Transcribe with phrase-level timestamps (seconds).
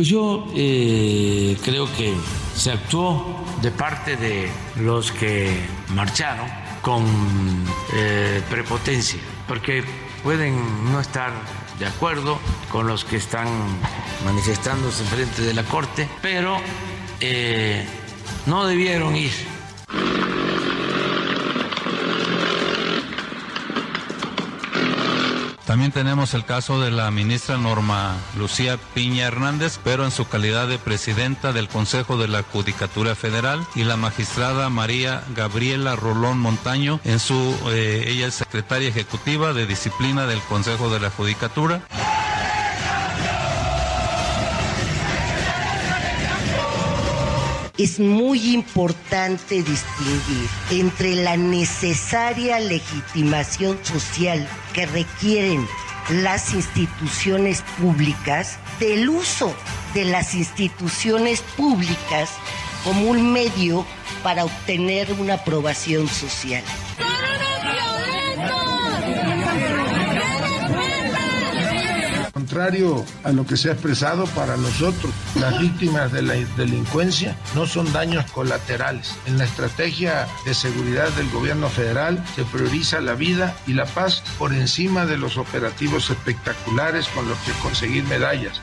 [0.00, 2.14] Pues yo eh, creo que
[2.56, 6.46] se actuó de parte de los que marcharon
[6.80, 7.04] con
[7.92, 9.84] eh, prepotencia, porque
[10.22, 10.56] pueden
[10.90, 11.34] no estar
[11.78, 12.38] de acuerdo
[12.72, 13.46] con los que están
[14.24, 16.56] manifestándose frente de la Corte, pero
[17.20, 17.84] eh,
[18.46, 19.32] no debieron ir
[25.70, 30.66] También tenemos el caso de la ministra Norma Lucía Piña Hernández, pero en su calidad
[30.66, 36.98] de presidenta del Consejo de la Judicatura Federal, y la magistrada María Gabriela Rolón Montaño,
[37.04, 41.82] en su, eh, ella es secretaria ejecutiva de disciplina del Consejo de la Judicatura.
[47.82, 55.66] Es muy importante distinguir entre la necesaria legitimación social que requieren
[56.10, 59.54] las instituciones públicas del uso
[59.94, 62.30] de las instituciones públicas
[62.84, 63.86] como un medio
[64.22, 66.62] para obtener una aprobación social.
[72.50, 77.64] Contrario a lo que se ha expresado para nosotros, las víctimas de la delincuencia no
[77.64, 79.14] son daños colaterales.
[79.26, 84.24] En la estrategia de seguridad del gobierno federal se prioriza la vida y la paz
[84.36, 88.60] por encima de los operativos espectaculares con los que conseguir medallas.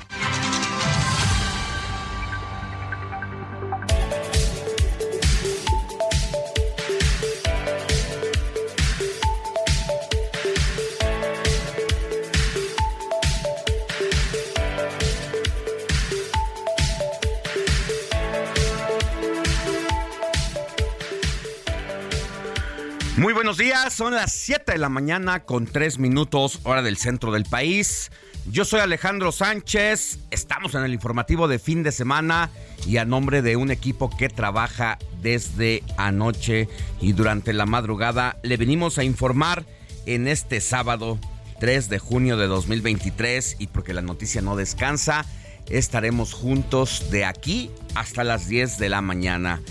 [23.58, 28.12] Días, son las 7 de la mañana con 3 minutos hora del centro del país.
[28.52, 32.52] Yo soy Alejandro Sánchez, estamos en el informativo de fin de semana
[32.86, 36.70] y a nombre de un equipo que trabaja desde anoche
[37.02, 39.66] y durante la madrugada le venimos a informar
[40.06, 41.18] en este sábado
[41.60, 45.26] 3 de junio de 2023 y porque la noticia no descansa,
[45.68, 49.62] estaremos juntos de aquí hasta las 10 de la mañana.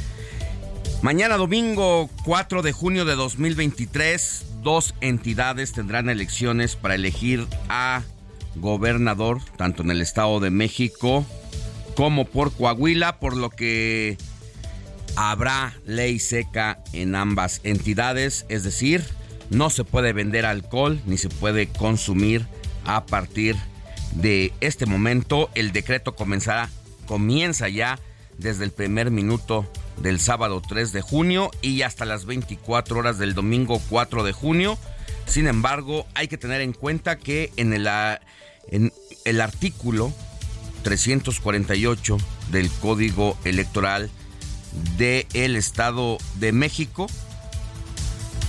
[1.06, 8.02] Mañana domingo 4 de junio de 2023, dos entidades tendrán elecciones para elegir a
[8.56, 11.24] gobernador, tanto en el Estado de México
[11.94, 14.18] como por Coahuila, por lo que
[15.14, 19.04] habrá ley seca en ambas entidades, es decir,
[19.48, 22.48] no se puede vender alcohol ni se puede consumir
[22.84, 23.54] a partir
[24.10, 25.50] de este momento.
[25.54, 26.68] El decreto comenzará,
[27.06, 27.96] comienza ya
[28.38, 29.66] desde el primer minuto
[29.98, 34.78] del sábado 3 de junio y hasta las 24 horas del domingo 4 de junio.
[35.26, 37.88] Sin embargo, hay que tener en cuenta que en el,
[38.68, 38.92] en
[39.24, 40.12] el artículo
[40.82, 42.18] 348
[42.50, 44.10] del Código Electoral
[44.96, 47.06] del Estado de México,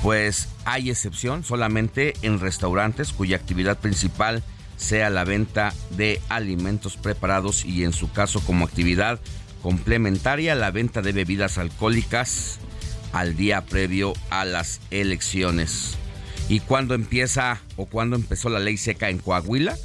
[0.04, 4.44] pues hay excepción solamente en restaurantes cuya actividad principal
[4.75, 9.19] sea la venta de alimentos preparados y en su caso como actividad
[9.62, 12.59] complementaria la venta de bebidas alcohólicas
[13.12, 15.95] al día previo a las elecciones.
[16.50, 19.77] ¿Y cuándo empieza o cuándo empezó la ley seca en Coahuila?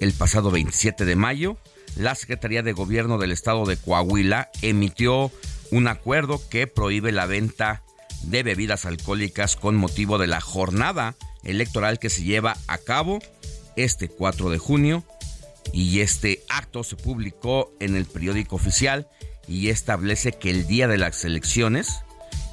[0.00, 1.56] El pasado 27 de mayo,
[1.96, 5.32] la Secretaría de Gobierno del Estado de Coahuila emitió
[5.70, 7.82] un acuerdo que prohíbe la venta
[8.22, 13.18] de bebidas alcohólicas con motivo de la jornada electoral que se lleva a cabo
[13.76, 15.04] este 4 de junio
[15.72, 19.08] y este acto se publicó en el periódico oficial
[19.46, 22.00] y establece que el día de las elecciones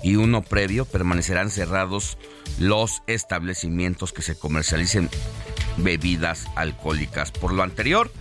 [0.04, 2.18] y uno previo permanecerán cerrados
[2.60, 5.10] los establecimientos que se comercialicen
[5.78, 7.32] bebidas alcohólicas.
[7.32, 8.12] Por lo anterior,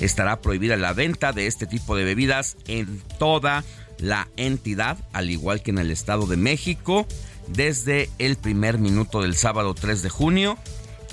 [0.00, 3.64] estará prohibida la venta de este tipo de bebidas en toda
[3.98, 7.06] la entidad, al igual que en el Estado de México,
[7.48, 10.58] desde el primer minuto del sábado 3 de junio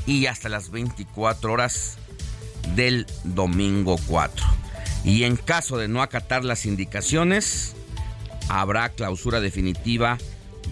[0.05, 1.97] y hasta las 24 horas
[2.75, 4.45] del domingo 4.
[5.03, 7.75] Y en caso de no acatar las indicaciones,
[8.49, 10.17] habrá clausura definitiva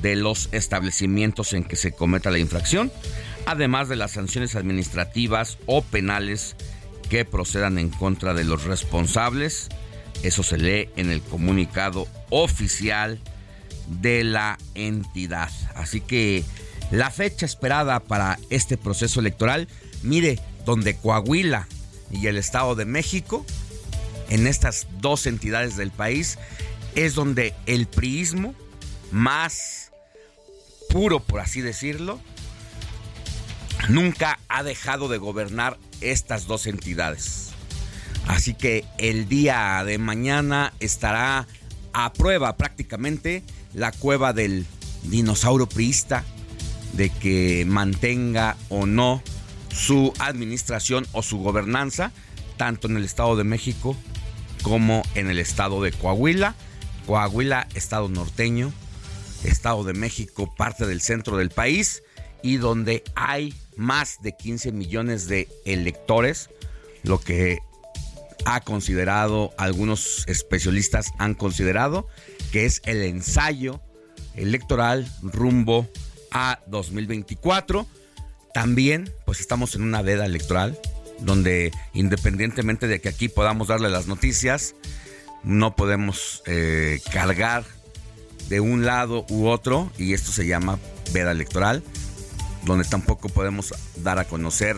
[0.01, 2.91] de los establecimientos en que se cometa la infracción,
[3.45, 6.55] además de las sanciones administrativas o penales
[7.09, 9.69] que procedan en contra de los responsables.
[10.23, 13.19] Eso se lee en el comunicado oficial
[13.87, 15.49] de la entidad.
[15.75, 16.45] Así que
[16.91, 19.67] la fecha esperada para este proceso electoral,
[20.03, 21.67] mire, donde Coahuila
[22.11, 23.45] y el Estado de México,
[24.29, 26.37] en estas dos entidades del país,
[26.95, 28.53] es donde el priismo
[29.11, 29.91] más
[30.89, 32.19] puro, por así decirlo,
[33.89, 37.49] nunca ha dejado de gobernar estas dos entidades.
[38.27, 41.47] Así que el día de mañana estará
[41.93, 43.43] a prueba prácticamente
[43.73, 44.65] la cueva del
[45.03, 46.23] dinosaurio priista
[46.93, 49.23] de que mantenga o no
[49.73, 52.11] su administración o su gobernanza,
[52.57, 53.95] tanto en el Estado de México
[54.63, 56.55] como en el Estado de Coahuila.
[57.07, 58.71] Coahuila, Estado norteño,
[59.43, 62.03] Estado de México, parte del centro del país
[62.43, 66.49] y donde hay más de 15 millones de electores,
[67.03, 67.59] lo que
[68.45, 72.07] ha considerado, algunos especialistas han considerado
[72.51, 73.81] que es el ensayo
[74.35, 75.87] electoral rumbo
[76.31, 77.87] a 2024.
[78.53, 80.77] También, pues estamos en una veda electoral,
[81.19, 84.75] donde independientemente de que aquí podamos darle las noticias,
[85.43, 87.63] no podemos eh, cargar
[88.49, 90.79] de un lado u otro, y esto se llama
[91.13, 91.83] veda electoral
[92.63, 94.77] donde tampoco podemos dar a conocer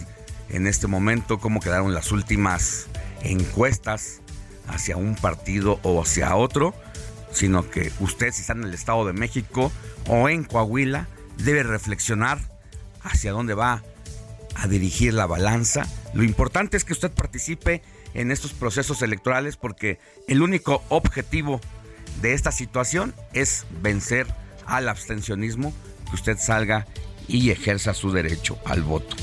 [0.49, 2.87] en este momento cómo quedaron las últimas
[3.21, 4.21] encuestas
[4.67, 6.73] hacia un partido o hacia otro,
[7.31, 9.71] sino que usted si está en el Estado de México
[10.07, 12.39] o en Coahuila debe reflexionar
[13.03, 13.83] hacia dónde va
[14.55, 15.87] a dirigir la balanza.
[16.13, 17.81] Lo importante es que usted participe
[18.13, 21.59] en estos procesos electorales porque el único objetivo
[22.21, 24.27] de esta situación es vencer
[24.65, 25.73] al abstencionismo,
[26.09, 26.85] que usted salga
[27.27, 29.15] y ejerza su derecho al voto.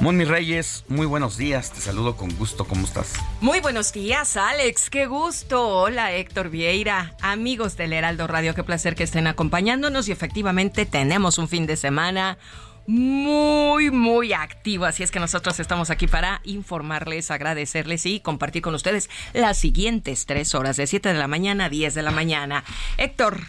[0.00, 3.12] Moni Reyes, muy buenos días, te saludo con gusto, ¿cómo estás?
[3.40, 5.66] Muy buenos días, Alex, qué gusto.
[5.68, 11.38] Hola, Héctor Vieira, amigos del Heraldo Radio, qué placer que estén acompañándonos y efectivamente tenemos
[11.38, 12.38] un fin de semana
[12.86, 14.84] muy, muy activo.
[14.84, 20.26] Así es que nosotros estamos aquí para informarles, agradecerles y compartir con ustedes las siguientes
[20.26, 22.64] tres horas, de 7 de la mañana a 10 de la mañana.
[22.96, 23.40] Héctor,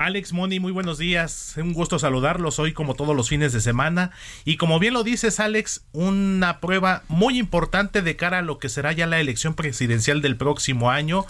[0.00, 1.52] Alex Moni, muy buenos días.
[1.58, 4.12] Un gusto saludarlos hoy como todos los fines de semana.
[4.46, 8.70] Y como bien lo dices, Alex, una prueba muy importante de cara a lo que
[8.70, 11.26] será ya la elección presidencial del próximo año.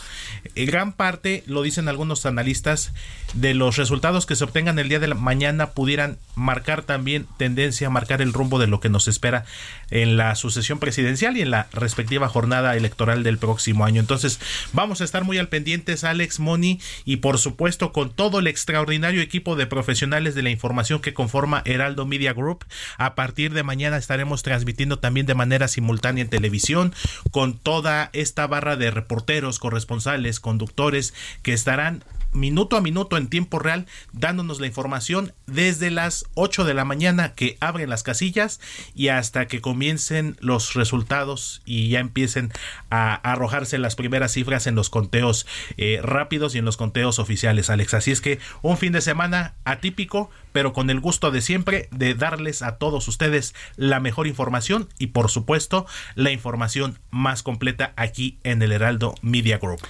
[0.54, 2.92] En gran parte, lo dicen algunos analistas,
[3.34, 7.90] de los resultados que se obtengan el día de la mañana pudieran marcar también tendencia,
[7.90, 9.44] marcar el rumbo de lo que nos espera
[9.90, 14.00] en la sucesión presidencial y en la respectiva jornada electoral del próximo año.
[14.00, 14.40] Entonces,
[14.72, 19.22] vamos a estar muy al pendientes, Alex Moni, y por supuesto con todo el extraordinario
[19.22, 22.66] equipo de profesionales de la información que conforma Heraldo Media Group.
[22.98, 26.92] A partir de mañana estaremos transmitiendo también de manera simultánea en televisión
[27.30, 33.58] con toda esta barra de reporteros, corresponsales, conductores que estarán minuto a minuto en tiempo
[33.58, 38.60] real dándonos la información desde las 8 de la mañana que abren las casillas
[38.94, 42.52] y hasta que comiencen los resultados y ya empiecen
[42.90, 45.46] a arrojarse las primeras cifras en los conteos
[45.76, 47.94] eh, rápidos y en los conteos oficiales, Alex.
[47.94, 52.14] Así es que un fin de semana atípico, pero con el gusto de siempre de
[52.14, 58.38] darles a todos ustedes la mejor información y por supuesto la información más completa aquí
[58.44, 59.80] en el Heraldo Media Group.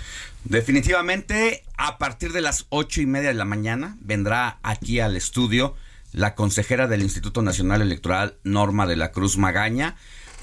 [0.45, 5.75] Definitivamente, a partir de las ocho y media de la mañana vendrá aquí al estudio
[6.13, 9.97] la consejera del Instituto Nacional Electoral, Norma de la Cruz Magaña,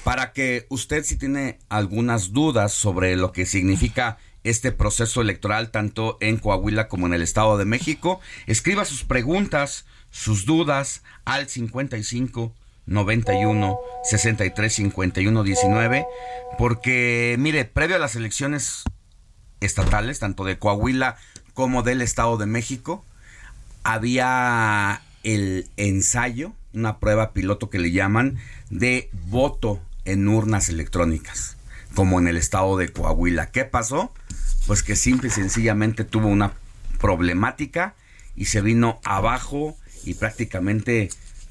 [0.04, 6.16] para que usted si tiene algunas dudas sobre lo que significa este proceso electoral tanto
[6.20, 12.54] en Coahuila como en el Estado de México, escriba sus preguntas, sus dudas al 55
[12.86, 16.06] 91 63 51 19
[16.56, 18.84] porque mire, previo a las elecciones
[19.60, 21.16] estatales, tanto de Coahuila
[21.54, 23.04] como del Estado de México,
[23.82, 28.38] había el ensayo una prueba piloto que le llaman
[28.70, 31.56] de voto en urnas electrónicas,
[31.94, 33.50] como en el estado de Coahuila.
[33.50, 34.12] ¿Qué pasó?
[34.66, 36.52] Pues que simple y sencillamente tuvo una
[36.98, 37.94] problemática
[38.36, 41.10] y se vino abajo y prácticamente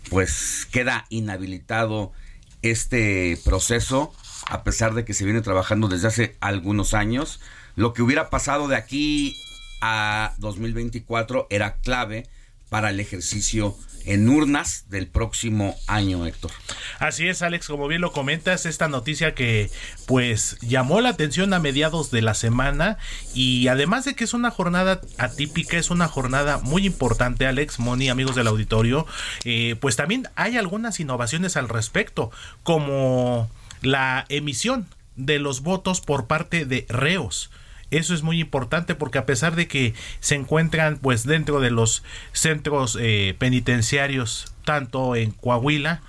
[0.09, 2.13] pues queda inhabilitado
[2.61, 4.13] este proceso
[4.47, 7.41] a pesar de que se viene trabajando desde hace algunos años.
[7.77, 9.35] Lo que hubiera pasado de aquí
[9.81, 12.27] a 2024 era clave
[12.69, 16.49] para el ejercicio en urnas del próximo año, Héctor.
[16.97, 19.69] Así es, Alex, como bien lo comentas, esta noticia que
[20.07, 22.97] pues llamó la atención a mediados de la semana
[23.35, 28.09] y además de que es una jornada atípica, es una jornada muy importante, Alex, Moni,
[28.09, 29.05] amigos del auditorio,
[29.43, 32.31] eh, pues también hay algunas innovaciones al respecto,
[32.63, 33.51] como
[33.83, 37.51] la emisión de los votos por parte de reos.
[37.89, 42.03] Eso es muy importante porque a pesar de que se encuentran pues dentro de los
[42.33, 46.01] centros eh, penitenciarios tanto en Coahuila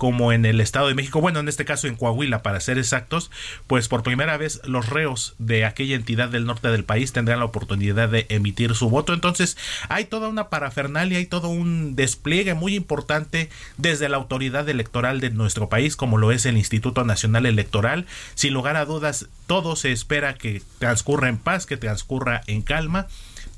[0.00, 3.30] como en el Estado de México, bueno, en este caso en Coahuila para ser exactos,
[3.66, 7.44] pues por primera vez los reos de aquella entidad del norte del país tendrán la
[7.44, 9.12] oportunidad de emitir su voto.
[9.12, 9.58] Entonces
[9.90, 15.28] hay toda una parafernalia, hay todo un despliegue muy importante desde la autoridad electoral de
[15.28, 18.06] nuestro país, como lo es el Instituto Nacional Electoral.
[18.34, 23.06] Sin lugar a dudas, todo se espera que transcurra en paz, que transcurra en calma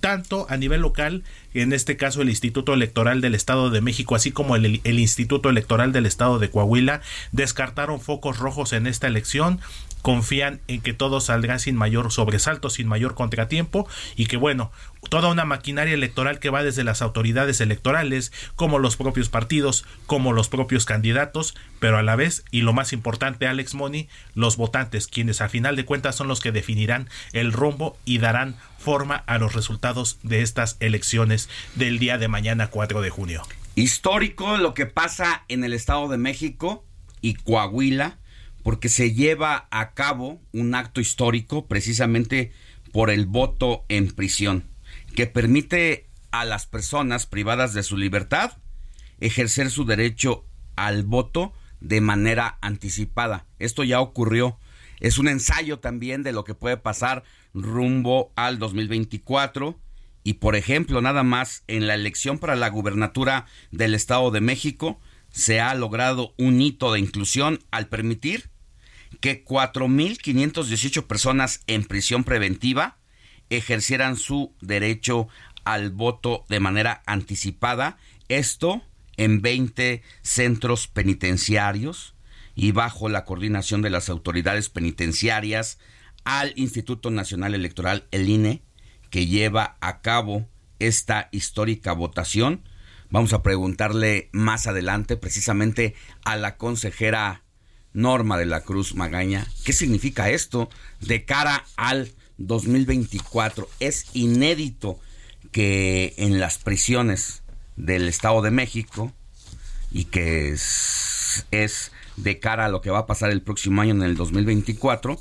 [0.03, 1.23] tanto a nivel local,
[1.55, 5.93] en este caso el Instituto Electoral del Estado de México, así como el, Instituto Electoral
[5.93, 9.61] del Estado de Coahuila, descartaron focos rojos en esta elección.
[10.03, 14.73] Confían en que todo saldrá sin mayor sobresalto, sin mayor contratiempo y que bueno,
[15.11, 20.33] toda una maquinaria electoral que va desde las autoridades electorales, como los propios partidos, como
[20.33, 25.07] los propios candidatos, pero a la vez, y lo más importante, Alex Money, los votantes,
[25.07, 29.39] quienes a final de cuentas son los que definirán el rumbo y darán forma a
[29.39, 33.43] los resultados de estas elecciones del día de mañana 4 de junio.
[33.75, 36.85] Histórico lo que pasa en el Estado de México
[37.21, 38.19] y Coahuila
[38.63, 42.53] porque se lleva a cabo un acto histórico precisamente
[42.93, 44.69] por el voto en prisión,
[45.17, 48.59] que permite a las personas privadas de su libertad
[49.21, 50.45] ejercer su derecho
[50.77, 53.47] al voto de manera anticipada.
[53.59, 54.59] Esto ya ocurrió.
[55.01, 57.25] Es un ensayo también de lo que puede pasar
[57.55, 59.79] rumbo al 2024.
[60.25, 65.01] Y por ejemplo, nada más en la elección para la gubernatura del Estado de México
[65.31, 68.51] se ha logrado un hito de inclusión al permitir
[69.21, 72.99] que 4.518 personas en prisión preventiva
[73.51, 75.29] ejercieran su derecho
[75.65, 78.83] al voto de manera anticipada, esto
[79.17, 82.15] en 20 centros penitenciarios
[82.55, 85.79] y bajo la coordinación de las autoridades penitenciarias
[86.25, 88.63] al Instituto Nacional Electoral, el INE,
[89.11, 90.49] que lleva a cabo
[90.79, 92.63] esta histórica votación.
[93.11, 97.43] Vamos a preguntarle más adelante precisamente a la consejera
[97.93, 99.47] Norma de la Cruz Magaña.
[99.65, 103.69] ¿Qué significa esto de cara al 2024?
[103.81, 104.99] Es inédito
[105.51, 107.43] que en las prisiones
[107.77, 109.13] del Estado de México
[109.91, 114.03] y que es, de cara a lo que va a pasar el próximo año en
[114.03, 115.19] el 2024,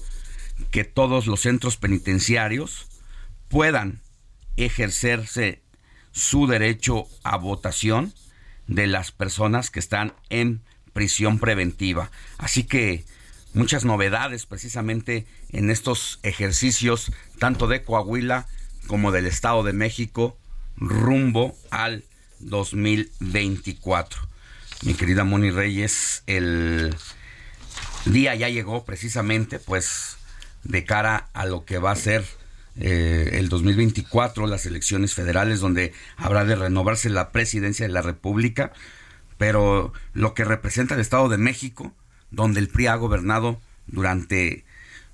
[0.69, 2.87] que todos los centros penitenciarios
[3.47, 4.01] puedan
[4.57, 5.61] ejercerse
[6.11, 8.13] su derecho a votación
[8.67, 10.61] de las personas que están en
[10.93, 12.11] prisión preventiva.
[12.37, 13.05] Así que
[13.53, 18.47] muchas novedades precisamente en estos ejercicios, tanto de Coahuila
[18.87, 20.37] como del Estado de México,
[20.75, 22.03] rumbo al
[22.39, 24.27] 2024.
[24.83, 26.95] Mi querida Moni Reyes, el
[28.05, 30.17] día ya llegó precisamente, pues,
[30.63, 32.23] de cara a lo que va a ser
[32.77, 38.71] eh, el 2024, las elecciones federales, donde habrá de renovarse la presidencia de la República
[39.41, 41.91] pero lo que representa el Estado de México,
[42.29, 44.63] donde el PRI ha gobernado durante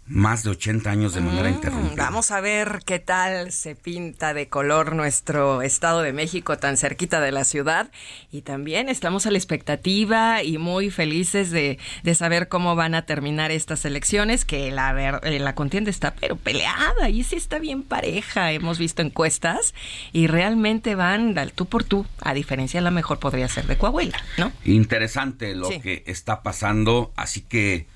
[0.08, 2.04] más de 80 años de manera mm, interrumpida.
[2.04, 7.20] Vamos a ver qué tal se pinta de color nuestro Estado de México tan cerquita
[7.20, 7.92] de la ciudad.
[8.32, 13.06] Y también estamos a la expectativa y muy felices de, de saber cómo van a
[13.06, 17.60] terminar estas elecciones, que la, ver, eh, la contienda está pero peleada y sí está
[17.60, 18.52] bien pareja.
[18.52, 19.74] Hemos visto encuestas
[20.14, 24.22] y realmente van al tú por tú, a diferencia la mejor podría ser de Coahuila,
[24.38, 24.52] ¿no?
[24.64, 27.88] Interesante lo que está pasando, así que,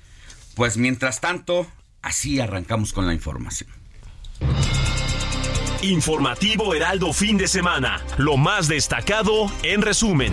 [0.54, 1.66] pues mientras tanto,
[2.02, 3.70] Así arrancamos con la información.
[5.82, 8.00] Informativo Heraldo fin de semana.
[8.18, 10.32] Lo más destacado en resumen.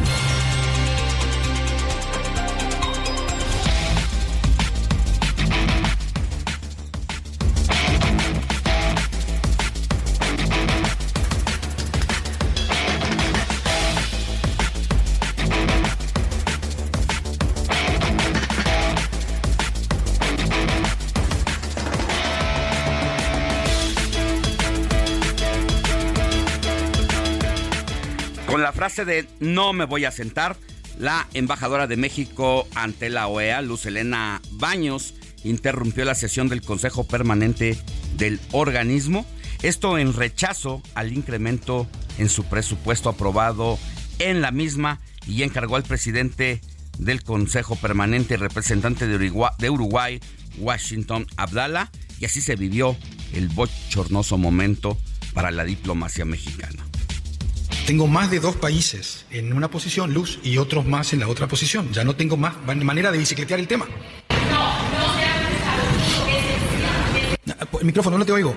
[28.90, 30.58] Frase de no me voy a sentar,
[30.98, 37.06] la embajadora de México ante la OEA, Luz Elena Baños, interrumpió la sesión del Consejo
[37.06, 37.78] Permanente
[38.18, 39.28] del organismo.
[39.62, 43.78] Esto en rechazo al incremento en su presupuesto aprobado
[44.18, 46.60] en la misma y encargó al presidente
[46.98, 50.20] del Consejo Permanente, representante de Uruguay,
[50.58, 52.98] Washington Abdala, y así se vivió
[53.34, 54.98] el bochornoso momento
[55.34, 56.89] para la diplomacia mexicana.
[57.90, 61.48] Tengo más de dos países en una posición, Luz, y otros más en la otra
[61.48, 61.92] posición.
[61.92, 63.88] Ya no tengo más manera de bicicletear el tema.
[67.80, 68.56] El micrófono, no te oigo.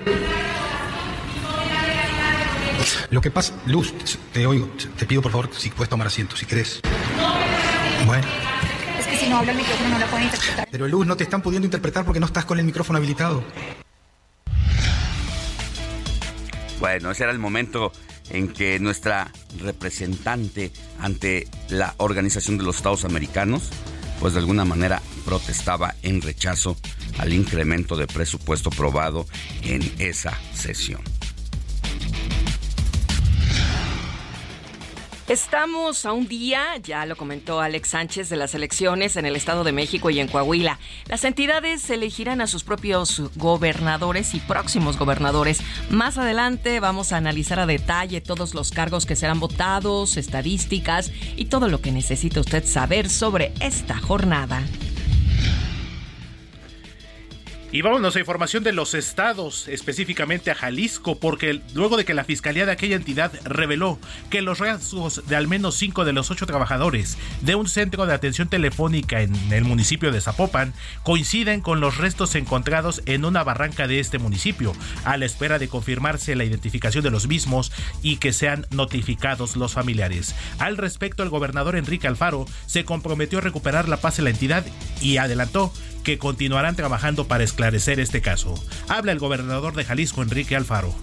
[3.09, 3.91] Lo que pasa, Luz,
[4.31, 4.69] te oigo.
[4.99, 6.79] Te pido por favor si puedes tomar asiento, si querés.
[8.05, 8.27] Bueno.
[8.99, 10.67] Es que si no habla el micrófono no la pueden interpretar.
[10.69, 13.43] Pero Luz, no te están pudiendo interpretar porque no estás con el micrófono habilitado.
[16.79, 17.91] Bueno, ese era el momento
[18.29, 23.69] en que nuestra representante ante la Organización de los Estados Americanos,
[24.19, 26.77] pues de alguna manera protestaba en rechazo
[27.17, 29.25] al incremento de presupuesto aprobado
[29.63, 31.01] en esa sesión.
[35.29, 39.63] Estamos a un día, ya lo comentó Alex Sánchez, de las elecciones en el Estado
[39.63, 40.79] de México y en Coahuila.
[41.07, 45.61] Las entidades elegirán a sus propios gobernadores y próximos gobernadores.
[45.89, 51.45] Más adelante vamos a analizar a detalle todos los cargos que serán votados, estadísticas y
[51.45, 54.61] todo lo que necesita usted saber sobre esta jornada.
[57.73, 62.23] Y vámonos a información de los estados, específicamente a Jalisco, porque luego de que la
[62.23, 63.97] fiscalía de aquella entidad reveló
[64.29, 68.13] que los rasgos de al menos cinco de los ocho trabajadores de un centro de
[68.13, 73.87] atención telefónica en el municipio de Zapopan coinciden con los restos encontrados en una barranca
[73.87, 77.71] de este municipio, a la espera de confirmarse la identificación de los mismos
[78.03, 80.35] y que sean notificados los familiares.
[80.59, 84.63] Al respecto, el gobernador Enrique Alfaro se comprometió a recuperar la paz en la entidad
[85.01, 88.55] y adelantó que continuarán trabajando para esclarecer este caso.
[88.87, 90.93] Habla el gobernador de Jalisco, Enrique Alfaro.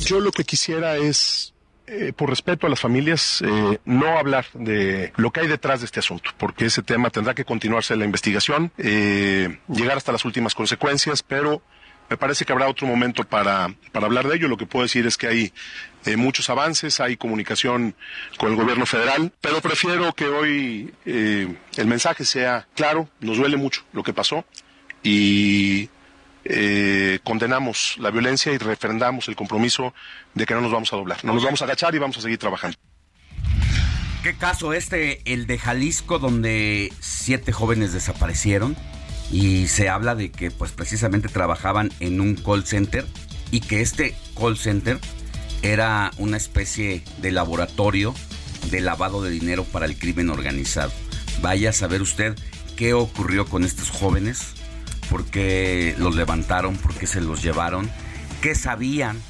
[0.00, 1.54] Yo lo que quisiera es
[1.88, 5.86] eh, por respeto a las familias, eh, no hablar de lo que hay detrás de
[5.86, 10.56] este asunto, porque ese tema tendrá que continuarse la investigación, eh, llegar hasta las últimas
[10.56, 11.62] consecuencias, pero
[12.08, 14.48] me parece que habrá otro momento para, para hablar de ello.
[14.48, 15.52] Lo que puedo decir es que hay
[16.04, 17.94] eh, muchos avances, hay comunicación
[18.38, 23.56] con el gobierno federal, pero prefiero que hoy eh, el mensaje sea claro, nos duele
[23.56, 24.44] mucho lo que pasó
[25.02, 25.88] y
[26.44, 29.94] eh, condenamos la violencia y refrendamos el compromiso
[30.34, 32.20] de que no nos vamos a doblar, no nos vamos a agachar y vamos a
[32.20, 32.76] seguir trabajando.
[34.22, 38.76] ¿Qué caso este, el de Jalisco, donde siete jóvenes desaparecieron?
[39.30, 43.06] Y se habla de que pues precisamente trabajaban en un call center
[43.50, 44.98] y que este call center
[45.62, 48.14] era una especie de laboratorio
[48.70, 50.92] de lavado de dinero para el crimen organizado.
[51.42, 52.36] Vaya a saber usted
[52.76, 54.54] qué ocurrió con estos jóvenes,
[55.10, 57.90] por qué los levantaron, por qué se los llevaron,
[58.40, 59.20] qué sabían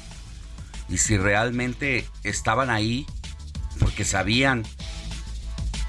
[0.89, 3.05] y si realmente estaban ahí
[3.79, 4.63] porque sabían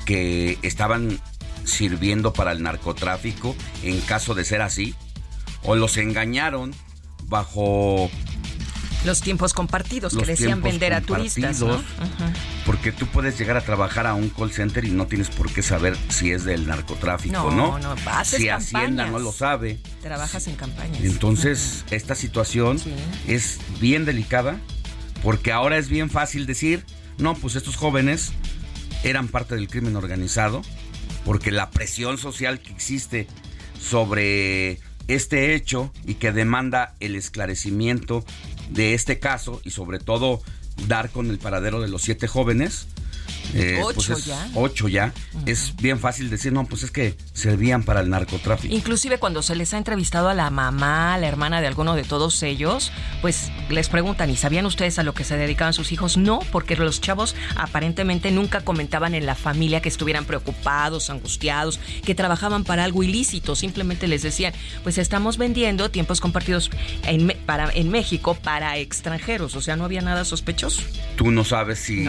[0.05, 1.21] que estaban
[1.69, 4.95] sirviendo para el narcotráfico en caso de ser así?
[5.63, 6.75] ¿O los engañaron
[7.27, 8.11] bajo
[9.05, 11.63] los tiempos compartidos que decían vender a turistas.
[12.67, 15.63] Porque tú puedes llegar a trabajar a un call center y no tienes por qué
[15.63, 17.79] saber si es del narcotráfico, ¿no?
[17.79, 19.79] No, no, Si Hacienda no lo sabe.
[20.03, 21.01] Trabajas en campañas.
[21.03, 22.81] Entonces, esta situación
[23.27, 24.59] es bien delicada
[25.23, 26.85] porque ahora es bien fácil decir,
[27.19, 28.33] no, pues estos jóvenes
[29.05, 30.63] eran parte del crimen organizado
[31.29, 33.27] porque la presión social que existe
[33.79, 38.25] sobre este hecho y que demanda el esclarecimiento
[38.71, 40.41] de este caso y sobre todo
[40.87, 42.87] dar con el paradero de los siete jóvenes,
[43.55, 44.49] eh, pues ocho ya.
[44.55, 45.13] Ocho ya.
[45.47, 48.75] Es bien fácil decir, no, pues es que servían para el narcotráfico.
[48.75, 52.05] Inclusive cuando se les ha entrevistado a la mamá, a la hermana de alguno de
[52.05, 56.17] todos ellos, pues les preguntan, ¿y sabían ustedes a lo que se dedicaban sus hijos?
[56.17, 62.15] No, porque los chavos aparentemente nunca comentaban en la familia que estuvieran preocupados, angustiados, que
[62.15, 63.57] trabajaban para algo ilícito.
[63.57, 66.71] Simplemente les decían, pues estamos vendiendo tiempos compartidos
[67.05, 69.57] en, para, en México para extranjeros.
[69.57, 70.83] O sea, no había nada sospechoso.
[71.17, 72.07] Tú no sabes si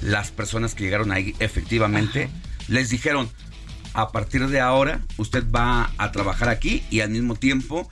[0.00, 2.28] las personas que llegaron ahí efectivamente
[2.68, 3.30] les dijeron,
[3.94, 7.88] a partir de ahora usted va a trabajar aquí y al mismo tiempo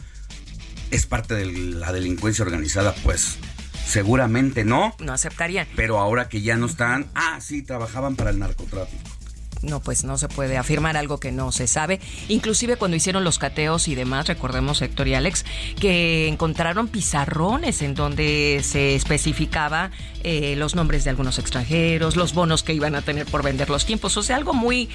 [0.90, 3.38] es parte de la delincuencia organizada, pues
[3.86, 4.94] seguramente no.
[4.98, 5.66] No aceptarían.
[5.76, 9.19] Pero ahora que ya no están, ah, sí, trabajaban para el narcotráfico.
[9.62, 12.00] No, pues no se puede afirmar algo que no se sabe.
[12.28, 15.44] Inclusive cuando hicieron los cateos y demás, recordemos Héctor y Alex,
[15.78, 19.90] que encontraron pizarrones en donde se especificaba
[20.22, 23.86] eh, los nombres de algunos extranjeros, los bonos que iban a tener por vender los
[23.86, 24.88] tiempos, o sea, algo muy,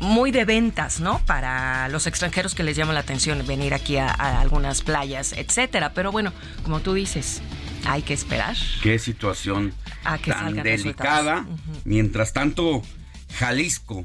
[0.00, 1.20] muy de ventas, ¿no?
[1.26, 5.92] Para los extranjeros que les llama la atención venir aquí a, algunas playas, etcétera.
[5.94, 7.42] Pero bueno, como tú dices,
[7.86, 8.56] hay que esperar.
[8.82, 9.72] Qué situación
[10.24, 11.46] tan delicada.
[11.84, 12.82] Mientras tanto,
[13.32, 14.04] Jalisco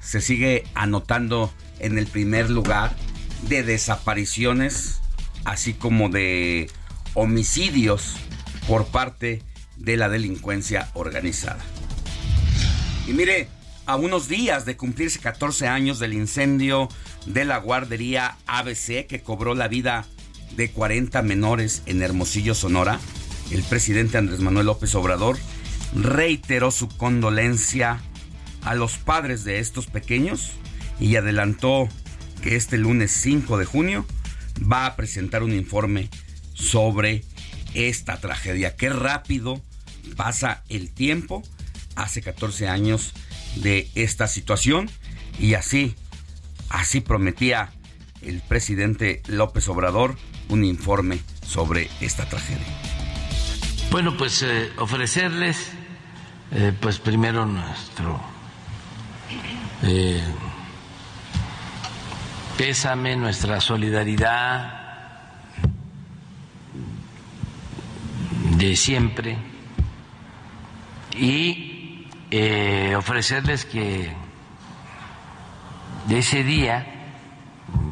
[0.00, 2.94] se sigue anotando en el primer lugar
[3.48, 5.00] de desapariciones,
[5.44, 6.70] así como de
[7.14, 8.16] homicidios
[8.66, 9.42] por parte
[9.76, 11.64] de la delincuencia organizada.
[13.06, 13.48] Y mire,
[13.86, 16.88] a unos días de cumplirse 14 años del incendio
[17.26, 20.04] de la guardería ABC que cobró la vida
[20.56, 23.00] de 40 menores en Hermosillo, Sonora,
[23.50, 25.38] el presidente Andrés Manuel López Obrador
[25.94, 28.02] reiteró su condolencia
[28.62, 30.52] a los padres de estos pequeños
[31.00, 31.88] y adelantó
[32.42, 34.06] que este lunes 5 de junio
[34.60, 36.08] va a presentar un informe
[36.54, 37.24] sobre
[37.74, 38.76] esta tragedia.
[38.76, 39.60] Qué rápido
[40.16, 41.42] pasa el tiempo.
[41.96, 43.12] Hace 14 años
[43.56, 44.88] de esta situación
[45.38, 45.96] y así,
[46.68, 47.72] así prometía
[48.22, 50.16] el presidente López Obrador
[50.48, 52.66] un informe sobre esta tragedia.
[53.90, 55.70] Bueno, pues eh, ofrecerles,
[56.52, 58.37] eh, pues primero nuestro
[59.82, 60.22] eh,
[62.56, 64.78] pésame, nuestra solidaridad
[68.56, 69.38] de siempre
[71.16, 74.12] y eh, ofrecerles que
[76.06, 76.86] de ese día,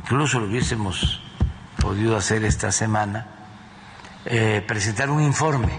[0.03, 1.23] incluso lo hubiésemos
[1.81, 3.27] podido hacer esta semana,
[4.25, 5.79] eh, presentar un informe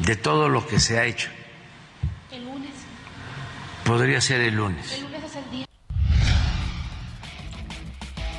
[0.00, 1.30] de todo lo que se ha hecho.
[3.88, 5.02] Podría ser el lunes.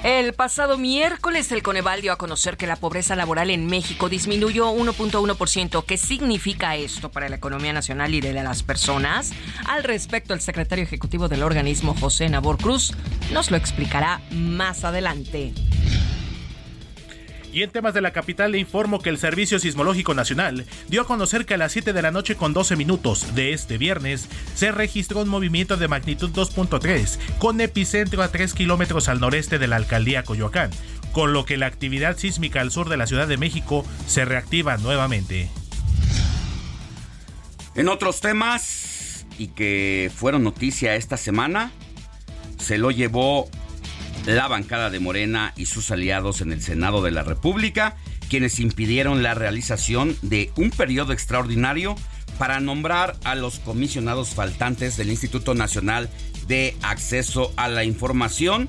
[0.04, 4.72] El pasado miércoles el Coneval dio a conocer que la pobreza laboral en México disminuyó
[4.72, 5.84] 1.1%.
[5.86, 9.32] ¿Qué significa esto para la economía nacional y de las personas?
[9.68, 12.94] Al respecto, el secretario ejecutivo del organismo, José Nabor Cruz,
[13.34, 15.56] nos lo explicará más adelante.
[17.52, 21.08] Y en temas de la capital le informo que el Servicio Sismológico Nacional dio a
[21.08, 24.72] conocer que a las 7 de la noche con 12 minutos de este viernes se
[24.72, 29.78] registró un movimiento de magnitud 2.3 con epicentro a 3 kilómetros al noreste de la
[29.78, 30.70] alcaldía Coyoacán,
[31.12, 34.78] con lo que la actividad sísmica al sur de la Ciudad de México se reactiva
[34.78, 35.50] nuevamente.
[37.76, 41.72] En otros temas, y que fueron noticia esta semana,
[42.58, 43.50] se lo llevó
[44.26, 47.96] la bancada de Morena y sus aliados en el Senado de la República,
[48.30, 51.96] quienes impidieron la realización de un periodo extraordinario
[52.38, 56.10] para nombrar a los comisionados faltantes del Instituto Nacional
[56.48, 58.68] de Acceso a la Información,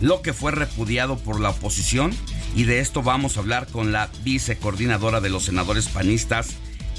[0.00, 2.14] lo que fue repudiado por la oposición.
[2.54, 6.56] Y de esto vamos a hablar con la vicecoordinadora de los senadores panistas,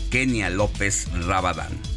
[0.10, 1.97] Kenia López Rabadán.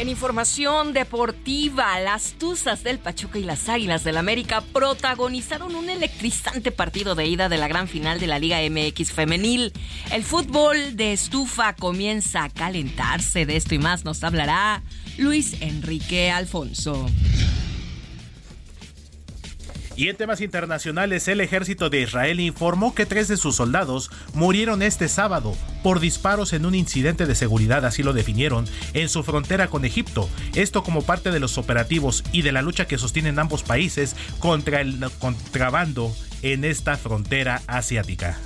[0.00, 6.72] En información deportiva, las Tuzas del Pachuca y las Águilas del América protagonizaron un electrizante
[6.72, 9.74] partido de ida de la gran final de la Liga MX femenil.
[10.10, 13.44] El fútbol de estufa comienza a calentarse.
[13.44, 14.82] De esto y más nos hablará
[15.18, 17.06] Luis Enrique Alfonso.
[20.00, 24.80] Y en temas internacionales, el ejército de Israel informó que tres de sus soldados murieron
[24.80, 29.68] este sábado por disparos en un incidente de seguridad, así lo definieron, en su frontera
[29.68, 30.26] con Egipto.
[30.54, 34.80] Esto como parte de los operativos y de la lucha que sostienen ambos países contra
[34.80, 38.38] el contrabando en esta frontera asiática.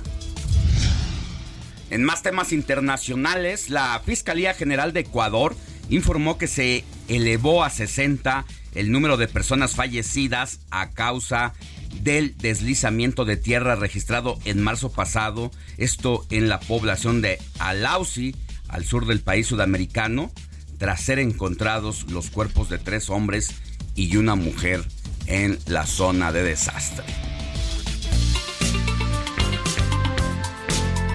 [1.89, 5.55] En más temas internacionales, la Fiscalía General de Ecuador
[5.89, 11.53] informó que se elevó a 60 el número de personas fallecidas a causa
[12.01, 18.35] del deslizamiento de tierra registrado en marzo pasado, esto en la población de Alausi,
[18.67, 20.31] al sur del país sudamericano,
[20.77, 23.51] tras ser encontrados los cuerpos de tres hombres
[23.95, 24.83] y una mujer
[25.27, 27.05] en la zona de desastre.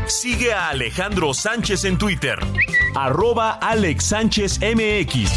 [0.07, 2.39] Sigue a Alejandro Sánchez en Twitter,
[2.95, 5.31] arroba Alex Sánchez MX.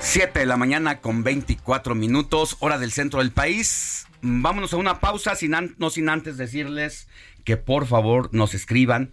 [0.00, 4.08] 7 de la mañana con 24 minutos, hora del centro del país.
[4.22, 7.08] Vámonos a una pausa, sin no sin antes decirles
[7.44, 9.12] que por favor nos escriban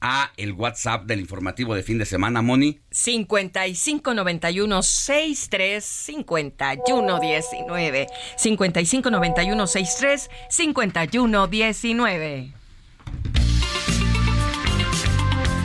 [0.00, 2.80] a el WhatsApp del informativo de fin de semana, Moni.
[2.90, 8.06] 5591 63 51 19.
[8.36, 12.52] 5591 63 51 19.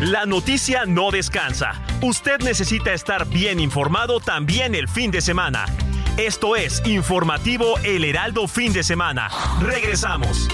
[0.01, 1.81] La noticia no descansa.
[2.01, 5.65] Usted necesita estar bien informado también el fin de semana.
[6.17, 9.29] Esto es Informativo El Heraldo Fin de Semana.
[9.61, 10.49] Regresamos.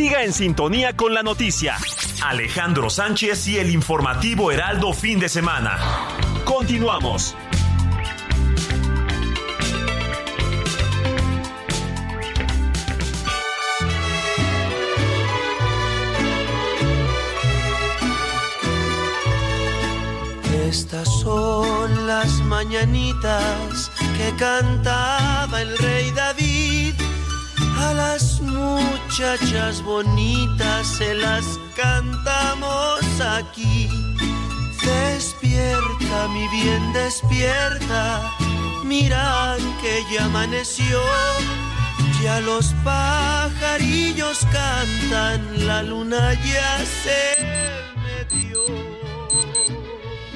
[0.00, 1.76] Siga en sintonía con la noticia.
[2.22, 5.76] Alejandro Sánchez y el informativo Heraldo fin de semana.
[6.46, 7.36] Continuamos.
[20.66, 26.49] Estas son las mañanitas que cantaba el rey David
[27.90, 33.88] a las muchachas bonitas se las cantamos aquí.
[34.84, 38.30] Despierta, mi bien, despierta.
[38.84, 41.00] Mira que ya amaneció.
[42.22, 47.42] Ya los pajarillos cantan, la luna ya se
[47.96, 48.64] metió.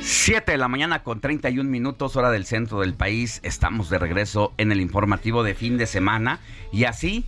[0.00, 3.40] 7 de la mañana con 31 minutos, hora del centro del país.
[3.42, 6.40] Estamos de regreso en el informativo de fin de semana.
[6.72, 7.24] Y así,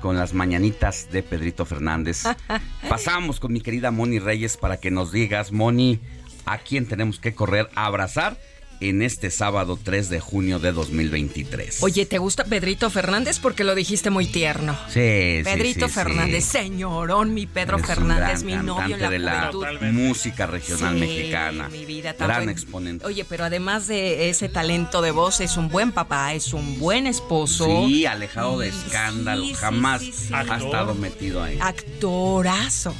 [0.00, 2.24] con las mañanitas de Pedrito Fernández.
[2.88, 6.00] Pasamos con mi querida Moni Reyes para que nos digas, Moni,
[6.44, 8.38] a quién tenemos que correr a abrazar
[8.80, 11.82] en este sábado 3 de junio de 2023.
[11.82, 13.38] Oye, ¿te gusta Pedrito Fernández?
[13.38, 14.76] Porque lo dijiste muy tierno.
[14.88, 16.50] Sí, Pedrito sí, Fernández, sí.
[16.58, 20.94] señorón, mi Pedro un Fernández, gran mi novio en la cantante de la música regional
[20.94, 21.68] Sí, mexicana.
[21.68, 23.06] mi vida, tan gran buen- exponente.
[23.06, 27.06] Oye, pero además de ese talento de voz, es un buen papá, es un buen
[27.06, 27.66] esposo.
[27.86, 30.34] Sí, alejado de escándalo, sí, sí, jamás sí, sí.
[30.34, 31.58] ha estado metido ahí.
[31.60, 32.94] Actorazo.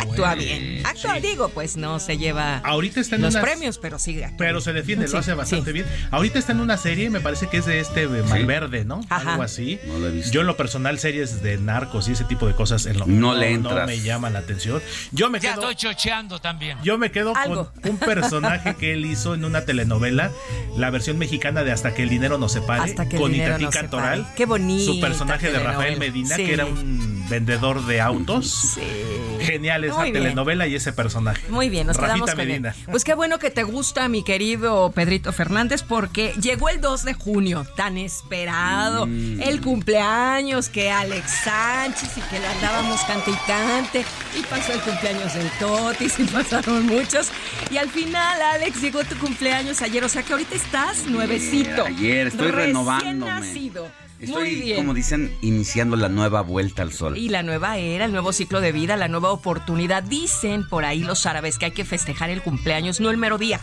[0.00, 0.86] Actúa Bueno, bien.
[0.86, 4.22] Actúa, digo, pues no se lleva Ahorita está en los unas- premios, pero sí.
[4.22, 4.36] actúa.
[4.38, 5.72] Pero se defiende, Sí, lo hace bastante sí.
[5.74, 5.86] bien.
[6.10, 9.00] Ahorita está en una serie, me parece que es de este Malverde, ¿no?
[9.08, 9.32] Ajá.
[9.32, 9.78] Algo así.
[9.86, 10.30] No lo he visto.
[10.32, 13.34] Yo en lo personal, series de narcos y ese tipo de cosas en lo No
[13.34, 13.80] le entras.
[13.80, 14.80] No me llama la atención.
[15.12, 16.78] Yo me Ya quedo, estoy chocheando también.
[16.82, 17.70] yo me quedo Algo.
[17.82, 20.30] con un personaje que él hizo en una telenovela,
[20.76, 23.66] la versión mexicana de Hasta que el dinero nos separe, Hasta que el con Itatí
[23.66, 24.26] Cantoral.
[24.36, 25.98] Qué bonita Su personaje de Rafael.
[25.98, 26.44] Medina, Sí.
[26.46, 28.76] que era un vendedor de autos.
[29.40, 30.22] Genial esa Muy bien.
[30.24, 31.42] telenovela y ese personaje.
[31.48, 32.68] Muy bien, nos Rafita quedamos con Medina.
[32.70, 32.84] él.
[32.90, 37.14] Pues qué bueno que te gusta, mi querido Pedrito Fernández, porque llegó el 2 de
[37.14, 39.40] junio, tan esperado, Mm.
[39.42, 44.04] el cumpleaños que Alex Sánchez y que le andábamos cante y cante,
[44.38, 47.30] y pasó el cumpleaños del Totis y pasaron muchos,
[47.70, 51.84] y al final, Alex, llegó tu cumpleaños ayer, o sea que ahorita estás nuevecito.
[51.84, 53.30] Ayer estoy renovándome.
[53.32, 53.88] nacido.
[54.22, 54.76] Muy Estoy, bien.
[54.76, 57.18] como dicen, iniciando la nueva vuelta al sol.
[57.18, 60.04] Y la nueva era, el nuevo ciclo de vida, la nueva oportunidad.
[60.04, 63.60] Dicen por ahí los árabes que hay que festejar el cumpleaños, no el mero día.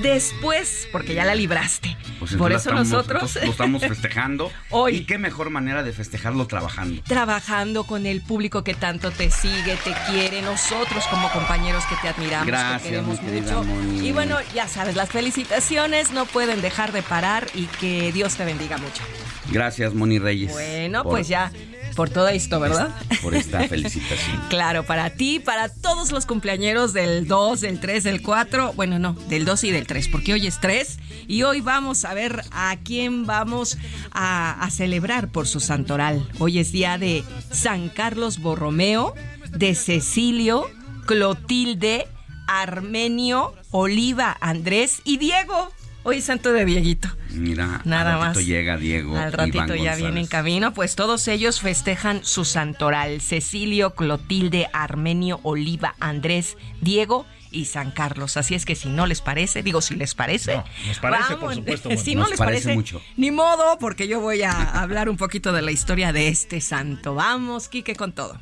[0.00, 1.96] Después, porque ya la libraste.
[2.20, 4.52] Pues por eso estamos- nosotros lo estamos festejando.
[4.70, 4.96] Hoy.
[4.98, 7.02] Y qué mejor manera de festejarlo trabajando.
[7.02, 12.08] trabajando con el público que tanto te sigue, te quiere, nosotros como compañeros que te
[12.08, 13.64] admiramos, Gracias, que queremos mucho.
[13.64, 14.06] Moni.
[14.08, 18.44] Y bueno, ya sabes, las felicitaciones no pueden dejar de parar y que Dios te
[18.44, 19.02] bendiga mucho.
[19.50, 20.52] Gracias, Moni Reyes.
[20.52, 21.50] Bueno, por- pues ya,
[21.94, 22.90] por todo esto, ¿verdad?
[23.22, 24.40] Por esta felicitación.
[24.50, 29.14] Claro, para ti, para todos los cumpleañeros del 2, del 3, del 4, bueno, no,
[29.28, 32.76] del 2 y del 3, porque hoy es 3 y hoy vamos a ver a
[32.84, 33.78] quién vamos
[34.12, 36.28] a, a celebrar por su santoral.
[36.38, 39.14] Hoy es día de San Carlos Borromeo,
[39.50, 40.66] de Cecilio,
[41.06, 42.06] Clotilde,
[42.46, 45.72] Armenio, Oliva, Andrés y Diego.
[46.08, 47.08] Hoy es santo de Dieguito.
[47.32, 48.46] Mira, Nada al ratito más.
[48.46, 49.16] llega Diego.
[49.16, 49.98] Al ratito Iván ya González.
[49.98, 53.20] viene en camino, pues todos ellos festejan su santoral.
[53.20, 58.36] Cecilio, Clotilde, Armenio, Oliva, Andrés, Diego y San Carlos.
[58.36, 60.54] Así es que si no les parece, digo si les parece.
[60.58, 63.02] No, nos parece, por supuesto, si no Nos les parece parece, mucho.
[63.16, 67.16] ni modo, porque yo voy a hablar un poquito de la historia de este santo.
[67.16, 68.38] Vamos, Quique, con todo.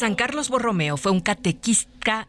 [0.00, 2.26] San Carlos Borromeo fue un catequista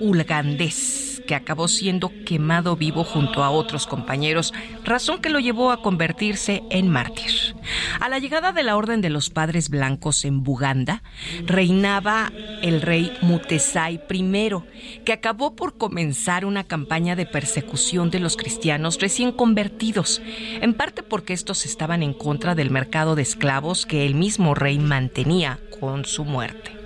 [0.00, 5.80] ugandés que acabó siendo quemado vivo junto a otros compañeros, razón que lo llevó a
[5.80, 7.54] convertirse en mártir.
[8.00, 11.04] A la llegada de la Orden de los Padres Blancos en Buganda,
[11.46, 18.36] reinaba el rey Mutesai I, que acabó por comenzar una campaña de persecución de los
[18.36, 20.20] cristianos recién convertidos,
[20.60, 24.80] en parte porque estos estaban en contra del mercado de esclavos que el mismo rey
[24.80, 26.83] mantenía con su muerte.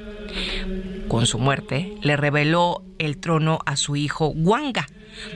[1.08, 4.86] Con su muerte, le reveló el trono a su hijo Wanga,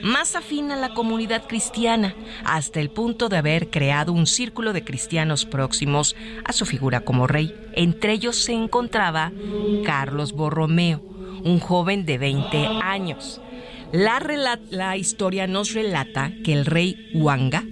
[0.01, 4.83] más afín a la comunidad cristiana, hasta el punto de haber creado un círculo de
[4.83, 7.53] cristianos próximos a su figura como rey.
[7.73, 9.31] Entre ellos se encontraba
[9.83, 11.01] Carlos Borromeo,
[11.43, 13.41] un joven de 20 años.
[13.93, 17.63] La, historia nos relata que el rey Wanga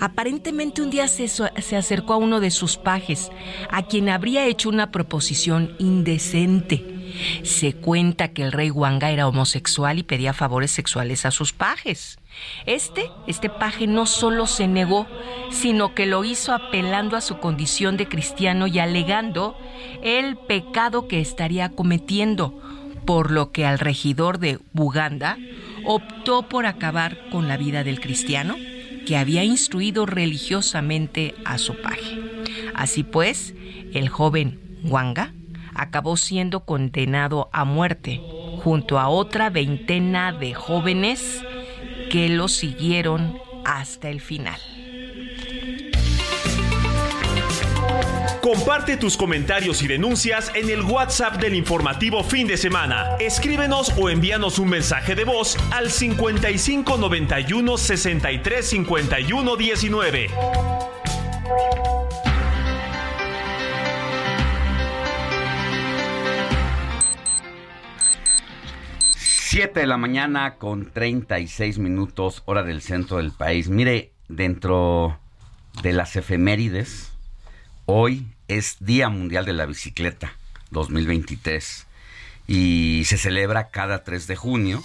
[0.00, 3.30] aparentemente un día se, se, acercó a uno de sus pajes,
[3.70, 7.12] a quien habría hecho una proposición indecente.
[7.42, 12.18] Se cuenta que el rey Wanga era homosexual y pedía favores sexuales a sus pajes.
[12.64, 15.06] Este, este paje no solo se negó,
[15.50, 19.58] sino que lo hizo apelando a su condición de cristiano y alegando
[20.02, 22.62] el pecado que estaría cometiendo,
[23.04, 25.36] por lo que al regidor de Buganda
[25.86, 28.56] optó por acabar con la vida del cristiano
[29.06, 32.20] que había instruido religiosamente a su paje.
[32.74, 33.54] Así pues,
[33.94, 35.32] el joven Wanga
[35.74, 38.20] acabó siendo condenado a muerte
[38.62, 41.42] junto a otra veintena de jóvenes
[42.10, 44.60] que lo siguieron hasta el final.
[48.46, 53.16] Comparte tus comentarios y denuncias en el WhatsApp del informativo fin de semana.
[53.18, 60.30] Escríbenos o envíanos un mensaje de voz al 55 91 63 51 19.
[69.10, 73.68] 7 de la mañana con 36 minutos, hora del centro del país.
[73.68, 75.18] Mire, dentro
[75.82, 77.10] de las efemérides,
[77.86, 80.32] hoy es Día Mundial de la Bicicleta
[80.70, 81.86] 2023
[82.46, 84.82] y se celebra cada 3 de junio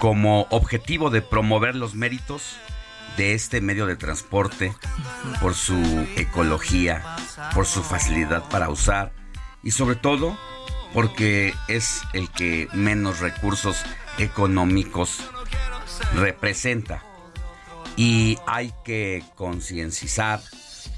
[0.00, 2.56] como objetivo de promover los méritos
[3.16, 4.74] de este medio de transporte
[5.40, 7.02] por su ecología,
[7.54, 9.12] por su facilidad para usar
[9.62, 10.38] y sobre todo
[10.92, 13.82] porque es el que menos recursos
[14.18, 15.20] económicos
[16.14, 17.02] representa.
[17.96, 20.40] Y hay que concienciar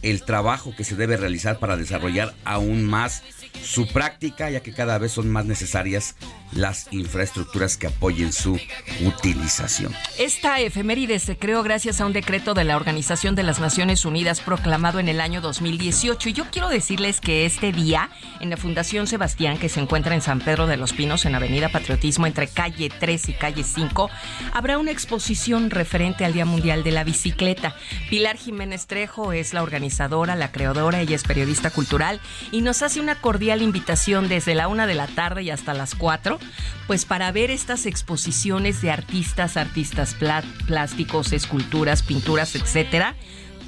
[0.03, 3.23] el trabajo que se debe realizar para desarrollar aún más
[3.63, 6.15] su práctica, ya que cada vez son más necesarias
[6.53, 8.59] las infraestructuras que apoyen su
[9.05, 9.95] utilización.
[10.19, 14.41] Esta efeméride se creó gracias a un decreto de la Organización de las Naciones Unidas
[14.41, 16.29] proclamado en el año 2018.
[16.29, 20.23] Y yo quiero decirles que este día, en la Fundación Sebastián, que se encuentra en
[20.23, 24.11] San Pedro de los Pinos, en Avenida Patriotismo, entre calle 3 y calle 5,
[24.53, 27.75] habrá una exposición referente al Día Mundial de la Bicicleta.
[28.11, 32.21] Pilar Jiménez Trejo es la organizadora, la creadora, ella es periodista cultural
[32.53, 35.95] y nos hace una cordial invitación desde la una de la tarde y hasta las
[35.95, 36.38] 4,
[36.87, 40.14] pues para ver estas exposiciones de artistas, artistas
[40.66, 43.14] plásticos, esculturas, pinturas, etcétera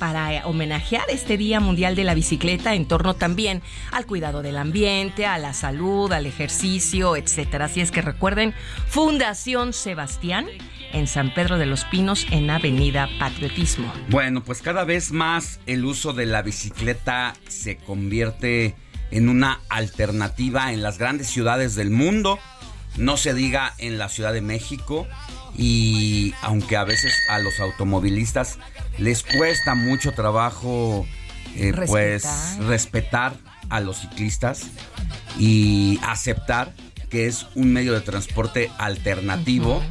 [0.01, 3.61] para homenajear este Día Mundial de la Bicicleta en torno también
[3.93, 7.67] al cuidado del ambiente, a la salud, al ejercicio, etcétera.
[7.67, 8.55] Así es que recuerden,
[8.89, 10.47] Fundación Sebastián
[10.93, 13.93] en San Pedro de los Pinos en Avenida Patriotismo.
[14.09, 18.75] Bueno, pues cada vez más el uso de la bicicleta se convierte
[19.11, 22.39] en una alternativa en las grandes ciudades del mundo,
[22.97, 25.07] no se diga en la Ciudad de México
[25.57, 28.59] y aunque a veces a los automovilistas
[28.99, 31.07] les cuesta mucho trabajo
[31.57, 32.25] eh, pues
[32.61, 33.37] respetar
[33.69, 34.67] a los ciclistas
[35.39, 36.75] y aceptar
[37.09, 39.83] que es un medio de transporte alternativo.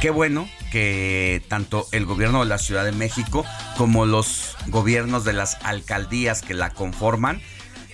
[0.00, 3.44] Qué bueno que tanto el gobierno de la Ciudad de México
[3.76, 7.40] como los gobiernos de las alcaldías que la conforman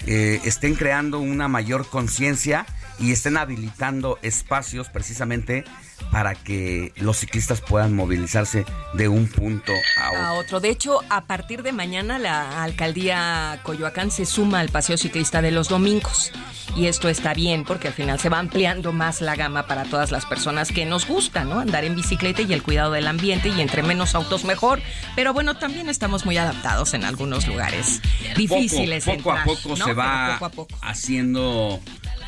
[0.06, 2.66] eh, estén creando una mayor conciencia
[2.98, 5.64] y estén habilitando espacios precisamente
[6.10, 10.22] para que los ciclistas puedan movilizarse de un punto a otro.
[10.22, 10.60] a otro.
[10.60, 15.50] De hecho, a partir de mañana la alcaldía Coyoacán se suma al paseo ciclista de
[15.50, 16.32] los domingos.
[16.74, 20.10] Y esto está bien porque al final se va ampliando más la gama para todas
[20.10, 21.58] las personas que nos gusta, ¿no?
[21.60, 24.80] Andar en bicicleta y el cuidado del ambiente y entre menos autos mejor.
[25.14, 28.00] Pero bueno, también estamos muy adaptados en algunos lugares
[28.36, 29.04] difíciles.
[29.04, 30.40] Poco, a poco se va
[30.80, 31.78] haciendo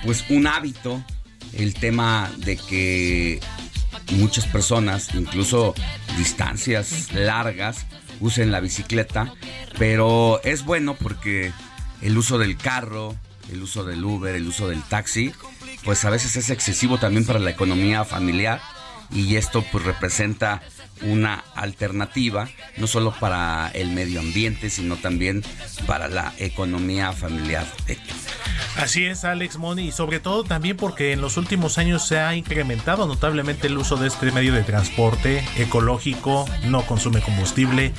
[0.05, 1.03] pues un hábito
[1.57, 3.41] el tema de que
[4.13, 5.75] muchas personas, incluso
[6.17, 7.87] distancias largas,
[8.21, 9.33] usen la bicicleta,
[9.79, 11.53] pero es bueno porque
[12.03, 13.15] el uso del carro,
[13.53, 15.33] el uso del Uber, el uso del taxi,
[15.85, 18.61] pues a veces es excesivo también para la economía familiar
[19.11, 20.63] y esto pues representa
[21.05, 25.43] una alternativa no solo para el medio ambiente, sino también
[25.87, 27.67] para la economía familiar.
[28.77, 32.35] Así es, Alex Moni, y sobre todo también porque en los últimos años se ha
[32.35, 37.93] incrementado notablemente el uso de este medio de transporte ecológico, no consume combustible,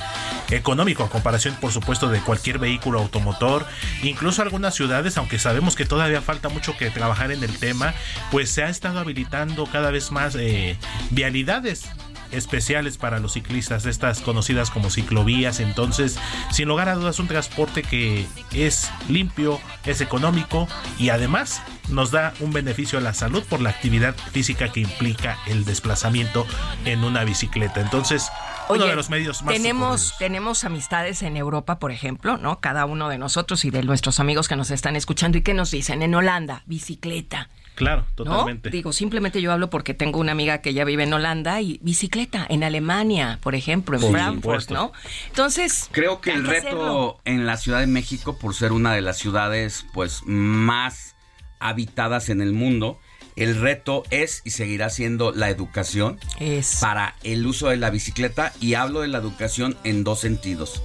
[0.50, 3.64] económico a comparación, por supuesto, de cualquier vehículo automotor.
[4.02, 7.94] Incluso algunas ciudades, aunque sabemos que todavía falta mucho que trabajar en el tema,
[8.30, 10.76] pues se ha estado habilitando cada vez más eh,
[11.10, 11.86] vialidades
[12.32, 15.60] especiales para los ciclistas, estas conocidas como ciclovías.
[15.60, 16.18] Entonces,
[16.50, 20.68] sin lugar a dudas, un transporte que es limpio, es económico
[20.98, 25.38] y además nos da un beneficio a la salud por la actividad física que implica
[25.46, 26.46] el desplazamiento
[26.84, 27.80] en una bicicleta.
[27.80, 28.30] Entonces,
[28.68, 32.60] uno de los medios más tenemos tenemos amistades en Europa, por ejemplo, ¿no?
[32.60, 35.70] Cada uno de nosotros y de nuestros amigos que nos están escuchando y que nos
[35.70, 37.48] dicen en Holanda, bicicleta.
[37.76, 38.24] Claro, ¿No?
[38.24, 38.70] totalmente.
[38.70, 42.44] Digo, simplemente yo hablo porque tengo una amiga que ya vive en Holanda y bicicleta
[42.48, 44.74] en Alemania, por ejemplo, en Por Frankfurt, supuesto.
[44.74, 44.92] ¿no?
[45.28, 47.20] Entonces, Creo que el reto hacerlo.
[47.24, 51.14] en la Ciudad de México, por ser una de las ciudades pues más
[51.60, 52.98] habitadas en el mundo,
[53.36, 56.78] el reto es y seguirá siendo la educación Es.
[56.80, 60.82] para el uso de la bicicleta y hablo de la educación en dos sentidos,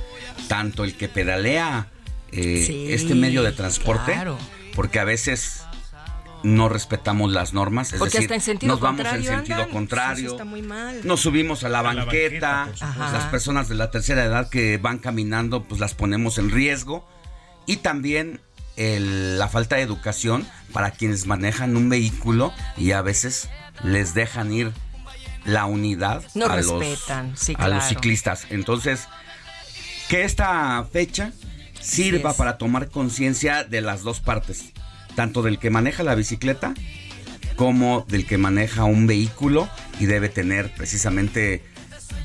[0.50, 1.88] tanto el que pedalea
[2.34, 4.38] eh, Sí, este medio de transporte, claro.
[4.76, 5.64] porque a veces
[6.44, 9.70] no respetamos las normas, es Porque decir, hasta en sentido nos vamos en sentido andan.
[9.70, 10.26] contrario.
[10.26, 11.02] Eso está muy mal.
[11.04, 13.00] Nos subimos a la A la banqueta, supuesto.
[13.12, 17.08] las personas de la tercera edad que van caminando, pues las ponemos en riesgo.
[17.68, 18.39] Y también
[18.76, 23.50] el- la falta de educación para quienes manejan un vehículo y a veces
[23.84, 24.72] les dejan ir
[25.46, 27.89] la unidad No a, respetan, los, sí, a los claro.
[27.89, 28.46] ciclistas.
[28.50, 29.08] Entonces,
[30.10, 31.32] que esta fecha
[31.80, 32.36] sirva es.
[32.36, 34.72] para tomar conciencia de las dos partes,
[35.16, 36.74] tanto del que maneja la bicicleta
[37.55, 41.64] como del que maneja un vehículo y debe tener precisamente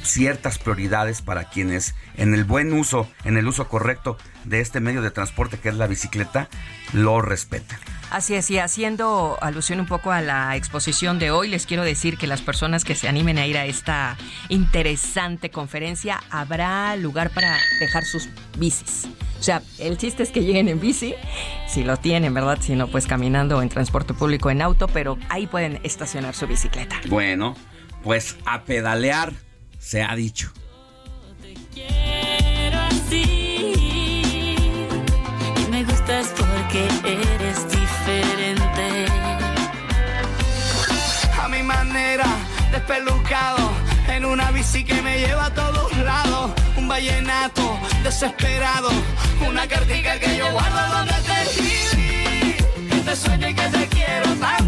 [0.02, 4.16] ciertas prioridades para quienes en el buen uso, en el uso correcto
[4.46, 6.48] de este medio de transporte que es la bicicleta,
[6.92, 7.78] lo respetan.
[8.10, 12.16] Así es, y haciendo alusión un poco a la exposición de hoy, les quiero decir
[12.18, 14.16] que las personas que se animen a ir a esta
[14.48, 18.28] interesante conferencia, habrá lugar para dejar sus
[18.58, 19.08] bicis.
[19.38, 21.14] O sea, el chiste es que lleguen en bici,
[21.68, 22.58] si lo tienen, ¿verdad?
[22.60, 26.46] Si no, pues caminando o en transporte público, en auto, pero ahí pueden estacionar su
[26.46, 27.00] bicicleta.
[27.08, 27.56] Bueno,
[28.02, 29.32] pues a pedalear
[29.78, 30.52] se ha dicho.
[31.74, 33.45] quiero así.
[36.06, 39.06] Porque eres diferente.
[41.42, 42.24] a mi manera,
[42.70, 43.72] despelucado,
[44.06, 48.88] en una bici que me lleva a todos lados, un vallenato desesperado,
[49.48, 52.54] una cartica que yo guardo donde te escribí,
[52.88, 54.65] que te sueño y que te quiero tanto,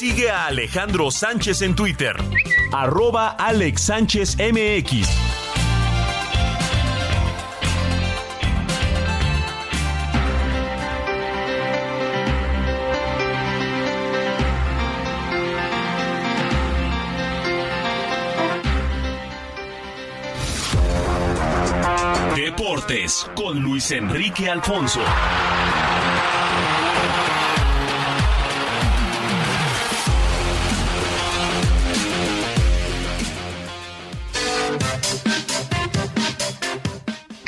[0.00, 2.16] Sigue a Alejandro Sánchez en Twitter.
[2.72, 5.06] Arroba Alex Sánchez MX.
[22.34, 25.02] Deportes con Luis Enrique Alfonso.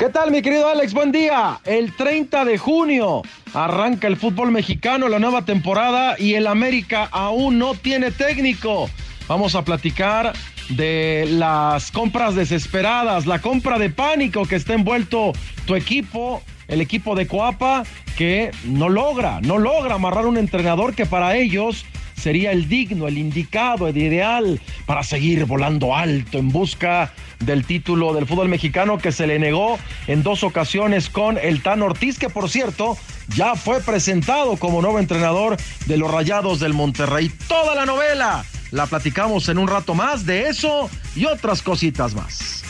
[0.03, 0.93] ¿Qué tal, mi querido Alex?
[0.93, 1.61] Buen día.
[1.63, 3.21] El 30 de junio
[3.53, 8.89] arranca el fútbol mexicano, la nueva temporada y el América aún no tiene técnico.
[9.29, 10.33] Vamos a platicar
[10.67, 15.31] de las compras desesperadas, la compra de pánico que está envuelto
[15.65, 17.85] tu equipo, el equipo de Coapa,
[18.17, 21.85] que no logra, no logra amarrar un entrenador que para ellos
[22.15, 28.13] sería el digno, el indicado, el ideal para seguir volando alto en busca del título
[28.13, 32.29] del fútbol mexicano que se le negó en dos ocasiones con el Tan Ortiz, que
[32.29, 32.97] por cierto
[33.35, 37.31] ya fue presentado como nuevo entrenador de los Rayados del Monterrey.
[37.47, 42.63] Toda la novela la platicamos en un rato más de eso y otras cositas más.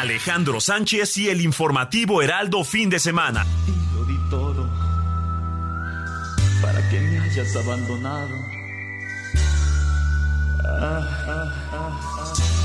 [0.00, 3.44] Alejandro Sánchez y el informativo Heraldo fin de semana.
[7.30, 8.44] Me hayas abandonado.
[10.64, 12.59] Ah, ah, ah,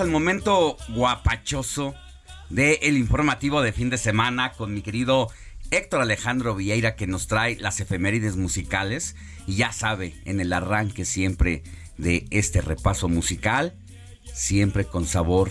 [0.00, 1.94] al momento guapachoso
[2.50, 5.28] del informativo de fin de semana con mi querido
[5.70, 9.16] Héctor Alejandro Vieira que nos trae las efemérides musicales
[9.46, 11.62] y ya sabe, en el arranque siempre
[11.96, 13.74] de este repaso musical,
[14.34, 15.50] siempre con sabor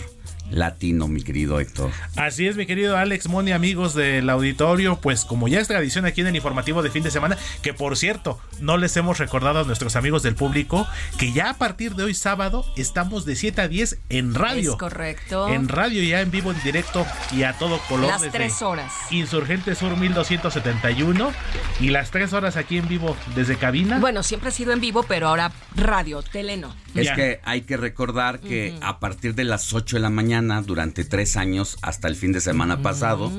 [0.50, 1.90] latino, mi querido Héctor.
[2.16, 6.20] Así es, mi querido Alex Moni, amigos del auditorio, pues como ya es tradición aquí
[6.20, 9.64] en el informativo de fin de semana, que por cierto, no les hemos recordado a
[9.64, 10.86] nuestros amigos del público
[11.18, 14.72] que ya a partir de hoy sábado estamos de 7 a 10 en radio.
[14.72, 15.48] Es correcto.
[15.48, 18.08] En radio ya en vivo, en directo y a todo color.
[18.08, 18.92] Las tres horas.
[19.10, 21.32] Insurgente Sur 1271
[21.80, 23.98] y las tres horas aquí en vivo desde cabina.
[23.98, 26.74] Bueno, siempre ha sido en vivo, pero ahora radio, tele no.
[26.94, 31.04] Es que hay que recordar que a partir de las 8 de la mañana, durante
[31.04, 33.32] tres años, hasta el fin de semana pasado,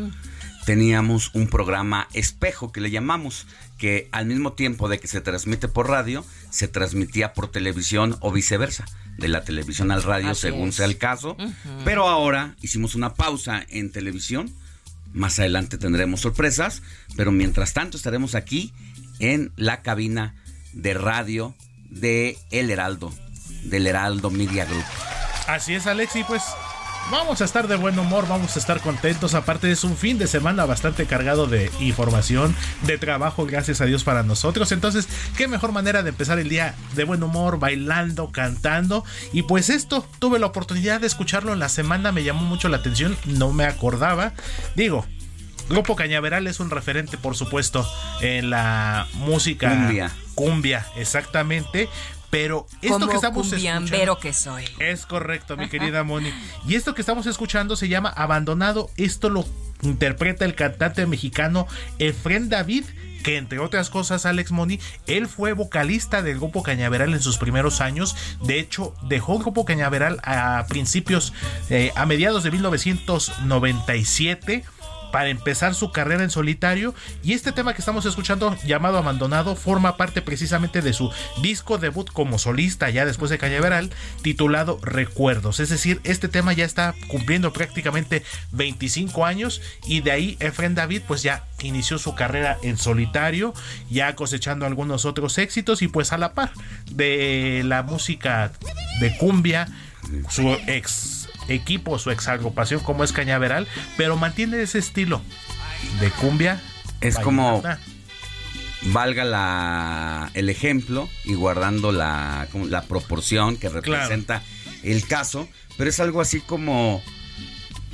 [0.65, 3.45] teníamos un programa espejo que le llamamos,
[3.77, 8.31] que al mismo tiempo de que se transmite por radio, se transmitía por televisión o
[8.31, 8.85] viceversa,
[9.17, 10.75] de la televisión al radio Así según es.
[10.75, 11.37] sea el caso.
[11.85, 14.51] Pero ahora hicimos una pausa en televisión.
[15.13, 16.81] Más adelante tendremos sorpresas,
[17.15, 18.73] pero mientras tanto estaremos aquí
[19.19, 20.35] en la cabina
[20.73, 21.55] de radio
[21.89, 23.11] de El Heraldo,
[23.63, 24.83] del Heraldo Media Group.
[25.47, 26.43] Así es, Alex, y pues
[27.11, 29.33] vamos a estar de buen humor, vamos a estar contentos.
[29.33, 34.03] Aparte, es un fin de semana bastante cargado de información, de trabajo, gracias a Dios
[34.03, 34.71] para nosotros.
[34.71, 39.03] Entonces, qué mejor manera de empezar el día de buen humor, bailando, cantando.
[39.33, 42.77] Y pues esto, tuve la oportunidad de escucharlo en la semana, me llamó mucho la
[42.77, 44.33] atención, no me acordaba.
[44.75, 45.05] Digo.
[45.69, 47.85] Grupo Cañaveral es un referente, por supuesto,
[48.21, 50.11] en la música Cumbia.
[50.33, 51.89] cumbia, exactamente.
[52.29, 54.65] Pero esto Como que estamos escuchando- que soy.
[54.79, 56.31] es correcto, mi querida Moni.
[56.67, 58.89] Y esto que estamos escuchando se llama Abandonado.
[58.97, 59.45] Esto lo
[59.81, 61.67] interpreta el cantante mexicano
[61.99, 62.85] Efren David.
[63.23, 67.81] Que entre otras cosas, Alex Moni, él fue vocalista del grupo Cañaveral en sus primeros
[67.81, 68.15] años.
[68.43, 71.33] De hecho, dejó el grupo Cañaveral a principios,
[71.69, 74.63] eh, a mediados de 1997
[75.11, 76.93] para empezar su carrera en solitario.
[77.23, 82.09] Y este tema que estamos escuchando llamado Abandonado forma parte precisamente de su disco debut
[82.11, 83.91] como solista ya después de Cañaveral
[84.21, 90.37] titulado Recuerdos, es decir, este tema ya está cumpliendo prácticamente 25 años y de ahí
[90.39, 93.53] Efren David pues ya inició su carrera en solitario,
[93.89, 96.51] ya cosechando algunos otros éxitos y pues a la par
[96.91, 98.51] de la música
[98.99, 99.67] de cumbia,
[100.29, 105.21] su ex equipo, su ex agrupación como es Cañaveral, pero mantiene ese estilo
[105.99, 106.61] de cumbia.
[107.01, 107.61] Es como
[108.83, 114.43] valga la, el ejemplo y guardando la, la proporción que representa
[114.83, 117.01] el caso, pero es algo así como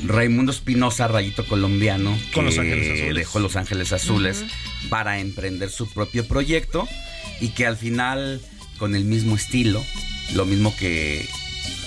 [0.05, 3.15] Raimundo Espinosa, rayito colombiano, Con Los que Ángeles Azules.
[3.15, 4.43] dejó Los Ángeles Azules
[4.89, 6.87] para emprender su propio proyecto
[7.39, 8.41] y que al final
[8.77, 9.83] con el mismo estilo,
[10.33, 11.27] lo mismo que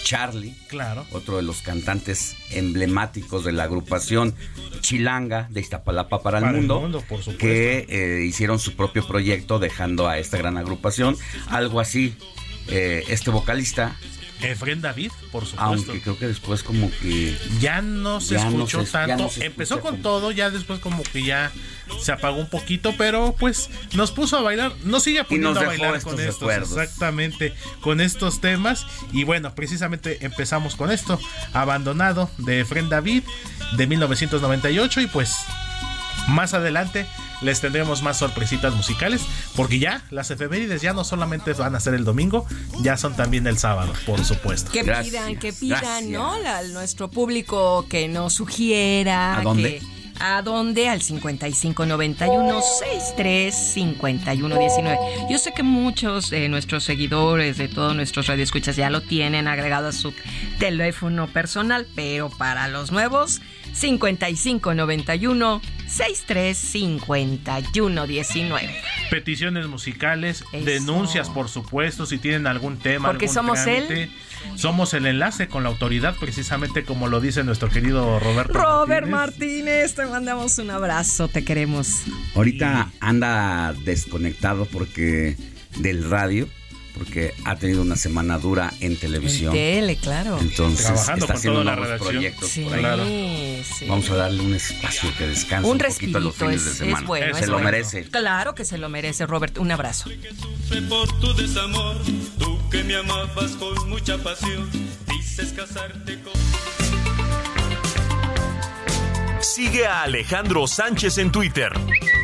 [0.04, 1.04] Charlie, Claro.
[1.10, 4.34] otro de los cantantes emblemáticos de la agrupación
[4.80, 7.38] Chilanga de Iztapalapa para, Para el el mundo, mundo, por supuesto.
[7.38, 11.16] que eh, hicieron su propio proyecto dejando a esta gran agrupación.
[11.48, 12.14] Algo así,
[12.68, 13.96] eh, este vocalista,
[14.42, 15.64] Efren David, por supuesto.
[15.64, 17.36] aunque creo que después como que...
[17.60, 19.16] ya no se Ya no escuchó se- tanto.
[19.24, 21.50] no se Empezó con como- todo, ya después como que ya
[22.02, 25.66] se apagó un poquito, pero pues nos puso a bailar, nos sigue poniendo nos a
[25.66, 26.70] bailar estos con estos, recuerdos.
[26.72, 28.86] exactamente, con estos temas.
[29.12, 31.18] Y bueno, precisamente empezamos con esto,
[31.52, 33.22] Abandonado de Efren David
[33.76, 35.34] de 1998 y pues
[36.26, 37.06] más adelante
[37.42, 39.22] les tendremos más sorpresitas musicales
[39.54, 42.46] porque ya las efemérides ya no solamente van a ser el domingo,
[42.80, 44.70] ya son también el sábado, por supuesto.
[44.72, 46.38] Que pidan, que pidan, ¿no?
[46.38, 49.38] La- nuestro público que nos sugiera.
[49.38, 49.78] ¿A dónde?
[49.78, 50.88] que- ¿A dónde?
[50.88, 54.98] Al 5591 63 5119.
[55.30, 59.88] Yo sé que muchos de nuestros seguidores, de todos nuestros radioescuchas, ya lo tienen agregado
[59.88, 60.14] a su
[60.58, 63.40] teléfono personal, pero para los nuevos,
[63.72, 68.74] 5591 63 5119.
[69.10, 74.08] peticiones musicales, denuncias, por supuesto, si tienen algún tema, Porque algún somos trámite.
[74.54, 78.52] Somos el enlace con la autoridad, precisamente como lo dice nuestro querido Roberto.
[78.52, 79.64] Robert Martínez.
[79.64, 82.04] Martínez, te mandamos un abrazo, te queremos.
[82.34, 85.36] Ahorita anda desconectado porque
[85.78, 86.48] del radio,
[86.96, 89.54] porque ha tenido una semana dura en televisión.
[89.54, 90.38] En tele, claro.
[90.40, 92.80] Entonces Trabajando está con haciendo toda la nuevos proyectos Sí, por ahí.
[92.80, 93.04] Claro.
[93.04, 93.86] sí.
[93.88, 96.70] Vamos a darle un espacio que descanse Un un, poquito a los fines es, de
[96.70, 97.06] es semana.
[97.06, 97.34] bueno.
[97.34, 97.64] Se es lo bueno.
[97.70, 98.04] merece.
[98.04, 99.58] Claro que se lo merece, Robert.
[99.58, 100.10] Un abrazo.
[100.88, 101.96] por tu desamor,
[102.38, 104.68] tú que me amabas con mucha pasión,
[105.08, 106.32] dices casarte con...
[109.40, 111.70] Sigue a Alejandro Sánchez en Twitter.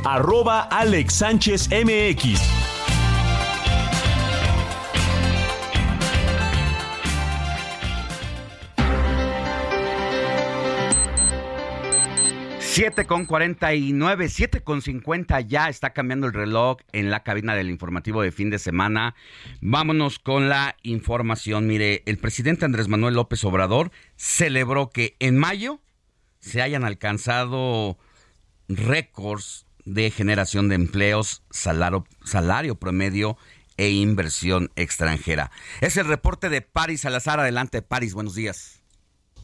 [0.05, 2.41] Arroba Alex Sánchez MX.
[12.75, 17.69] 7 con 49, 7 con 50 ya está cambiando el reloj en la cabina del
[17.69, 19.15] informativo de fin de semana.
[19.61, 21.67] Vámonos con la información.
[21.67, 25.81] Mire, el presidente Andrés Manuel López Obrador celebró que en mayo
[26.41, 27.99] se hayan alcanzado
[28.69, 33.37] récords de generación de empleos, salario, salario promedio
[33.77, 35.51] e inversión extranjera.
[35.83, 37.39] Es el reporte de Paris Salazar.
[37.39, 38.82] Adelante, Paris, buenos días.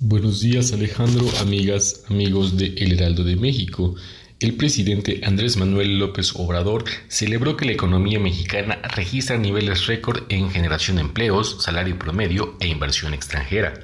[0.01, 3.97] Buenos días Alejandro, amigas, amigos de El Heraldo de México.
[4.39, 10.53] El presidente Andrés Manuel López Obrador celebró que la economía mexicana registra niveles récord en
[10.53, 13.75] generación de empleos, salario promedio e inversión extranjera.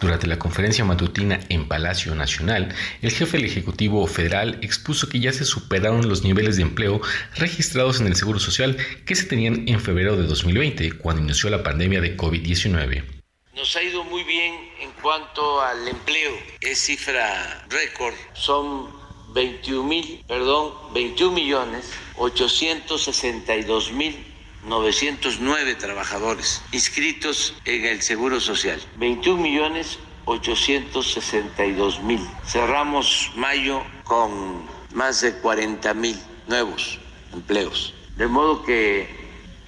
[0.00, 5.34] Durante la conferencia matutina en Palacio Nacional, el jefe del Ejecutivo Federal expuso que ya
[5.34, 7.02] se superaron los niveles de empleo
[7.36, 11.62] registrados en el Seguro Social que se tenían en febrero de 2020, cuando inició la
[11.62, 13.21] pandemia de COVID-19.
[13.54, 16.32] Nos ha ido muy bien en cuanto al empleo.
[16.62, 18.14] Es cifra récord.
[18.32, 18.88] Son
[19.34, 24.26] 21 mil, perdón, 21 millones 862 mil
[24.64, 28.80] 909 trabajadores inscritos en el Seguro Social.
[28.96, 32.26] 21 millones 862 mil.
[32.46, 36.98] Cerramos mayo con más de 40 mil nuevos
[37.34, 37.92] empleos.
[38.16, 39.10] De modo que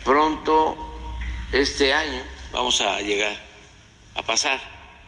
[0.04, 0.74] pronto,
[1.52, 3.43] este año, vamos a llegar
[4.14, 4.60] a pasar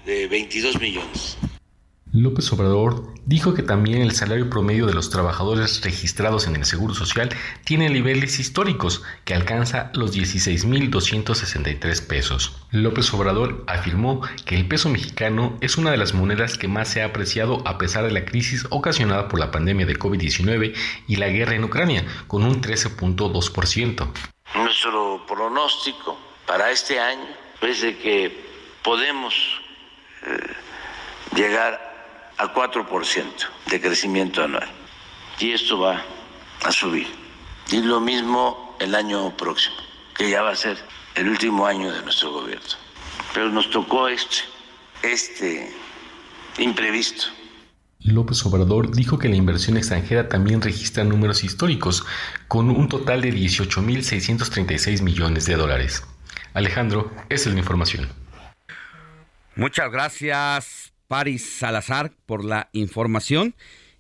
[0.04, 1.38] de 22 millones.
[2.12, 6.94] López Obrador dijo que también el salario promedio de los trabajadores registrados en el Seguro
[6.94, 7.28] Social
[7.64, 12.56] tiene niveles históricos que alcanza los 16.263 pesos.
[12.70, 17.02] López Obrador afirmó que el peso mexicano es una de las monedas que más se
[17.02, 20.74] ha apreciado a pesar de la crisis ocasionada por la pandemia de COVID-19
[21.08, 24.08] y la guerra en Ucrania, con un 13.2%.
[24.54, 27.26] Nuestro pronóstico para este año
[27.60, 28.45] es de que
[28.86, 29.34] podemos
[30.22, 31.72] eh, llegar
[32.38, 33.24] a 4%
[33.68, 34.68] de crecimiento anual.
[35.40, 36.04] Y esto va
[36.64, 37.08] a subir.
[37.72, 39.74] Y lo mismo el año próximo,
[40.16, 40.78] que ya va a ser
[41.16, 42.76] el último año de nuestro gobierno.
[43.34, 44.44] Pero nos tocó este,
[45.02, 45.74] este
[46.58, 47.24] imprevisto.
[47.98, 52.06] López Obrador dijo que la inversión extranjera también registra números históricos,
[52.46, 56.04] con un total de 18.636 millones de dólares.
[56.54, 58.25] Alejandro, esa es la información.
[59.56, 63.54] Muchas gracias, Paris Salazar, por la información.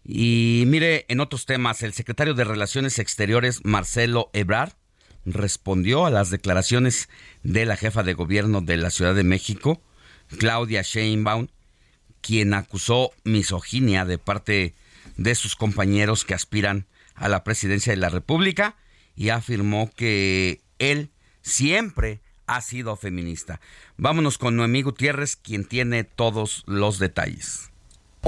[0.04, 4.74] Y mire, en otros temas, el secretario de Relaciones Exteriores, Marcelo Ebrard,
[5.24, 7.08] respondió a las declaraciones
[7.42, 9.80] de la jefa de gobierno de la Ciudad de México,
[10.38, 11.48] Claudia Sheinbaum,
[12.20, 14.74] quien acusó misoginia de parte
[15.16, 18.76] de sus compañeros que aspiran a la presidencia de la República
[19.16, 21.08] y afirmó que él
[21.40, 23.60] siempre ha sido feminista.
[23.96, 27.70] Vámonos con Noemí Gutiérrez, quien tiene todos los detalles.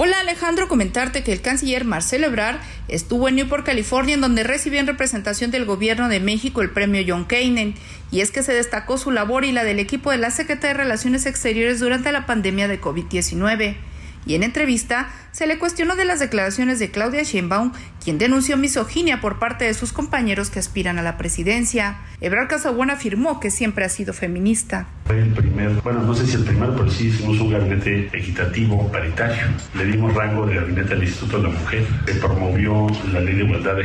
[0.01, 4.79] Hola Alejandro, comentarte que el canciller Marcelo Ebrard estuvo en Newport, California, en donde recibió
[4.79, 7.75] en representación del gobierno de México el premio John Kainen,
[8.13, 10.85] y es que se destacó su labor y la del equipo de la Secretaría de
[10.85, 13.77] Relaciones Exteriores durante la pandemia de COVID-19
[14.25, 17.71] y en entrevista se le cuestionó de las declaraciones de Claudia Sheinbaum,
[18.03, 21.99] quien denunció misoginia por parte de sus compañeros que aspiran a la presidencia.
[22.21, 24.89] Ebrard Casabuena afirmó que siempre ha sido feminista.
[25.09, 29.47] El primer, bueno, no sé si el primer, pero sí hicimos un gabinete equitativo, paritario.
[29.77, 31.87] Le dimos rango de gabinete al Instituto de la Mujer.
[32.07, 33.85] Se promovió la ley de igualdad de,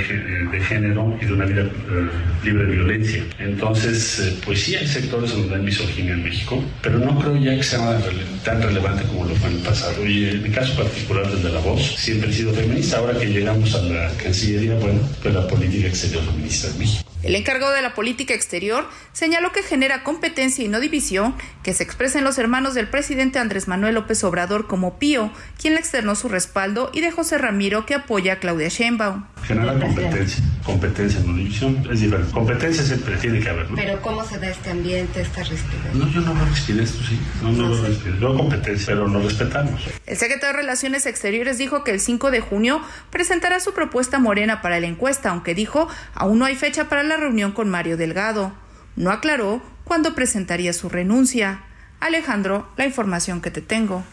[0.60, 2.10] género y de una vida eh,
[2.44, 3.24] libre de violencia.
[3.38, 7.56] Entonces, eh, pues sí hay sectores donde hay misoginia en México, pero no creo ya
[7.56, 8.02] que sea
[8.44, 10.04] tan relevante como lo fue en el pasado.
[10.04, 12.98] Y en mi caso particular, de la voz, siempre he sido feminista.
[12.98, 17.13] Ahora que llegamos a la Cancillería, bueno, pues la política exterior feminista en México.
[17.24, 21.82] El encargado de la política exterior señaló que genera competencia y no división que se
[21.82, 26.16] expresa en los hermanos del presidente Andrés Manuel López Obrador como Pío, quien le externó
[26.16, 29.24] su respaldo, y de José Ramiro, que apoya a Claudia Sheinbaum.
[29.44, 32.32] Genera competencia, competencia, no división, es diferente.
[32.34, 33.68] Competencia siempre tiene que haber.
[33.74, 35.94] Pero ¿cómo se da este ambiente, esta rispidez?
[35.94, 37.20] No, yo no veo rispidez, tú sí.
[37.42, 39.82] No, no, no veo Veo competencia, pero lo respetamos.
[40.06, 44.62] El secretario de Relaciones Exteriores dijo que el 5 de junio presentará su propuesta morena
[44.62, 48.54] para la encuesta, aunque dijo aún no hay fecha para la reunión con Mario Delgado.
[48.96, 51.64] No aclaró cuándo presentaría su renuncia.
[52.00, 54.04] Alejandro, la información que te tengo.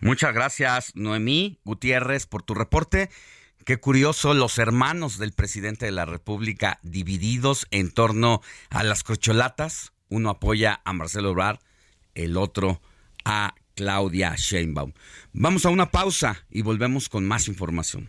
[0.00, 3.10] Muchas gracias, Noemí Gutiérrez, por tu reporte.
[3.64, 9.92] Qué curioso, los hermanos del presidente de la República divididos en torno a las corcholatas.
[10.08, 11.58] Uno apoya a Marcelo Obrar,
[12.14, 12.80] el otro
[13.24, 14.92] a Claudia Sheinbaum.
[15.32, 18.08] Vamos a una pausa y volvemos con más información.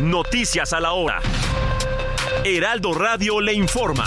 [0.00, 1.20] Noticias a la Hora.
[2.42, 4.06] Heraldo Radio le informa.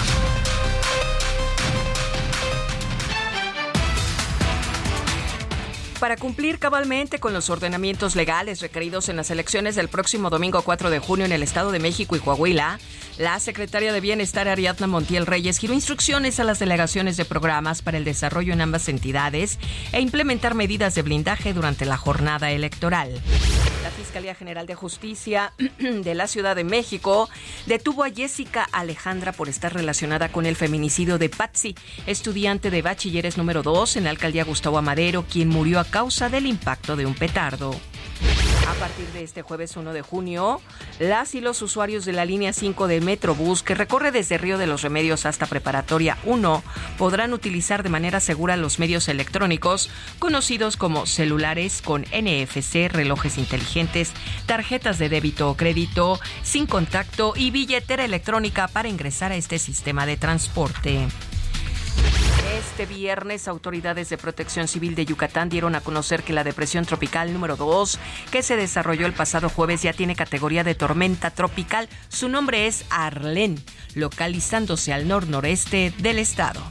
[6.02, 10.89] Para cumplir cabalmente con los ordenamientos legales requeridos en las elecciones del próximo domingo 4
[10.89, 12.80] de junio en el Estado de México y Coahuila,
[13.20, 17.99] la secretaria de Bienestar Ariadna Montiel Reyes giró instrucciones a las delegaciones de programas para
[17.99, 19.60] el desarrollo en ambas entidades
[19.91, 23.22] e implementar medidas de blindaje durante la jornada electoral.
[23.84, 27.30] La Fiscalía General de Justicia de la Ciudad de México
[27.66, 31.76] detuvo a Jessica Alejandra por estar relacionada con el feminicidio de Patsy,
[32.06, 36.48] estudiante de bachilleres número 2 en la alcaldía Gustavo Amadero, quien murió a causa del
[36.48, 37.76] impacto de un petardo.
[38.68, 40.62] A partir de este jueves 1 de junio,
[41.00, 44.68] las y los usuarios de la línea 5 del Metrobús, que recorre desde Río de
[44.68, 46.64] los Remedios hasta Preparatoria 1,
[46.98, 49.89] podrán utilizar de manera segura los medios electrónicos
[50.20, 54.14] conocidos como celulares con NFC, relojes inteligentes,
[54.46, 60.06] tarjetas de débito o crédito, sin contacto y billetera electrónica para ingresar a este sistema
[60.06, 61.08] de transporte.
[62.58, 67.34] Este viernes, autoridades de protección civil de Yucatán dieron a conocer que la depresión tropical
[67.34, 67.99] número 2,
[68.32, 71.89] que se desarrolló el pasado jueves, ya tiene categoría de tormenta tropical.
[72.10, 73.62] Su nombre es Arlen,
[73.93, 76.62] localizándose al nor-noreste del estado.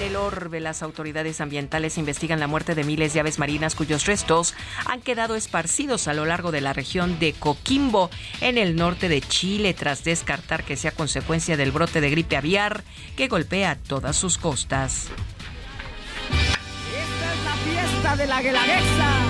[0.00, 4.54] El orbe, las autoridades ambientales investigan la muerte de miles de aves marinas cuyos restos
[4.86, 8.08] han quedado esparcidos a lo largo de la región de Coquimbo,
[8.40, 12.82] en el norte de Chile, tras descartar que sea consecuencia del brote de gripe aviar
[13.14, 15.08] que golpea todas sus costas.
[16.30, 19.29] Esta es la fiesta de la guelaguetza,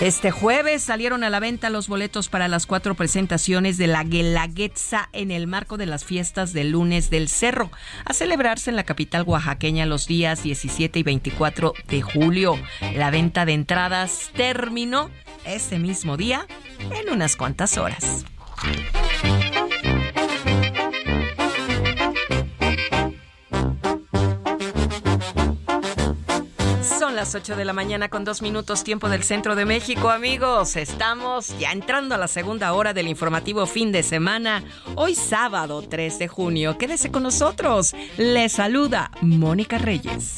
[0.00, 5.08] Este jueves salieron a la venta los boletos para las cuatro presentaciones de la Guelaguetza
[5.12, 7.72] en el marco de las fiestas del lunes del Cerro,
[8.04, 12.56] a celebrarse en la capital oaxaqueña los días 17 y 24 de julio.
[12.94, 15.10] La venta de entradas terminó
[15.44, 16.46] ese mismo día
[16.78, 18.24] en unas cuantas horas.
[27.18, 30.76] Las 8 de la mañana con dos minutos tiempo del centro de México, amigos.
[30.76, 34.62] Estamos ya entrando a la segunda hora del informativo fin de semana.
[34.94, 36.78] Hoy sábado 3 de junio.
[36.78, 37.92] Quédese con nosotros.
[38.18, 40.36] Le saluda Mónica Reyes.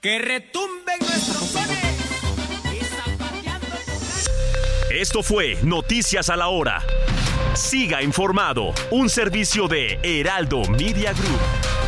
[0.00, 1.78] Que retumben nuestros sones.
[4.88, 6.80] Esto fue Noticias a la Hora.
[7.52, 11.83] Siga informado, un servicio de Heraldo Media Group.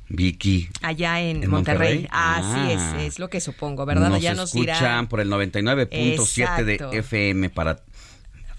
[0.08, 0.68] Vicky.
[0.82, 2.00] Allá en, ¿En Monterrey.
[2.00, 2.08] Monterrey?
[2.10, 2.96] Así Ah.
[2.96, 4.08] es, es lo que supongo, ¿verdad?
[4.08, 5.06] Nos Allá nos escuchan dirá.
[5.08, 6.98] por el 99.7 de.
[6.98, 7.80] FM para,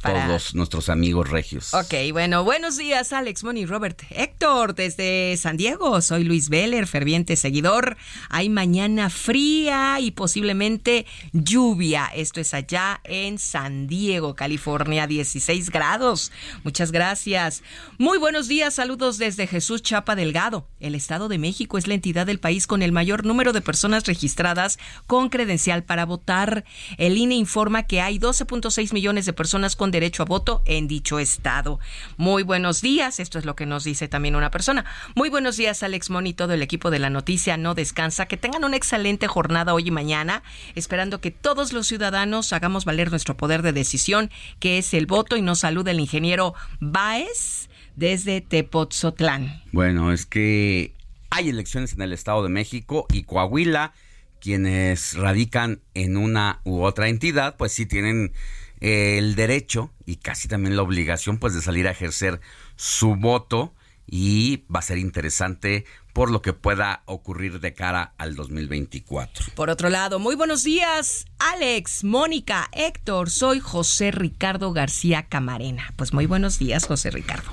[0.02, 1.74] Para- todos nuestros amigos regios.
[1.74, 6.02] Ok, bueno, buenos días, Alex, Moni, Robert, Héctor, desde San Diego.
[6.02, 7.98] Soy Luis Veller, ferviente seguidor.
[8.30, 12.08] Hay mañana fría y posiblemente lluvia.
[12.16, 16.32] Esto es allá en San Diego, California, 16 grados.
[16.64, 17.64] Muchas gracias.
[17.98, 20.68] Muy buenos días, saludos desde Jesús Chapa Delgado.
[20.80, 24.06] El Estado de México es la entidad del país con el mayor número de personas
[24.06, 26.66] registradas con credencial para votar.
[26.98, 31.20] El INE informa que hay 12.6 millones de personas con derecho a voto en dicho
[31.20, 31.80] estado.
[32.18, 34.86] Muy buenos días, esto es lo que nos dice también una persona.
[35.16, 38.26] Muy buenos días, Alex Mon y todo el equipo de la noticia no descansa.
[38.26, 40.44] Que tengan una excelente jornada hoy y mañana,
[40.76, 45.38] esperando que todos los ciudadanos hagamos valer nuestro poder de decisión, que es el voto,
[45.38, 49.62] y nos saluda el ingeniero Baez desde Tepotzotlán.
[49.72, 50.94] Bueno, es que
[51.30, 53.94] hay elecciones en el Estado de México y Coahuila,
[54.40, 58.34] quienes radican en una u otra entidad, pues sí tienen
[58.82, 62.42] el derecho y casi también la obligación pues de salir a ejercer
[62.76, 63.74] su voto
[64.08, 69.46] y va a ser interesante por lo que pueda ocurrir de cara al 2024.
[69.56, 75.94] Por otro lado, muy buenos días, Alex, Mónica, Héctor, soy José Ricardo García Camarena.
[75.96, 77.52] Pues muy buenos días, José Ricardo.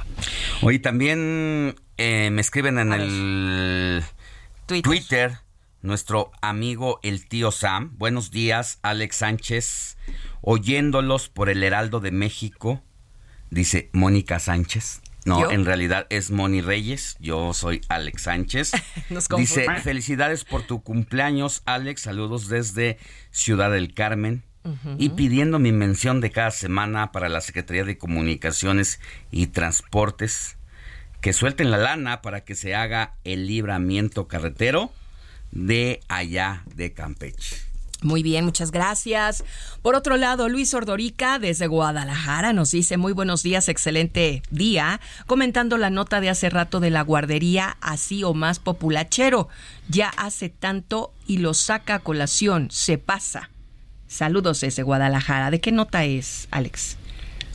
[0.63, 4.03] Hoy también eh, me escriben en el
[4.67, 4.83] Twitter.
[4.83, 5.39] Twitter.
[5.83, 7.95] nuestro amigo el tío Sam.
[7.97, 9.97] Buenos días, Alex Sánchez.
[10.41, 12.83] Oyéndolos por el Heraldo de México,
[13.51, 15.03] dice Mónica Sánchez.
[15.25, 17.17] No, en realidad es Moni Reyes.
[17.21, 18.73] Yo soy Alex Sánchez.
[19.37, 22.03] Dice, felicidades por tu cumpleaños, Alex.
[22.03, 22.99] Saludos desde
[23.31, 24.43] Ciudad del Carmen.
[24.99, 30.59] Y pidiendo mi mención de cada semana para la Secretaría de Comunicaciones y Transportes,
[31.23, 34.93] que suelten la lana para que se haga el libramiento carretero
[35.53, 37.68] de allá de Campeche.
[38.03, 39.45] Muy bien, muchas gracias.
[39.83, 45.79] Por otro lado, Luis Ordorica desde Guadalajara nos dice muy buenos días, excelente día, comentando
[45.79, 49.49] la nota de hace rato de la guardería así o más populachero.
[49.89, 53.51] Ya hace tanto y lo saca a colación, se pasa.
[54.07, 55.51] Saludos desde Guadalajara.
[55.51, 56.97] ¿De qué nota es, Alex?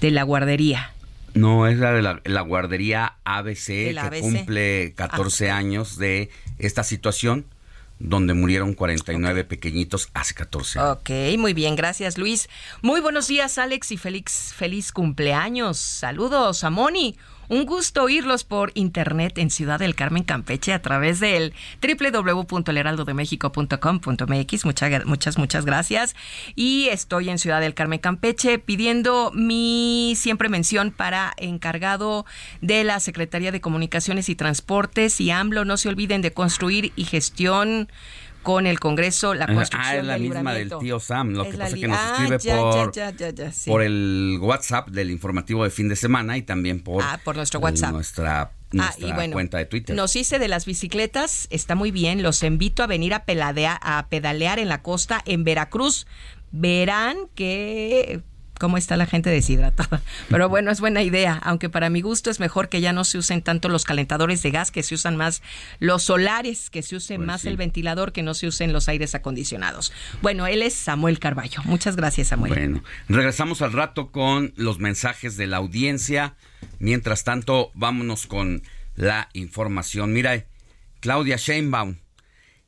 [0.02, 0.92] De la guardería.
[1.34, 6.30] No, es la de la, guardería ABC, que cumple 14 años de
[6.60, 7.46] esta situación
[8.00, 10.98] donde murieron 49 pequeñitos hace 14 años.
[10.98, 12.50] Ok, muy bien, gracias Luis.
[12.82, 15.78] Muy buenos días Alex y feliz, feliz cumpleaños.
[15.78, 17.18] Saludos a Moni.
[17.54, 24.66] Un gusto oírlos por internet en Ciudad del Carmen, Campeche, a través del www.elheraldodemexico.com.mx.
[24.66, 26.16] Muchas, muchas, muchas gracias.
[26.56, 32.26] Y estoy en Ciudad del Carmen, Campeche, pidiendo mi siempre mención para encargado
[32.62, 35.64] de la Secretaría de Comunicaciones y Transportes y AMLO.
[35.64, 37.88] No se olviden de construir y gestión
[38.44, 41.32] con el Congreso la construcción Ah, es la misma del tío Sam.
[41.32, 42.92] Lo que pasa es que nos ah, escribe por,
[43.66, 47.60] por el WhatsApp del informativo de fin de semana y también por, ah, por nuestro
[47.60, 47.92] WhatsApp.
[47.92, 48.94] nuestra, ah,
[49.32, 49.96] cuenta de Twitter.
[49.96, 52.22] Nos hice de las bicicletas, está muy bien.
[52.22, 53.24] Los invito a venir a,
[53.82, 56.06] a pedalear en la costa en Veracruz.
[56.52, 58.22] Verán que
[58.64, 60.02] cómo está la gente deshidratada.
[60.30, 63.18] Pero bueno, es buena idea, aunque para mi gusto es mejor que ya no se
[63.18, 65.42] usen tanto los calentadores de gas, que se usan más
[65.82, 69.16] los solares, que se use pues más el ventilador, que no se usen los aires
[69.16, 69.92] acondicionados.
[70.22, 71.62] Bueno, él es Samuel Carballo.
[71.66, 72.54] Muchas gracias, Samuel.
[72.54, 76.36] Bueno, regresamos al rato con los mensajes de la audiencia.
[76.80, 78.64] Mientras tanto, vámonos con
[78.96, 80.14] la información.
[80.14, 80.46] Mira,
[81.02, 81.98] Claudia Sheinbaum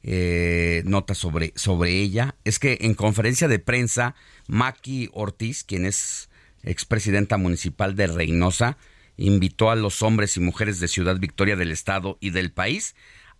[0.07, 4.13] eh, nota sobre, sobre ella es que en conferencia de prensa,
[4.47, 6.29] Maki Ortiz, quien es
[6.61, 8.77] expresidenta municipal de Reynosa,
[9.17, 12.95] invitó a los hombres y mujeres de Ciudad Victoria del Estado y del país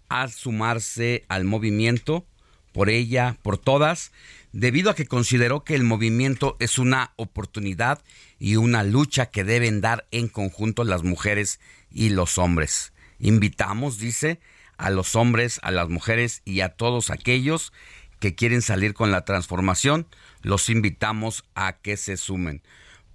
[0.09, 2.26] a sumarse al movimiento
[2.74, 4.11] por ella, por todas,
[4.51, 8.01] debido a que consideró que el movimiento es una oportunidad
[8.39, 11.59] y una lucha que deben dar en conjunto las mujeres
[11.91, 12.91] y los hombres.
[13.20, 14.39] Invitamos, dice,
[14.78, 17.73] a los hombres, a las mujeres y a todos aquellos
[18.19, 20.07] que quieren salir con la transformación,
[20.41, 22.63] los invitamos a que se sumen.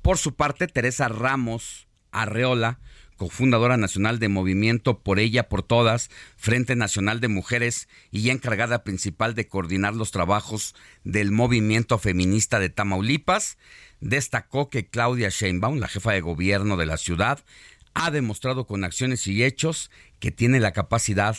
[0.02, 2.78] Por su parte, Teresa Ramos Arreola,
[3.16, 9.34] cofundadora nacional de Movimiento por ella, por todas, Frente Nacional de Mujeres y encargada principal
[9.34, 13.58] de coordinar los trabajos del movimiento feminista de Tamaulipas,
[14.00, 17.44] destacó que Claudia Sheinbaum, la jefa de gobierno de la ciudad,
[17.92, 21.36] ha demostrado con acciones y hechos que tiene la capacidad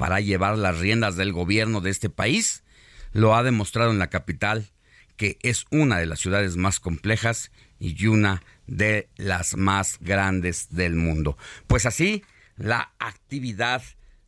[0.00, 2.64] para llevar las riendas del gobierno de este país.
[3.12, 4.70] Lo ha demostrado en la capital,
[5.18, 10.94] que es una de las ciudades más complejas y una de las más grandes del
[10.94, 11.36] mundo.
[11.66, 12.24] Pues así,
[12.56, 13.82] la actividad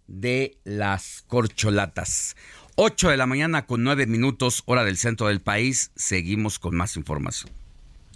[0.09, 2.37] de las corcholatas.
[2.75, 5.91] 8 de la mañana con 9 minutos, hora del centro del país.
[5.97, 7.51] Seguimos con más información.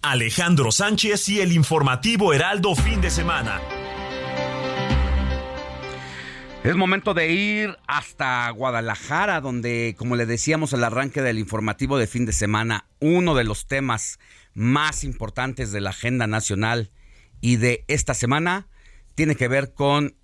[0.03, 3.63] Alejandro Sánchez y el informativo Heraldo fin de semana.
[6.67, 12.09] Es momento de ir hasta Guadalajara, donde, como le decíamos al arranque del informativo de
[12.09, 14.19] fin de semana, uno de los temas
[14.53, 16.91] más importantes de la agenda nacional
[17.41, 18.67] y de esta semana
[19.15, 20.17] tiene que ver con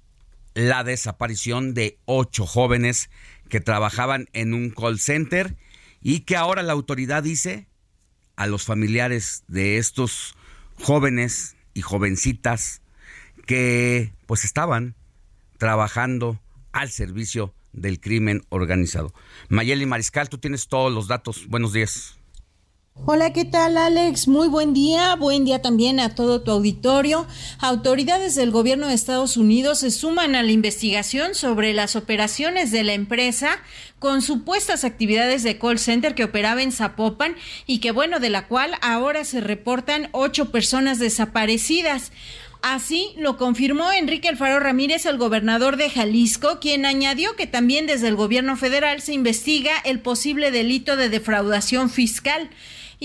[0.55, 3.09] la desaparición de ocho jóvenes
[3.49, 5.57] que trabajaban en un call center
[6.01, 7.69] y que ahora la autoridad dice
[8.35, 10.35] a los familiares de estos
[10.83, 12.83] jóvenes y jovencitas
[13.47, 14.97] que pues estaban
[15.63, 16.41] trabajando
[16.73, 19.15] al servicio del crimen organizado.
[19.49, 21.47] Mayeli Mariscal, tú tienes todos los datos.
[21.47, 22.17] Buenos días.
[22.95, 24.29] Hola, ¿qué tal Alex?
[24.29, 27.27] Muy buen día, buen día también a todo tu auditorio.
[27.59, 32.83] Autoridades del gobierno de Estados Unidos se suman a la investigación sobre las operaciones de
[32.83, 33.59] la empresa
[33.99, 37.37] con supuestas actividades de call center que operaba en Zapopan
[37.67, 42.13] y que bueno, de la cual ahora se reportan ocho personas desaparecidas.
[42.63, 48.07] Así lo confirmó Enrique Alfaro Ramírez, el gobernador de Jalisco, quien añadió que también desde
[48.07, 52.51] el gobierno federal se investiga el posible delito de defraudación fiscal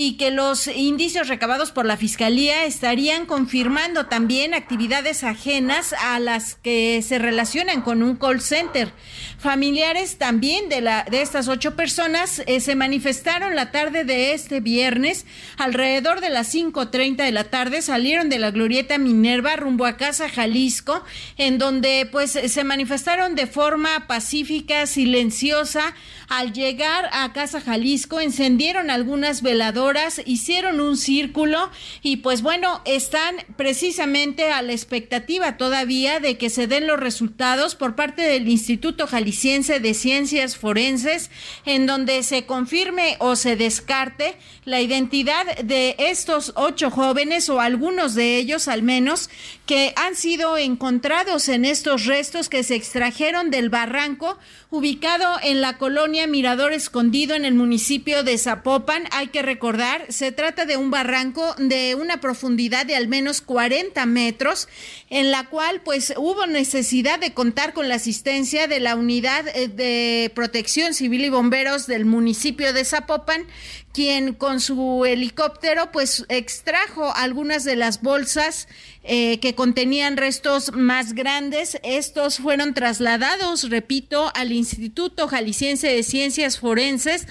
[0.00, 6.54] y que los indicios recabados por la Fiscalía estarían confirmando también actividades ajenas a las
[6.54, 8.92] que se relacionan con un call center.
[9.38, 14.60] Familiares también de, la, de estas ocho personas eh, se manifestaron la tarde de este
[14.60, 15.26] viernes,
[15.56, 20.28] alrededor de las 5.30 de la tarde, salieron de la glorieta Minerva rumbo a Casa
[20.28, 21.02] Jalisco,
[21.38, 25.96] en donde pues se manifestaron de forma pacífica, silenciosa.
[26.28, 29.87] Al llegar a Casa Jalisco, encendieron algunas veladoras,
[30.26, 31.70] hicieron un círculo
[32.02, 37.74] y pues bueno, están precisamente a la expectativa todavía de que se den los resultados
[37.74, 41.30] por parte del Instituto Jalisciense de Ciencias Forenses,
[41.64, 48.14] en donde se confirme o se descarte la identidad de estos ocho jóvenes o algunos
[48.14, 49.30] de ellos al menos
[49.66, 54.38] que han sido encontrados en estos restos que se extrajeron del barranco
[54.70, 59.04] ubicado en la colonia Mirador Escondido en el municipio de Zapopan.
[59.12, 59.77] Hay que recordar,
[60.08, 64.68] se trata de un barranco de una profundidad de al menos 40 metros,
[65.10, 69.68] en la cual pues hubo necesidad de contar con la asistencia de la unidad eh,
[69.68, 73.46] de protección civil y bomberos del municipio de Zapopan,
[73.92, 78.68] quien con su helicóptero pues extrajo algunas de las bolsas
[79.02, 81.78] eh, que contenían restos más grandes.
[81.82, 87.26] Estos fueron trasladados, repito, al Instituto Jalisciense de Ciencias Forenses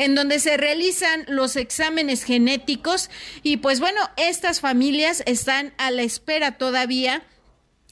[0.00, 3.10] en donde se realizan los exámenes genéticos
[3.42, 7.22] y pues bueno, estas familias están a la espera todavía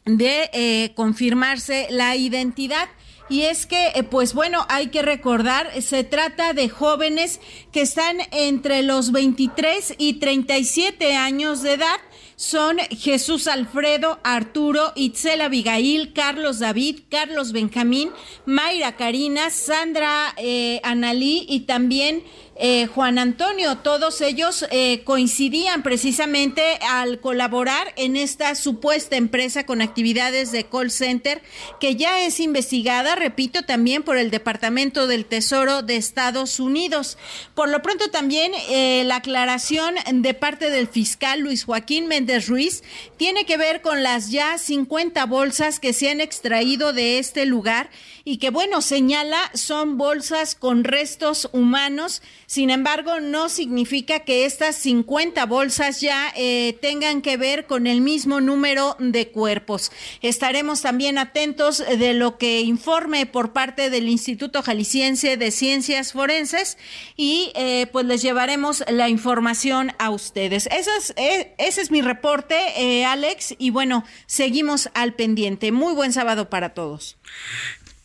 [0.06, 2.88] de eh, confirmarse la identidad.
[3.28, 7.40] Y es que, eh, pues bueno, hay que recordar, se trata de jóvenes
[7.72, 12.00] que están entre los 23 y 37 años de edad.
[12.38, 18.12] Son Jesús Alfredo, Arturo, Itzel Abigail, Carlos David, Carlos Benjamín,
[18.46, 22.22] Mayra Karina, Sandra eh, Analí y también
[22.60, 29.80] eh, Juan Antonio, todos ellos eh, coincidían precisamente al colaborar en esta supuesta empresa con
[29.80, 31.40] actividades de call center
[31.78, 37.16] que ya es investigada, repito, también por el Departamento del Tesoro de Estados Unidos.
[37.54, 42.82] Por lo pronto también eh, la aclaración de parte del fiscal Luis Joaquín Méndez Ruiz
[43.16, 47.88] tiene que ver con las ya 50 bolsas que se han extraído de este lugar
[48.28, 54.74] y que bueno, señala son bolsas con restos humanos sin embargo, no significa que estas
[54.76, 59.92] 50 bolsas ya eh, tengan que ver con el mismo número de cuerpos.
[60.22, 66.78] Estaremos también atentos de lo que informe por parte del Instituto Jalisciense de Ciencias Forenses
[67.18, 70.70] y eh, pues les llevaremos la información a ustedes.
[71.16, 75.70] Eh, ese es mi reporte, Alex, y bueno, seguimos al pendiente.
[75.70, 77.18] Muy buen sábado para todos.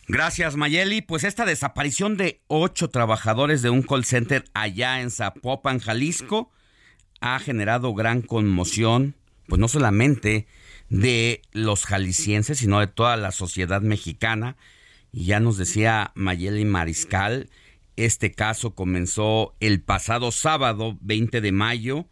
[0.06, 1.00] Gracias, Mayeli.
[1.00, 6.50] Pues esta desaparición de ocho trabajadores de un call center allá en Zapopan, Jalisco,
[7.20, 9.14] ha generado gran conmoción,
[9.48, 10.46] pues no solamente
[10.90, 14.56] de los jaliscienses, sino de toda la sociedad mexicana.
[15.10, 17.48] Y ya nos decía Mayeli Mariscal,
[17.96, 22.08] este caso comenzó el pasado sábado 20 de mayo,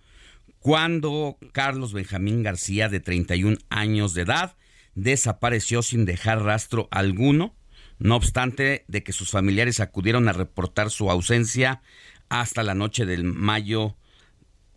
[0.60, 4.56] cuando Carlos Benjamín García, de 31 años de edad,
[4.94, 7.54] desapareció sin dejar rastro alguno
[7.98, 11.82] no obstante de que sus familiares acudieron a reportar su ausencia
[12.28, 13.96] hasta la noche del mayo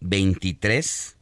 [0.02, 1.18] 23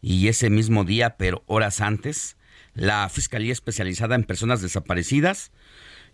[0.00, 2.36] y ese mismo día, pero horas antes,
[2.74, 5.52] la Fiscalía Especializada en Personas Desaparecidas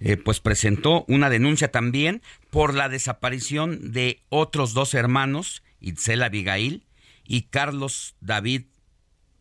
[0.00, 6.84] eh, pues presentó una denuncia también por la desaparición de otros dos hermanos, Itzel Abigail
[7.24, 8.62] y Carlos David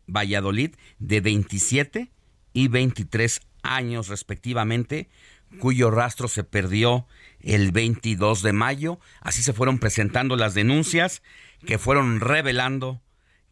[0.06, 2.10] Valladolid, de 27
[2.52, 5.08] y 23 años respectivamente,
[5.58, 7.06] cuyo rastro se perdió
[7.40, 9.00] el 22 de mayo.
[9.20, 11.22] Así se fueron presentando las denuncias
[11.66, 13.02] que fueron revelando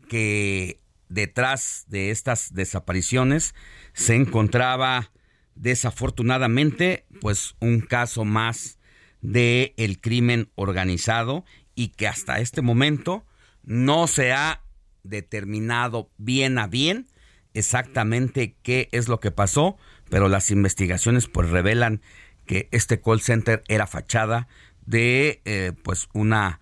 [0.09, 3.55] que detrás de estas desapariciones
[3.93, 5.11] se encontraba
[5.55, 8.79] desafortunadamente pues un caso más
[9.21, 11.45] de el crimen organizado
[11.75, 13.25] y que hasta este momento
[13.63, 14.63] no se ha
[15.03, 17.09] determinado bien a bien
[17.55, 19.77] exactamente qué es lo que pasó,
[20.11, 22.01] pero las investigaciones pues revelan
[22.47, 24.49] que este call center era fachada
[24.87, 26.61] de eh, pues una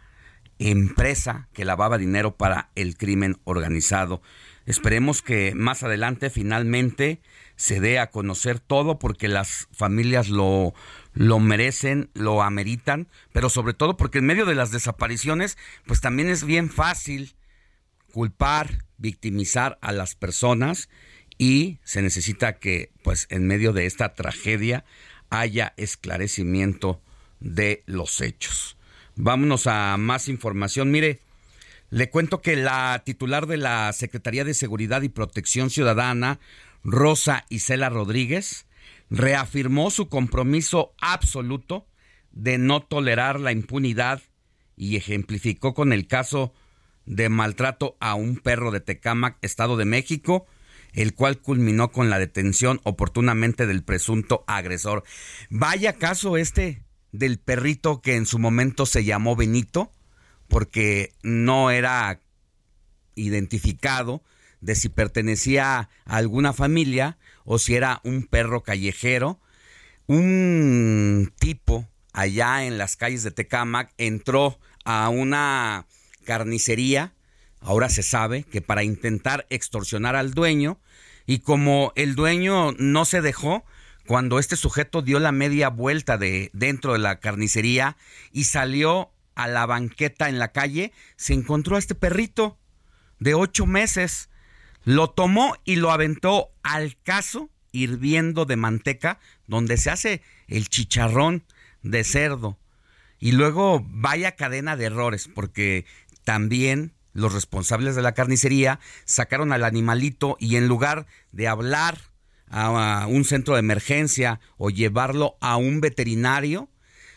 [0.59, 4.22] empresa que lavaba dinero para el crimen organizado.
[4.64, 7.20] Esperemos que más adelante finalmente
[7.55, 10.74] se dé a conocer todo porque las familias lo,
[11.14, 16.28] lo merecen, lo ameritan, pero sobre todo porque en medio de las desapariciones, pues también
[16.28, 17.36] es bien fácil
[18.12, 20.88] culpar, victimizar a las personas
[21.39, 24.84] y se necesita que pues en medio de esta tragedia
[25.30, 27.01] haya esclarecimiento
[27.41, 28.76] de los hechos.
[29.16, 30.91] Vámonos a más información.
[30.91, 31.20] Mire,
[31.91, 36.41] le cuento que la titular de la Secretaría de Seguridad y Protección Ciudadana,
[36.82, 38.66] Rosa Isela Rodríguez,
[39.11, 41.87] reafirmó su compromiso absoluto
[42.32, 44.22] de no tolerar la impunidad
[44.76, 46.53] y ejemplificó con el caso
[47.07, 50.47] de maltrato a un perro de Tecámac, Estado de México,
[50.97, 55.05] el cual culminó con la detención oportunamente del presunto agresor.
[55.51, 56.82] Vaya caso este
[57.12, 59.92] del perrito que en su momento se llamó Benito,
[60.49, 62.20] porque no era
[63.14, 64.22] identificado
[64.61, 69.38] de si pertenecía a alguna familia o si era un perro callejero.
[70.07, 75.86] Un tipo allá en las calles de Tecámac entró a una
[76.24, 77.12] carnicería,
[77.61, 80.80] ahora se sabe que para intentar extorsionar al dueño,
[81.26, 83.64] y como el dueño no se dejó,
[84.07, 87.96] cuando este sujeto dio la media vuelta de dentro de la carnicería
[88.32, 92.57] y salió a la banqueta en la calle, se encontró a este perrito
[93.18, 94.30] de ocho meses.
[94.84, 101.44] Lo tomó y lo aventó al caso hirviendo de manteca, donde se hace el chicharrón
[101.82, 102.59] de cerdo.
[103.18, 105.84] Y luego vaya cadena de errores, porque
[106.24, 111.98] también los responsables de la carnicería sacaron al animalito y en lugar de hablar
[112.48, 116.68] a un centro de emergencia o llevarlo a un veterinario,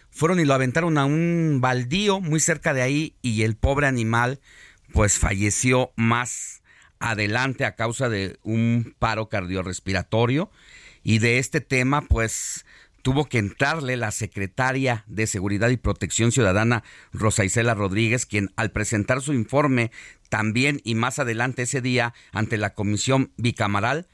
[0.09, 4.39] fueron y lo aventaron a un baldío muy cerca de ahí y el pobre animal
[4.91, 6.63] pues falleció más
[6.99, 10.51] adelante a causa de un paro cardiorrespiratorio.
[11.03, 12.65] Y de este tema pues
[13.09, 18.69] tuvo que entrarle la secretaria de Seguridad y Protección Ciudadana, Rosa Isela Rodríguez, quien al
[18.69, 19.89] presentar su informe
[20.29, 24.05] también y más adelante ese día ante la comisión bicamaral,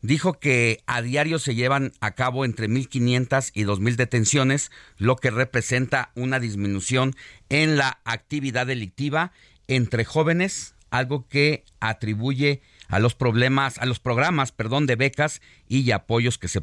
[0.00, 5.30] dijo que a diario se llevan a cabo entre 1.500 y 2.000 detenciones, lo que
[5.30, 7.14] representa una disminución
[7.50, 9.32] en la actividad delictiva
[9.68, 12.62] entre jóvenes, algo que atribuye
[12.92, 16.60] a los problemas, a los programas, perdón, de becas y apoyos que se,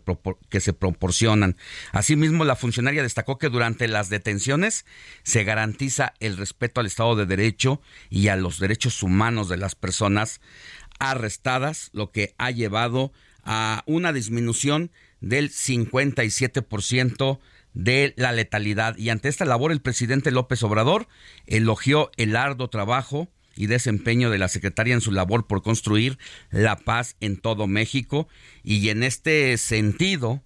[0.50, 1.58] que se proporcionan.
[1.92, 4.86] Asimismo, la funcionaria destacó que durante las detenciones
[5.24, 9.74] se garantiza el respeto al Estado de Derecho y a los derechos humanos de las
[9.74, 10.40] personas
[11.00, 13.12] arrestadas, lo que ha llevado
[13.44, 17.40] a una disminución del 57%
[17.74, 18.96] de la letalidad.
[18.98, 21.08] Y ante esta labor, el presidente López Obrador
[21.48, 26.18] elogió el arduo trabajo y desempeño de la secretaria en su labor por construir
[26.50, 28.30] la paz en todo México.
[28.64, 30.42] Y en este sentido,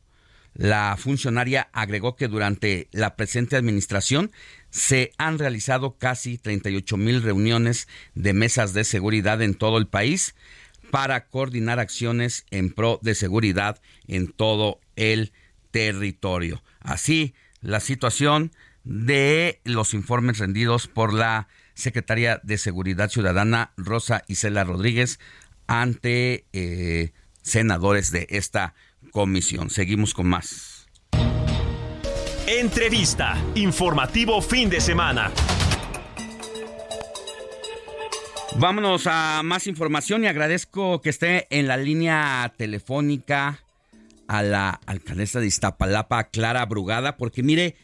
[0.55, 4.31] la funcionaria agregó que durante la presente administración
[4.71, 10.33] se han realizado casi 38 mil reuniones de mesas de seguridad en todo el país
[10.89, 15.33] para coordinar acciones en pro de seguridad en todo el
[15.69, 16.63] territorio.
[16.79, 18.51] Así, la situación
[18.83, 25.19] de los informes rendidos por la secretaria de Seguridad Ciudadana, Rosa Isela Rodríguez,
[25.67, 28.73] ante eh, senadores de esta
[29.11, 29.69] comisión.
[29.69, 30.87] Seguimos con más.
[32.47, 35.31] Entrevista, informativo fin de semana.
[38.59, 43.63] Vámonos a más información y agradezco que esté en la línea telefónica
[44.27, 47.75] a la alcaldesa de Iztapalapa, Clara Brugada, porque mire,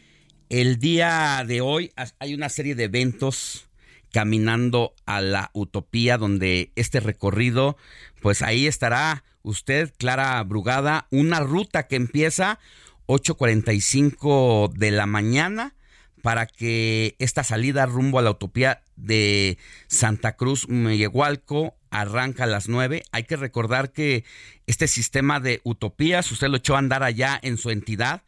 [0.48, 3.69] el día de hoy hay una serie de eventos
[4.12, 7.76] caminando a la utopía donde este recorrido,
[8.20, 12.58] pues ahí estará usted, Clara Brugada, una ruta que empieza
[13.06, 15.74] 8.45 de la mañana
[16.22, 19.58] para que esta salida rumbo a la utopía de
[19.88, 23.02] Santa Cruz Mellehualco arranca a las 9.
[23.10, 24.24] Hay que recordar que
[24.66, 28.22] este sistema de utopías usted lo echó a andar allá en su entidad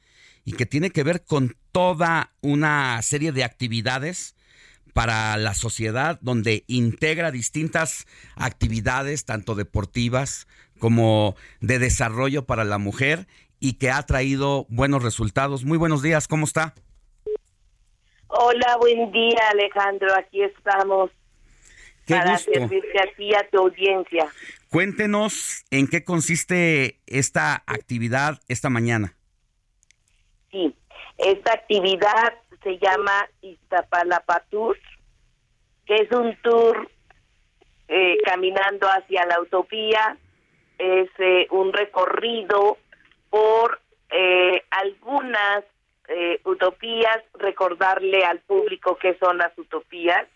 [0.44, 4.34] y que tiene que ver con toda una serie de actividades
[4.92, 8.06] para la sociedad donde integra distintas
[8.36, 10.46] actividades, tanto deportivas
[10.78, 13.26] como de desarrollo para la mujer
[13.60, 15.64] y que ha traído buenos resultados.
[15.64, 16.74] Muy buenos días, ¿cómo está?
[18.26, 21.10] Hola, buen día Alejandro, aquí estamos.
[22.08, 24.26] para servirte aquí a tu audiencia.
[24.68, 29.14] Cuéntenos en qué consiste esta actividad esta mañana.
[30.50, 30.74] Sí,
[31.18, 34.78] esta actividad se llama Iztapalapa Tour,
[35.86, 36.88] que es un tour
[37.88, 40.16] eh, caminando hacia la utopía,
[40.78, 42.78] es eh, un recorrido
[43.30, 43.80] por
[44.10, 45.64] eh, algunas
[46.44, 50.26] utopías, recordarle al público qué son las utopías.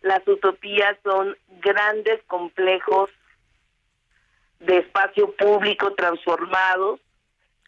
[0.00, 3.10] Las utopías son grandes complejos
[4.60, 7.00] de espacio público transformados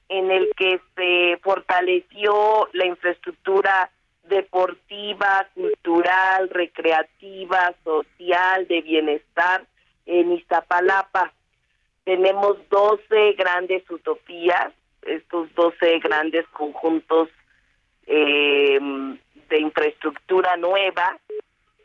[0.09, 3.91] en el que se fortaleció la infraestructura
[4.25, 9.65] deportiva, cultural, recreativa, social, de bienestar
[10.07, 11.33] en Iztapalapa.
[12.05, 14.73] Tenemos 12 grandes utopías,
[15.03, 17.29] estos 12 grandes conjuntos
[18.07, 18.79] eh,
[19.49, 21.19] de infraestructura nueva,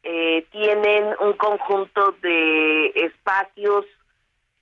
[0.03, 3.85] eh, tienen un conjunto de espacios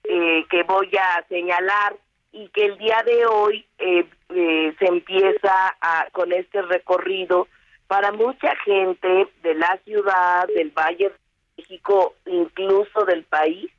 [0.03, 1.95] eh, que voy a señalar
[2.35, 7.47] y que el día de hoy eh, eh, se empieza a, con este recorrido
[7.87, 11.15] para mucha gente de la ciudad, del Valle de
[11.57, 13.71] México, incluso del país,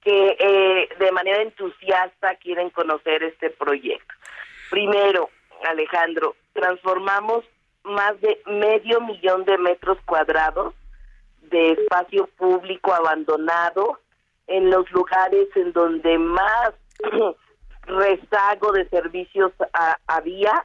[0.00, 4.14] que eh, de manera entusiasta quieren conocer este proyecto.
[4.70, 5.30] Primero,
[5.64, 7.44] Alejandro, transformamos
[7.82, 10.72] más de medio millón de metros cuadrados
[11.42, 13.98] de espacio público abandonado
[14.46, 16.74] en los lugares en donde más
[17.88, 19.52] rezago de servicios
[20.06, 20.64] había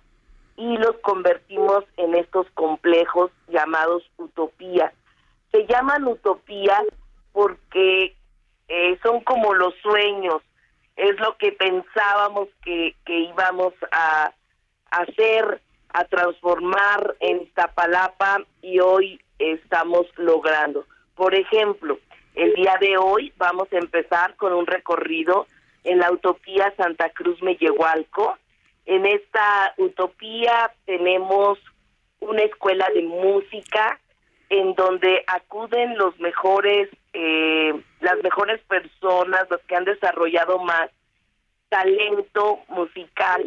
[0.56, 4.94] y los convertimos en estos complejos llamados utopías.
[5.52, 6.84] Se llaman utopías
[7.32, 8.16] porque
[8.68, 10.42] eh, son como los sueños,
[10.96, 14.32] es lo que pensábamos que, íbamos a,
[14.92, 20.86] hacer, a transformar en Iztapalapa y hoy estamos logrando.
[21.16, 21.98] Por ejemplo,
[22.36, 25.48] el día de hoy vamos a empezar con un recorrido
[25.84, 28.38] en la utopía Santa Cruz Mellehualco.
[28.86, 31.60] En esta utopía tenemos
[32.20, 34.00] una escuela de música
[34.50, 40.90] en donde acuden los mejores, eh, las mejores personas, los que han desarrollado más
[41.70, 43.44] talento musical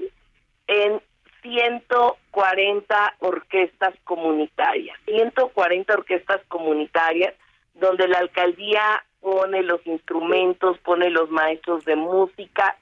[0.66, 1.00] en
[1.42, 7.34] 140 orquestas comunitarias, 140 orquestas comunitarias,
[7.74, 12.76] donde la alcaldía pone los instrumentos, pone los maestros de música.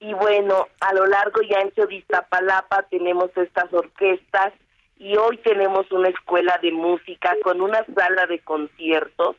[0.00, 4.54] Y bueno, a lo largo y ancho de Iztapalapa tenemos estas orquestas
[4.96, 9.36] y hoy tenemos una escuela de música con una sala de conciertos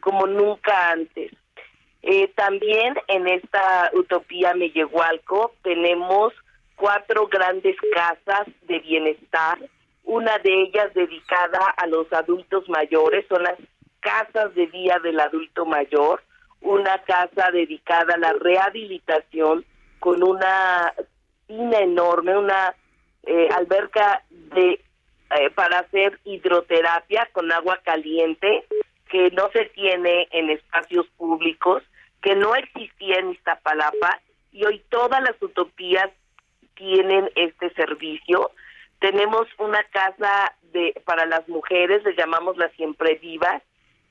[0.00, 1.30] como nunca antes.
[2.00, 6.32] Eh, también en esta Utopía Mellehualco tenemos
[6.76, 9.58] cuatro grandes casas de bienestar,
[10.04, 13.58] una de ellas dedicada a los adultos mayores, son las
[14.02, 16.22] casas de día del adulto mayor,
[16.60, 19.64] una casa dedicada a la rehabilitación
[20.00, 20.92] con una
[21.46, 22.74] piscina enorme, una
[23.22, 24.80] eh, alberca de
[25.38, 28.64] eh, para hacer hidroterapia con agua caliente
[29.08, 31.82] que no se tiene en espacios públicos,
[32.20, 34.20] que no existía en Iztapalapa
[34.52, 36.10] y hoy todas las utopías
[36.74, 38.50] tienen este servicio.
[38.98, 43.62] Tenemos una casa de para las mujeres, le llamamos las siempre vivas,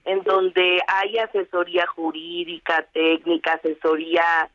[0.05, 4.49] en donde hay asesoría jurídica, técnica, asesoría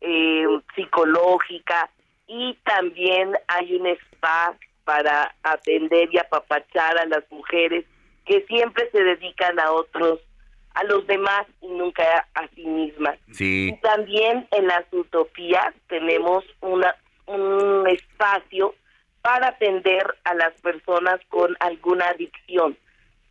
[0.00, 1.90] eh, psicológica
[2.26, 4.54] y también hay un spa
[4.84, 7.84] para atender y apapachar a las mujeres
[8.24, 10.20] que siempre se dedican a otros,
[10.74, 13.18] a los demás y nunca a, sí mismas.
[13.32, 13.70] Sí.
[13.72, 16.94] Y también en las utopías tenemos una
[17.28, 18.74] un espacio
[19.22, 22.76] para atender a las personas con alguna adicción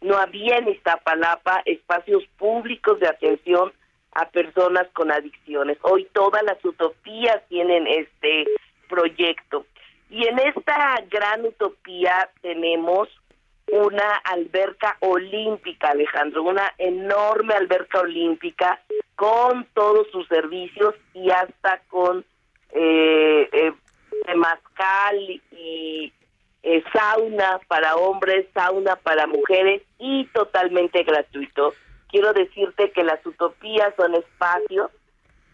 [0.01, 3.71] no había en Iztapalapa espacios públicos de atención
[4.13, 5.77] a personas con adicciones.
[5.81, 8.45] Hoy todas las utopías tienen este
[8.89, 9.65] proyecto.
[10.09, 13.09] Y en esta gran utopía tenemos
[13.71, 18.79] una alberca olímpica, Alejandro, una enorme alberca olímpica
[19.15, 22.23] con todos sus servicios y hasta con
[22.71, 23.73] eh, eh,
[25.51, 26.13] y
[26.63, 31.73] eh, sauna para hombres, sauna para mujeres y totalmente gratuito.
[32.09, 34.91] Quiero decirte que las utopías son espacios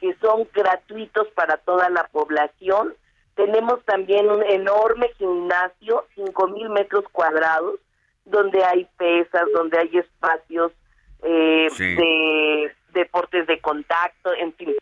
[0.04, 2.94] que son gratuitos para toda la población.
[3.36, 7.80] Tenemos también un enorme gimnasio, cinco mil metros cuadrados,
[8.26, 10.74] donde hay pesas, donde hay espacios
[11.24, 14.76] eh, de deportes de contacto, en fin.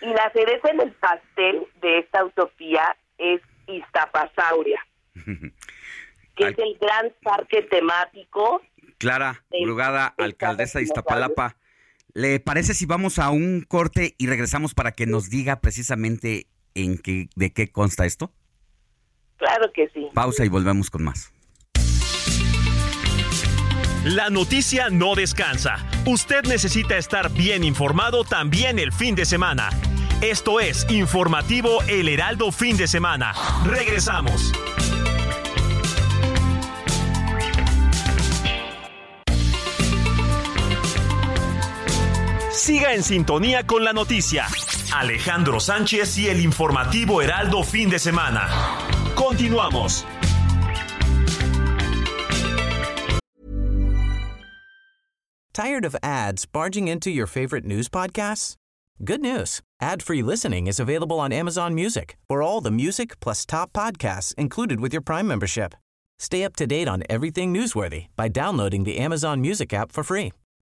[0.00, 4.80] Y la cereza en el pastel de esta utopía es Iztapasauria.
[5.24, 8.62] Que es el gran parque temático.
[8.98, 11.56] Clara Brugada, alcaldesa de Iztapalapa.
[12.14, 16.98] ¿Le parece si vamos a un corte y regresamos para que nos diga precisamente en
[16.98, 18.32] qué, de qué consta esto?
[19.36, 20.08] Claro que sí.
[20.14, 21.32] Pausa y volvemos con más.
[24.04, 25.76] La noticia no descansa.
[26.06, 29.70] Usted necesita estar bien informado también el fin de semana.
[30.22, 33.32] Esto es Informativo El Heraldo Fin de Semana.
[33.64, 34.52] Regresamos.
[42.58, 44.46] Siga en sintonía con la noticia.
[44.92, 48.48] Alejandro Sánchez y el informativo Heraldo Fin de Semana.
[49.14, 50.04] Continuamos.
[55.52, 58.56] Tired of ads barging into your favorite news podcasts?
[59.04, 59.60] Good news.
[59.80, 64.80] Ad-free listening is available on Amazon Music for all the music plus top podcasts included
[64.80, 65.76] with your Prime membership.
[66.18, 70.32] Stay up to date on everything newsworthy by downloading the Amazon Music app for free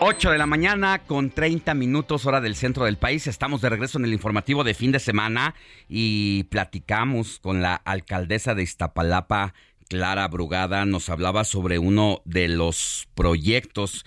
[0.00, 3.26] Ocho de la mañana con 30 minutos hora del centro del país.
[3.26, 5.56] Estamos de regreso en el informativo de fin de semana
[5.88, 9.54] y platicamos con la alcaldesa de Iztapalapa,
[9.88, 10.84] Clara Brugada.
[10.84, 14.06] Nos hablaba sobre uno de los proyectos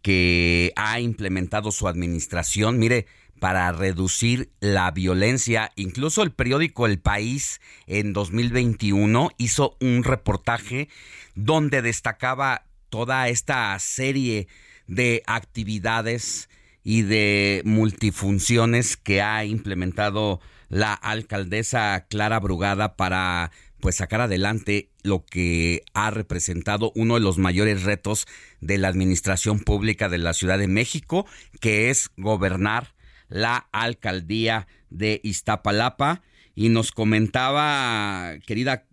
[0.00, 2.78] que ha implementado su administración.
[2.78, 3.06] Mire,
[3.40, 5.72] para reducir la violencia.
[5.74, 10.88] Incluso el periódico El País en 2021 hizo un reportaje
[11.34, 14.46] donde destacaba toda esta serie
[14.86, 16.48] de actividades
[16.84, 25.24] y de multifunciones que ha implementado la alcaldesa Clara Brugada para pues sacar adelante lo
[25.24, 28.26] que ha representado uno de los mayores retos
[28.60, 31.26] de la administración pública de la Ciudad de México,
[31.60, 32.94] que es gobernar
[33.28, 36.22] la alcaldía de Iztapalapa.
[36.54, 38.84] Y nos comentaba querida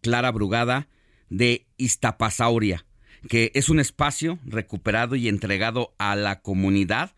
[0.00, 0.88] Clara Brugada
[1.28, 2.86] de Iztapasauria
[3.28, 7.10] que es un espacio recuperado y entregado a la comunidad,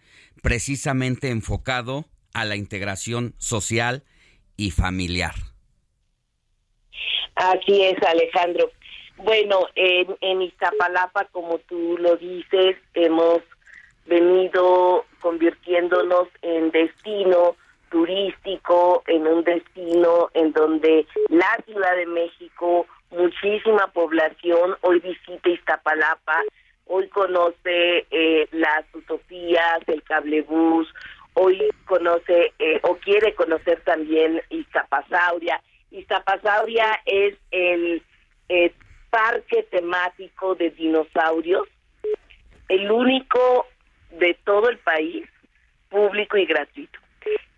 [0.42, 2.04] precisamente enfocado
[2.34, 4.04] a la integración social
[4.56, 5.34] y familiar.
[7.34, 8.70] Así es, Alejandro.
[9.18, 13.40] Bueno, en, en Iztapalapa, como tú lo dices, hemos
[14.06, 17.56] venido convirtiéndonos en destino
[17.90, 26.42] turístico, en un destino en donde la Ciudad de México muchísima población hoy visita Iztapalapa,
[26.86, 30.92] hoy conoce eh, las utopías, el cablebús,
[31.34, 35.60] hoy conoce eh, o quiere conocer también Iztapasauria.
[35.90, 38.02] Iztapasauria es el
[38.48, 38.72] eh,
[39.10, 41.66] parque temático de dinosaurios,
[42.68, 43.66] el único
[44.10, 45.26] de todo el país,
[45.88, 46.98] público y gratuito.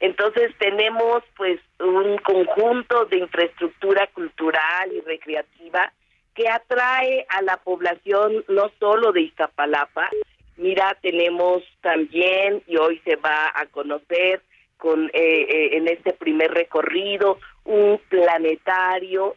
[0.01, 5.93] Entonces tenemos pues un conjunto de infraestructura cultural y recreativa
[6.35, 10.09] que atrae a la población no solo de Iztapalapa,
[10.57, 14.43] mira, tenemos también, y hoy se va a conocer
[14.77, 19.35] con eh, eh, en este primer recorrido, un planetario.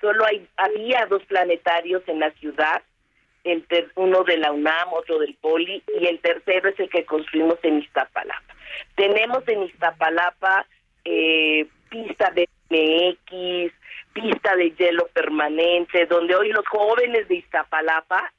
[0.00, 2.82] Solo hay, había dos planetarios en la ciudad,
[3.48, 3.64] el
[3.96, 7.78] uno de la UNAM, otro del Poli, y el tercero es el que construimos en
[7.78, 8.54] Iztapalapa.
[8.94, 10.66] Tenemos en Iztapalapa
[11.04, 13.72] eh, pista de MX,
[14.12, 18.32] pista de hielo permanente, donde hoy los jóvenes de Iztapalapa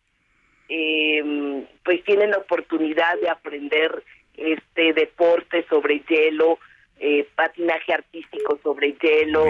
[0.70, 4.04] eh, pues tienen la oportunidad de aprender
[4.38, 6.60] este deporte sobre hielo,
[7.00, 9.46] eh, patinaje artístico sobre hielo.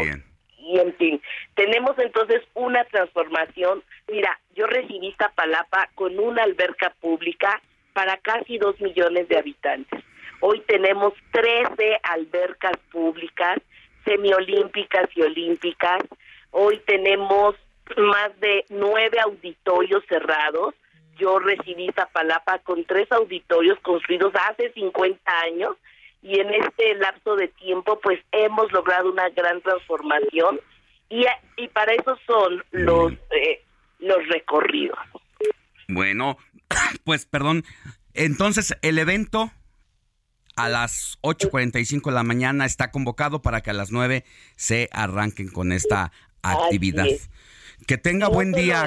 [0.61, 1.22] Y en fin,
[1.56, 3.84] tenemos entonces una transformación.
[4.07, 7.61] Mira, yo recibí Iztapalapa con una alberca pública
[7.94, 10.03] para casi dos millones de habitantes.
[10.41, 13.60] Hoy tenemos 13 albercas públicas,
[14.06, 16.03] semiolímpicas y olímpicas.
[16.52, 17.56] Hoy tenemos
[17.98, 20.76] más de nueve auditorios cerrados.
[21.18, 25.76] Yo recibí Zapalapa con tres auditorios construidos hace 50 años
[26.22, 30.60] y en este lapso de tiempo pues hemos logrado una gran transformación
[31.10, 31.26] y,
[31.58, 33.64] y para eso son los, eh,
[34.00, 35.00] los recorridos.
[35.88, 36.38] Bueno,
[37.04, 37.64] pues perdón,
[38.14, 39.52] entonces el evento
[40.56, 44.26] a las 8.45 de la mañana está convocado para que a las 9
[44.56, 47.06] se arranquen con esta actividad.
[47.88, 48.86] Que tenga buen día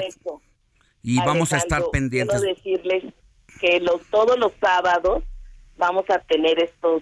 [1.01, 2.39] y vamos a estar pendientes.
[2.39, 3.13] Quiero decirles
[3.59, 5.23] que los, todos los sábados
[5.77, 7.01] vamos a tener estos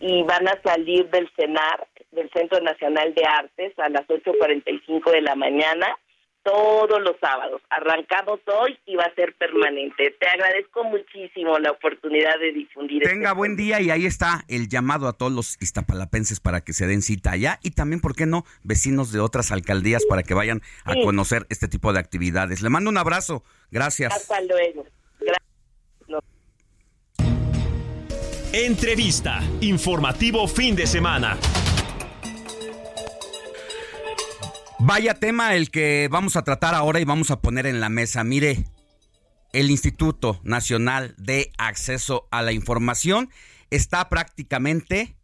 [0.00, 5.20] y van a salir del CENAR, del Centro Nacional de Artes, a las 8.45 de
[5.22, 5.86] la mañana
[6.44, 7.62] todos los sábados.
[7.70, 10.14] Arrancamos hoy y va a ser permanente.
[10.18, 13.02] Te agradezco muchísimo la oportunidad de difundir.
[13.04, 16.72] Tenga este buen día y ahí está el llamado a todos los iztapalapenses para que
[16.72, 20.34] se den cita allá y también, ¿por qué no?, vecinos de otras alcaldías para que
[20.34, 21.04] vayan a Sí.
[21.04, 22.60] conocer este tipo de actividades.
[22.60, 23.44] Le mando un abrazo.
[23.70, 24.12] Gracias.
[24.12, 24.84] Hasta luego.
[28.52, 29.42] Entrevista.
[29.62, 31.38] Informativo fin de semana.
[34.78, 38.24] Vaya tema el que vamos a tratar ahora y vamos a poner en la mesa.
[38.24, 38.66] Mire,
[39.54, 43.30] el Instituto Nacional de Acceso a la Información
[43.70, 45.16] está prácticamente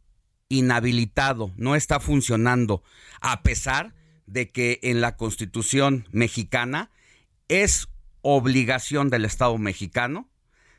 [0.49, 2.83] inhabilitado, no está funcionando,
[3.21, 3.93] a pesar
[4.27, 6.91] de que en la Constitución mexicana
[7.49, 7.89] es
[8.23, 10.31] obligación del Estado mexicano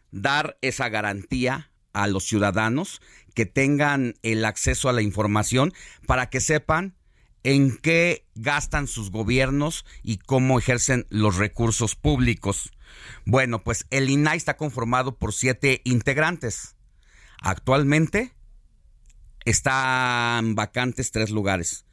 [0.09, 3.01] dar esa garantía a los ciudadanos
[3.33, 5.73] que tengan el acceso a la información
[6.05, 6.95] para que sepan
[7.43, 12.71] en qué gastan sus gobiernos y cómo ejercen los recursos públicos.
[13.25, 16.75] Bueno, pues el INAI está conformado por siete integrantes.
[17.41, 18.33] Actualmente
[19.45, 21.85] están vacantes tres lugares.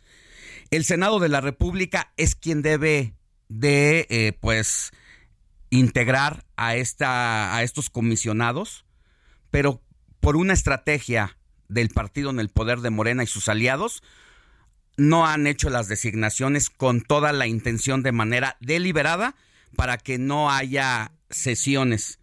[0.70, 3.14] El Senado de la República es quien debe
[3.48, 4.90] de, eh, pues,
[5.70, 8.84] integrar a, esta, a estos comisionados,
[9.50, 9.82] pero
[10.26, 11.38] por una estrategia
[11.68, 14.02] del partido en el poder de Morena y sus aliados,
[14.96, 19.36] no han hecho las designaciones con toda la intención de manera deliberada
[19.76, 22.18] para que no haya sesiones.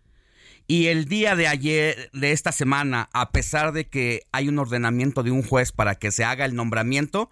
[0.67, 5.23] Y el día de ayer, de esta semana, a pesar de que hay un ordenamiento
[5.23, 7.31] de un juez para que se haga el nombramiento,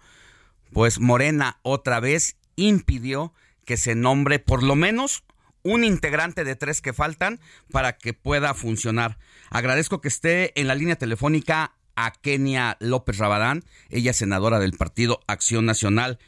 [0.72, 3.34] pues Morena otra vez impidió
[3.66, 5.22] que se nombre por lo menos
[5.64, 7.38] un integrante de tres que faltan
[7.70, 9.16] para que pueda funcionar.
[9.50, 14.72] Agradezco que esté en la línea telefónica a Kenia López Rabadán, ella es senadora del
[14.72, 16.18] Partido Acción Nacional.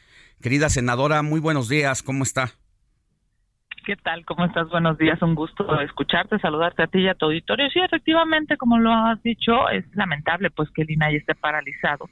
[0.42, 2.50] Querida senadora, muy buenos días, ¿cómo está?
[3.84, 4.24] ¿Qué tal?
[4.24, 4.68] ¿Cómo estás?
[4.70, 7.68] Buenos días, un gusto escucharte, saludarte a ti y a tu auditorio.
[7.70, 12.08] Sí, efectivamente, como lo has dicho, es lamentable pues que el INAI esté paralizado,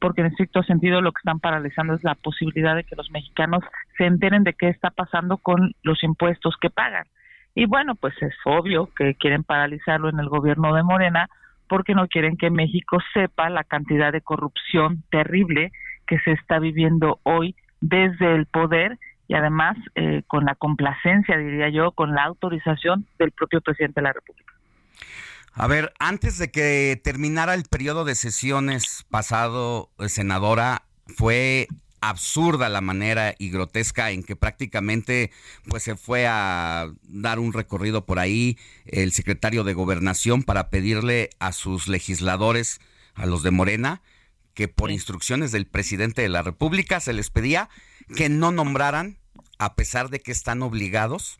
[0.00, 3.62] porque en estricto sentido lo que están paralizando es la posibilidad de que los mexicanos
[3.96, 7.06] se enteren de qué está pasando con los impuestos que pagan.
[7.54, 11.28] Y bueno, pues es obvio que quieren paralizarlo en el gobierno de Morena
[11.68, 15.72] porque no quieren que México sepa la cantidad de corrupción terrible
[16.06, 18.98] que se está viviendo hoy desde el poder
[19.28, 24.04] y además eh, con la complacencia, diría yo, con la autorización del propio presidente de
[24.04, 24.52] la República.
[25.58, 31.66] A ver, antes de que terminara el periodo de sesiones pasado, eh, senadora, fue
[32.02, 35.30] absurda la manera y grotesca en que prácticamente
[35.66, 41.30] pues se fue a dar un recorrido por ahí el secretario de gobernación para pedirle
[41.38, 42.78] a sus legisladores,
[43.14, 44.02] a los de Morena,
[44.52, 47.70] que por instrucciones del presidente de la República se les pedía
[48.14, 49.16] que no nombraran,
[49.58, 51.38] a pesar de que están obligados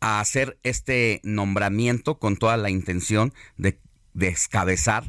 [0.00, 3.78] a hacer este nombramiento con toda la intención de
[4.14, 5.04] descabezar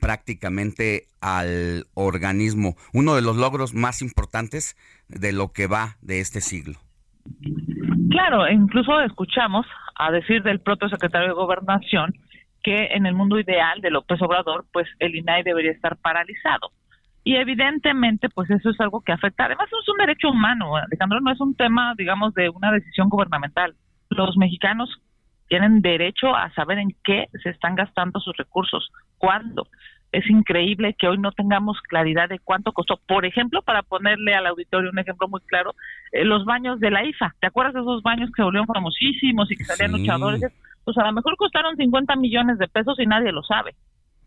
[0.00, 4.76] prácticamente al organismo, uno de los logros más importantes
[5.08, 6.78] de lo que va de este siglo.
[8.10, 12.14] Claro, incluso escuchamos a decir del propio secretario de Gobernación
[12.62, 16.72] que en el mundo ideal de López Obrador, pues el INAI debería estar paralizado.
[17.22, 19.46] Y evidentemente, pues eso es algo que afecta.
[19.46, 23.74] Además, es un derecho humano, Alejandro, no es un tema, digamos, de una decisión gubernamental.
[24.16, 24.88] Los mexicanos
[25.48, 29.68] tienen derecho a saber en qué se están gastando sus recursos, cuándo.
[30.12, 32.98] Es increíble que hoy no tengamos claridad de cuánto costó.
[33.06, 35.74] Por ejemplo, para ponerle al auditorio un ejemplo muy claro,
[36.12, 37.34] eh, los baños de la IFA.
[37.40, 39.98] ¿Te acuerdas de esos baños que se volvieron famosísimos y que salían Sí.
[39.98, 40.40] luchadores?
[40.84, 43.74] Pues a lo mejor costaron 50 millones de pesos y nadie lo sabe.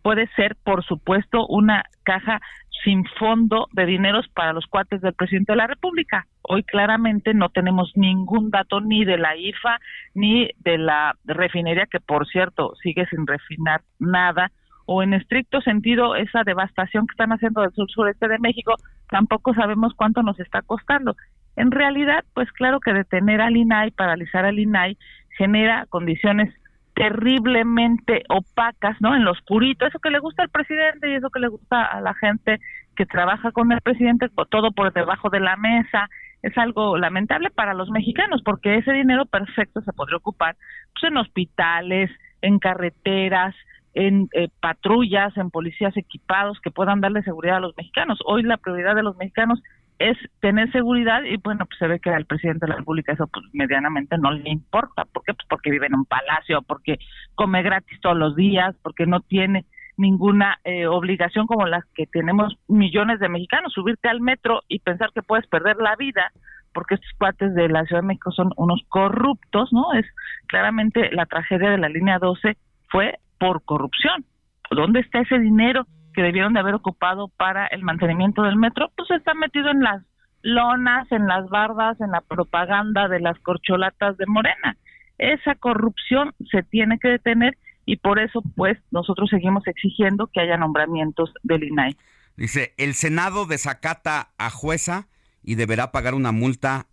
[0.04, 2.40] Puede ser, por supuesto, una caja
[2.84, 6.26] sin fondo de dineros para los cuates del presidente de la República.
[6.42, 9.80] Hoy claramente no tenemos ningún dato ni de la IFA
[10.14, 14.52] ni de la refinería, que por cierto sigue sin refinar nada,
[14.86, 18.74] o en estricto sentido esa devastación que están haciendo del sur sureste de México,
[19.10, 21.16] tampoco sabemos cuánto nos está costando.
[21.56, 24.98] En realidad, pues claro que detener al INAI, paralizar al INAI,
[25.38, 26.52] genera condiciones
[27.00, 29.16] terriblemente opacas, ¿no?
[29.16, 32.02] En lo oscurito, eso que le gusta al presidente y eso que le gusta a
[32.02, 32.60] la gente
[32.94, 36.10] que trabaja con el presidente, todo por debajo de la mesa,
[36.44, 40.58] es algo lamentable para los mexicanos porque ese dinero perfecto se podría ocupar
[40.92, 42.12] pues, en hospitales,
[42.42, 43.56] en carreteras,
[43.94, 48.20] en eh, patrullas, en policías equipados que puedan darle seguridad a los mexicanos.
[48.26, 49.62] Hoy la prioridad de los mexicanos
[50.00, 53.28] es tener seguridad y bueno, pues se ve que al presidente de la República eso
[53.28, 55.06] pues medianamente no le importa.
[55.06, 55.34] ¿Por qué?
[55.34, 56.98] Pues porque vive en un palacio, porque
[57.36, 59.66] come gratis todos los días, porque no tiene
[59.98, 65.12] ninguna eh, obligación como las que tenemos millones de mexicanos, subirte al metro y pensar
[65.14, 66.32] que puedes perder la vida
[66.74, 69.92] porque estos cuates de la Ciudad de México son unos corruptos, ¿no?
[69.94, 70.06] Es
[70.48, 72.58] claramente la tragedia de la línea 12
[72.90, 74.24] fue por corrupción.
[74.72, 75.88] ¿Dónde está ese dinero
[76.20, 78.92] que debieron de haber ocupado para el mantenimiento del metro?
[78.98, 80.04] Pues está metido en las
[80.42, 84.76] lonas, en las bardas, en la propaganda de las corcholatas de Morena.
[85.18, 90.58] Esa corrupción se tiene que detener y por eso pues nosotros seguimos exigiendo que haya
[90.58, 91.96] nombramientos del INAI.
[92.36, 95.08] Dice, el Senado desacata a jueza
[95.42, 96.88] y deberá pagar una multa.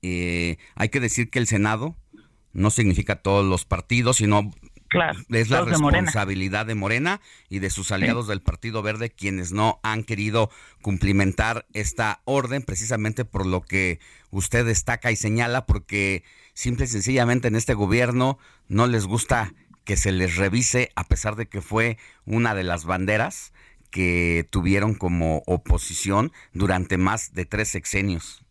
[0.00, 1.96] Eh, hay que decir que el Senado
[2.54, 4.50] no significa todos los partidos, sino
[5.30, 7.20] es la responsabilidad de Morena.
[7.48, 10.50] y de sus aliados del Partido Verde quienes no han querido
[10.82, 14.00] cumplimentar esta orden precisamente por lo que
[14.30, 18.38] usted destaca y señala porque simple y sencillamente en este gobierno
[18.68, 19.52] no les gusta
[19.84, 23.52] que se les revise a pesar de que fue una de las banderas
[23.90, 28.44] que tuvieron como oposición durante más de tres sexenios.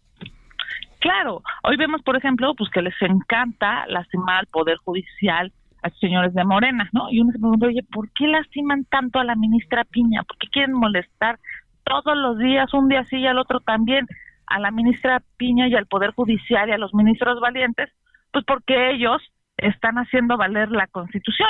[0.99, 6.33] Claro, hoy vemos, por ejemplo, pues que les encanta lastimar al Poder Judicial a señores
[6.33, 7.09] de Morena, ¿no?
[7.11, 10.23] Y uno se pregunta, oye, ¿por qué lastiman tanto a la ministra Piña?
[10.23, 11.39] ¿Por qué quieren molestar
[11.83, 14.07] todos los días, un día sí y al otro también,
[14.47, 17.89] a la ministra Piña y al Poder Judicial y a los ministros valientes?
[18.31, 19.21] Pues porque ellos
[19.57, 21.49] están haciendo valer la Constitución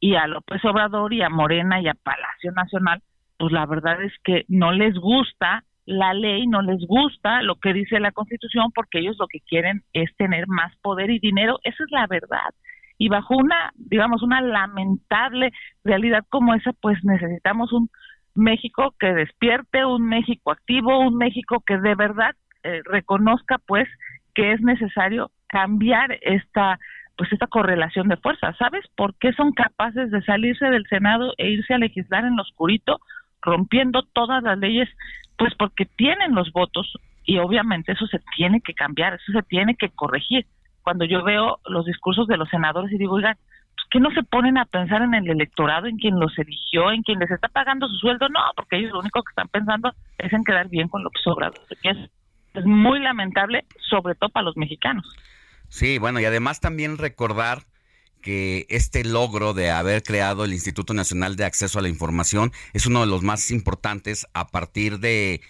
[0.00, 3.02] y a López Obrador y a Morena y a Palacio Nacional,
[3.38, 7.72] pues la verdad es que no les gusta la ley, no les gusta lo que
[7.72, 11.84] dice la Constitución porque ellos lo que quieren es tener más poder y dinero, esa
[11.84, 12.54] es la verdad.
[13.00, 15.52] Y bajo una, digamos, una lamentable
[15.84, 17.88] realidad como esa, pues necesitamos un
[18.34, 23.88] México que despierte, un México activo, un México que de verdad eh, reconozca pues
[24.34, 26.78] que es necesario cambiar esta
[27.16, 28.54] pues esta correlación de fuerzas.
[28.58, 32.42] ¿Sabes por qué son capaces de salirse del Senado e irse a legislar en lo
[32.42, 33.00] oscurito,
[33.40, 34.90] rompiendo todas las leyes?
[35.38, 36.92] Pues porque tienen los votos
[37.24, 40.44] y obviamente eso se tiene que cambiar, eso se tiene que corregir.
[40.82, 43.36] Cuando yo veo los discursos de los senadores y digo, oigan,
[43.74, 47.02] pues que no se ponen a pensar en el electorado, en quien los eligió, en
[47.02, 48.28] quien les está pagando su sueldo?
[48.28, 51.20] No, porque ellos lo único que están pensando es en quedar bien con lo que
[51.22, 51.50] sobra.
[51.82, 51.96] Es,
[52.54, 55.06] es muy lamentable, sobre todo para los mexicanos.
[55.68, 57.62] Sí, bueno, y además también recordar
[58.20, 62.86] que este logro de haber creado el Instituto Nacional de Acceso a la Información es
[62.86, 65.40] uno de los más importantes a partir de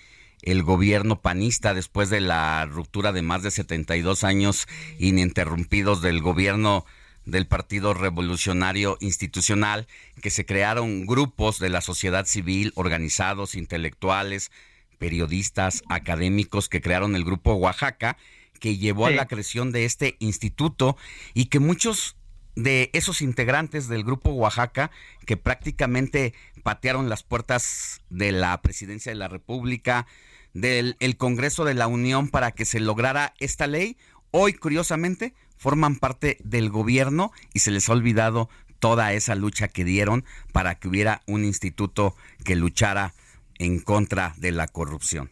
[0.43, 4.67] el gobierno panista después de la ruptura de más de 72 años
[4.99, 6.85] ininterrumpidos del gobierno
[7.25, 9.87] del Partido Revolucionario Institucional,
[10.23, 14.51] que se crearon grupos de la sociedad civil organizados, intelectuales,
[14.99, 18.17] periodistas, académicos, que crearon el grupo Oaxaca
[18.61, 20.97] que llevó a la creación de este instituto
[21.35, 22.17] y que muchos
[22.55, 24.91] de esos integrantes del grupo Oaxaca
[25.25, 30.07] que prácticamente patearon las puertas de la presidencia de la República,
[30.55, 33.97] del Congreso de la Unión para que se lograra esta ley,
[34.31, 38.49] hoy curiosamente forman parte del gobierno y se les ha olvidado
[38.79, 42.15] toda esa lucha que dieron para que hubiera un instituto
[42.45, 43.13] que luchara
[43.59, 45.31] en contra de la corrupción.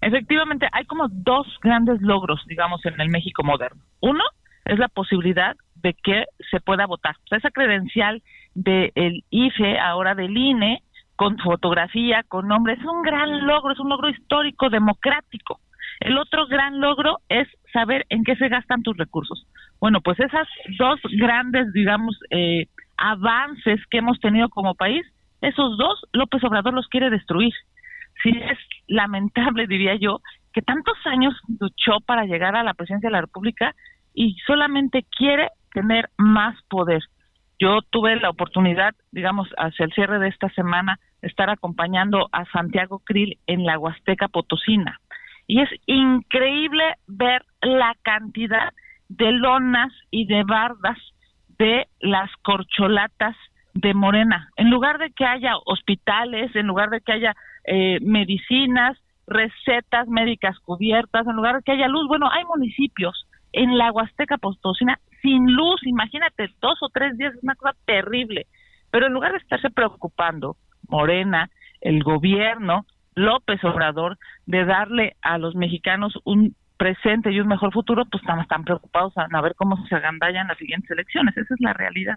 [0.00, 3.82] Efectivamente, hay como dos grandes logros, digamos, en el México moderno.
[4.00, 4.22] Uno
[4.64, 7.16] es la posibilidad de que se pueda votar.
[7.24, 8.22] O sea, esa credencial
[8.54, 10.83] del IFE, ahora del INE,
[11.16, 15.60] con fotografía, con nombre, es un gran logro, es un logro histórico, democrático.
[16.00, 19.46] El otro gran logro es saber en qué se gastan tus recursos.
[19.80, 22.66] Bueno, pues esas dos grandes, digamos, eh,
[22.96, 25.06] avances que hemos tenido como país,
[25.40, 27.52] esos dos López Obrador los quiere destruir
[28.22, 30.20] sí es lamentable, diría yo,
[30.52, 33.74] que tantos años luchó para llegar a la presidencia de la República
[34.14, 37.02] y solamente quiere tener más poder.
[37.58, 43.00] Yo tuve la oportunidad, digamos, hacia el cierre de esta semana, estar acompañando a Santiago
[43.00, 45.00] Krill en la Huasteca Potosina.
[45.46, 48.72] Y es increíble ver la cantidad
[49.08, 50.98] de lonas y de bardas
[51.58, 53.36] de las corcholatas
[53.74, 54.50] de Morena.
[54.56, 60.58] En lugar de que haya hospitales, en lugar de que haya eh, medicinas, recetas médicas
[60.60, 62.06] cubiertas, en lugar de que haya luz.
[62.08, 67.42] Bueno, hay municipios en la Huasteca Postocina sin luz, imagínate, dos o tres días, es
[67.42, 68.46] una cosa terrible.
[68.90, 70.56] Pero en lugar de estarse preocupando,
[70.86, 77.72] Morena, el gobierno, López Obrador, de darle a los mexicanos un presente y un mejor
[77.72, 81.34] futuro, pues están, están preocupados a, a ver cómo se agandallan las siguientes elecciones.
[81.36, 82.16] Esa es la realidad.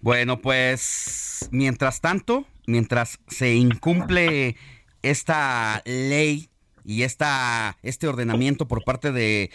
[0.00, 4.56] Bueno, pues mientras tanto, mientras se incumple
[5.02, 6.48] esta ley
[6.84, 9.50] y esta, este ordenamiento por parte de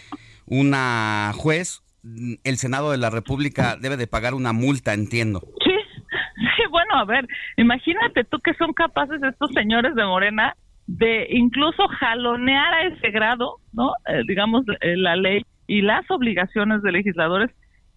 [0.46, 5.42] una juez, el Senado de la República debe de pagar una multa, entiendo.
[5.64, 5.76] Sí,
[6.56, 7.28] sí, bueno, a ver,
[7.58, 10.56] imagínate tú que son capaces estos señores de Morena
[10.88, 13.94] de incluso jalonear a ese grado, ¿no?
[14.08, 17.52] Eh, digamos, eh, la ley y las obligaciones de legisladores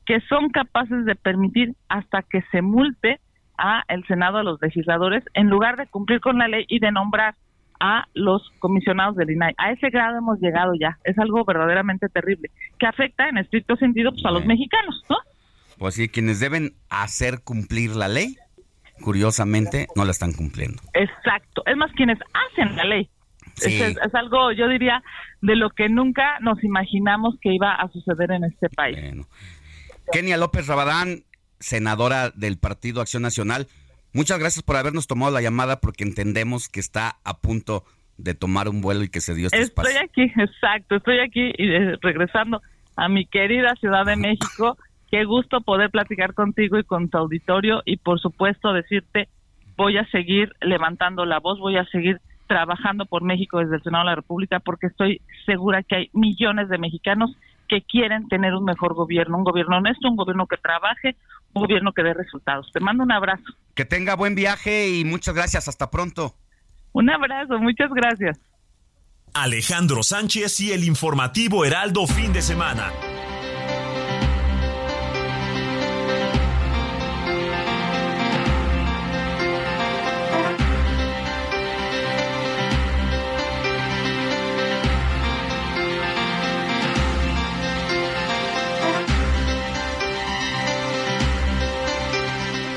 [0.05, 3.21] que son capaces de permitir hasta que se multe
[3.57, 6.93] a el Senado, a los legisladores, en lugar de cumplir con la ley y de
[6.93, 7.35] nombrar
[7.83, 9.55] a los comisionados del INAI.
[9.59, 10.99] A ese grado hemos llegado ya.
[11.03, 12.49] Es algo verdaderamente terrible,
[12.79, 15.17] que afecta en estricto sentido pues, a los mexicanos, ¿no?
[15.79, 18.37] Pues sí, quienes deben hacer cumplir la ley,
[19.03, 20.81] curiosamente, no la están cumpliendo.
[20.95, 21.65] Exacto.
[21.67, 23.11] Es más, quienes hacen la ley.
[23.61, 25.03] Es, algo, yo diría,
[25.41, 28.97] de lo que nunca nos imaginamos que iba a suceder en este país.
[30.13, 31.25] Kenia López Rabadán,
[31.59, 33.67] senadora del Partido Acción Nacional,
[34.13, 37.85] muchas gracias por habernos tomado la llamada porque entendemos que está a punto
[38.17, 40.01] de tomar un vuelo y que se dio este estoy espacio.
[40.01, 42.63] Estoy aquí, exacto, estoy aquí y eh, regresando
[42.97, 44.77] a mi querida Ciudad de México.
[45.11, 49.29] Qué gusto poder platicar contigo y con tu auditorio y por supuesto decirte,
[49.77, 54.05] voy a seguir levantando la voz, voy a seguir trabajando por México desde el Senado
[54.05, 57.37] de la República porque estoy segura que hay millones de mexicanos
[57.73, 61.17] que quieren tener un mejor gobierno, un gobierno honesto, un gobierno que trabaje,
[61.55, 62.71] un gobierno que dé resultados.
[62.71, 63.45] Te mando un abrazo.
[63.75, 65.69] Que tenga buen viaje y muchas gracias.
[65.69, 66.35] Hasta pronto.
[66.93, 68.39] Un abrazo, muchas gracias.
[69.33, 72.91] Alejandro Sánchez y el informativo Heraldo fin de semana.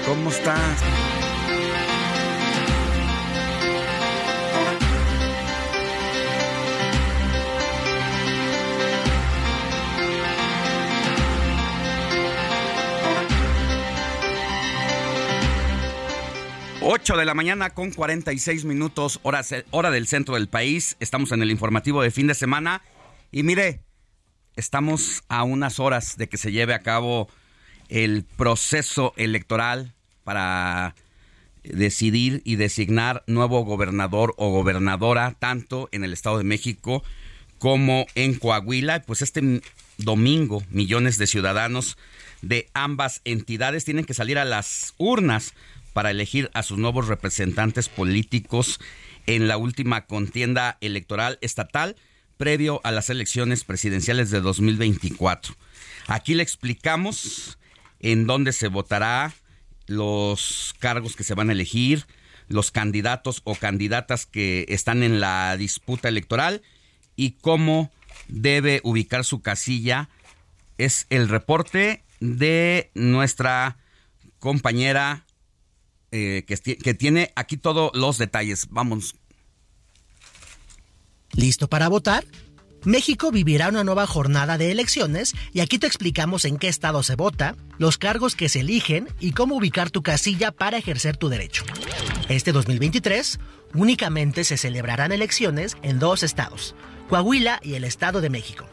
[0.06, 0.84] ¿Cómo estás?
[16.82, 19.41] Ocho de la mañana con 46 minutos, hora,
[19.72, 20.98] hora del centro del país.
[20.99, 22.84] Estamos en el informativo de fin de semana.
[23.32, 23.82] Y mire,
[24.56, 27.27] estamos a unas horas de que se lleve a cabo
[27.90, 29.94] el proceso electoral
[30.26, 30.95] para
[31.64, 37.03] decidir y designar nuevo gobernador o gobernadora, tanto en el Estado de México
[37.60, 39.02] como en Coahuila.
[39.03, 39.61] Pues este
[39.97, 41.97] domingo millones de ciudadanos
[42.41, 45.53] de ambas entidades tienen que salir a las urnas
[45.93, 48.80] para elegir a sus nuevos representantes políticos
[49.27, 51.95] en la última contienda electoral estatal
[52.38, 55.56] previo a las elecciones presidenciales de 2024.
[56.07, 57.57] Aquí le explicamos
[57.99, 59.34] en dónde se votará,
[59.88, 62.06] los cargos que se van a elegir,
[62.48, 66.62] los candidatos o candidatas que están en la disputa electoral
[67.16, 67.91] y cómo
[68.28, 70.10] debe ubicar su casilla.
[70.78, 73.78] Es el reporte de nuestra
[74.40, 75.26] compañera
[76.12, 78.68] eh, que, que tiene aquí todos los detalles.
[78.70, 79.16] Vamos.
[81.34, 82.26] ¿Listo para votar?
[82.86, 87.16] México vivirá una nueva jornada de elecciones y aquí te explicamos en qué estado se
[87.16, 91.64] vota, los cargos que se eligen y cómo ubicar tu casilla para ejercer tu derecho.
[92.30, 93.40] Este 2023
[93.74, 96.76] únicamente se celebrarán elecciones en dos estados,
[97.10, 98.68] Coahuila y el Estado de México.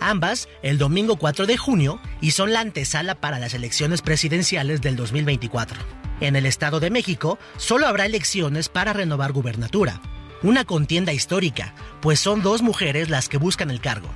[0.00, 4.96] Ambas el domingo 4 de junio y son la antesala para las elecciones presidenciales del
[4.96, 5.80] 2024.
[6.20, 10.02] En el Estado de México solo habrá elecciones para renovar gubernatura,
[10.42, 14.08] una contienda histórica, pues son dos mujeres las que buscan el cargo.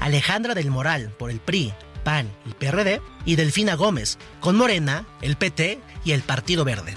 [0.00, 1.72] Alejandra del Moral por el PRI,
[2.04, 6.94] PAN y PRD, y Delfina Gómez con Morena, el PT y el Partido Verde.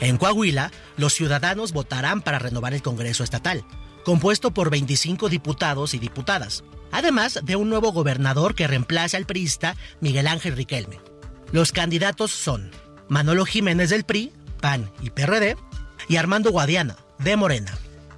[0.00, 3.64] En Coahuila, los ciudadanos votarán para renovar el Congreso Estatal,
[4.04, 6.62] compuesto por 25 diputados y diputadas,
[6.92, 11.00] además de un nuevo gobernador que reemplace al priista Miguel Ángel Riquelme.
[11.52, 12.70] Los candidatos son
[13.08, 15.56] Manolo Jiménez del PRI, PAN y PRD,
[16.08, 17.72] y Armando Guadiana, de Morena.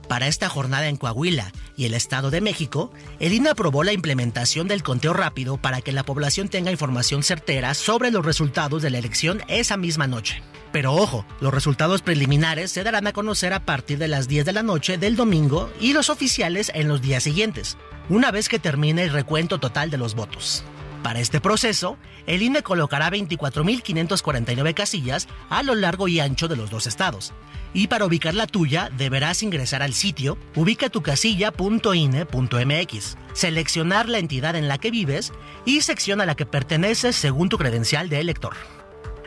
[0.09, 4.69] Para esta jornada en Coahuila y el Estado de México, el INE aprobó la implementación
[4.69, 8.99] del conteo rápido para que la población tenga información certera sobre los resultados de la
[8.99, 10.43] elección esa misma noche.
[10.73, 14.53] Pero ojo, los resultados preliminares se darán a conocer a partir de las 10 de
[14.53, 17.77] la noche del domingo y los oficiales en los días siguientes,
[18.09, 20.65] una vez que termine el recuento total de los votos.
[21.03, 26.70] Para este proceso, el INE colocará 24.549 casillas a lo largo y ancho de los
[26.70, 27.33] dos estados.
[27.77, 34.78] Y para ubicar la tuya, deberás ingresar al sitio ubicatucasilla.ine.mx, seleccionar la entidad en la
[34.78, 35.35] que vives
[35.66, 38.55] y sección a la que perteneces según tu credencial de elector.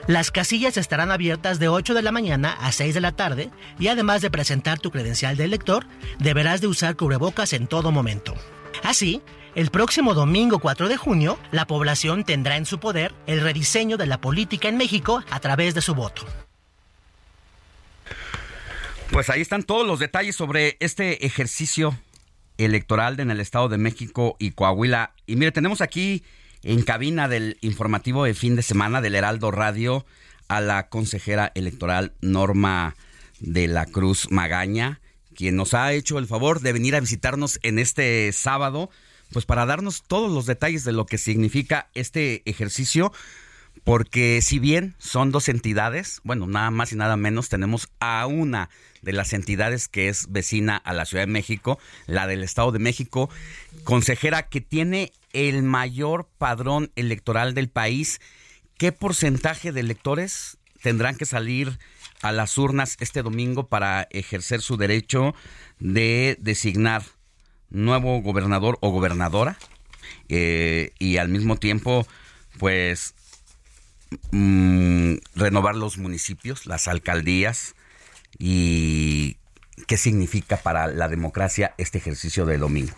[0.08, 3.90] Las casillas estarán abiertas de 8 de la mañana a 6 de la tarde y
[3.90, 5.86] además de presentar tu credencial de elector,
[6.18, 8.34] deberás de usar cubrebocas en todo momento.
[8.82, 9.22] Así,
[9.54, 14.08] el próximo domingo 4 de junio, la población tendrá en su poder el rediseño de
[14.08, 16.26] la política en México a través de su voto.
[19.12, 21.98] Pues ahí están todos los detalles sobre este ejercicio
[22.58, 25.14] electoral en el Estado de México y Coahuila.
[25.26, 26.24] Y mire, tenemos aquí
[26.62, 30.06] en cabina del informativo de fin de semana del Heraldo Radio
[30.48, 32.96] a la consejera electoral Norma
[33.40, 35.00] de la Cruz Magaña,
[35.36, 38.90] quien nos ha hecho el favor de venir a visitarnos en este sábado,
[39.32, 43.12] pues para darnos todos los detalles de lo que significa este ejercicio
[43.90, 48.70] porque si bien son dos entidades, bueno, nada más y nada menos, tenemos a una
[49.02, 52.78] de las entidades que es vecina a la Ciudad de México, la del Estado de
[52.78, 53.32] México,
[53.86, 58.22] consejera que tiene el mayor padrón electoral del país.
[58.78, 61.80] ¿Qué porcentaje de electores tendrán que salir
[62.22, 65.34] a las urnas este domingo para ejercer su derecho
[65.80, 67.02] de designar
[67.72, 69.58] nuevo gobernador o gobernadora?
[70.28, 72.06] Eh, y al mismo tiempo,
[72.60, 73.16] pues
[74.32, 77.76] Mm, renovar los municipios, las alcaldías
[78.38, 79.38] y
[79.88, 82.96] qué significa para la democracia este ejercicio de domingo.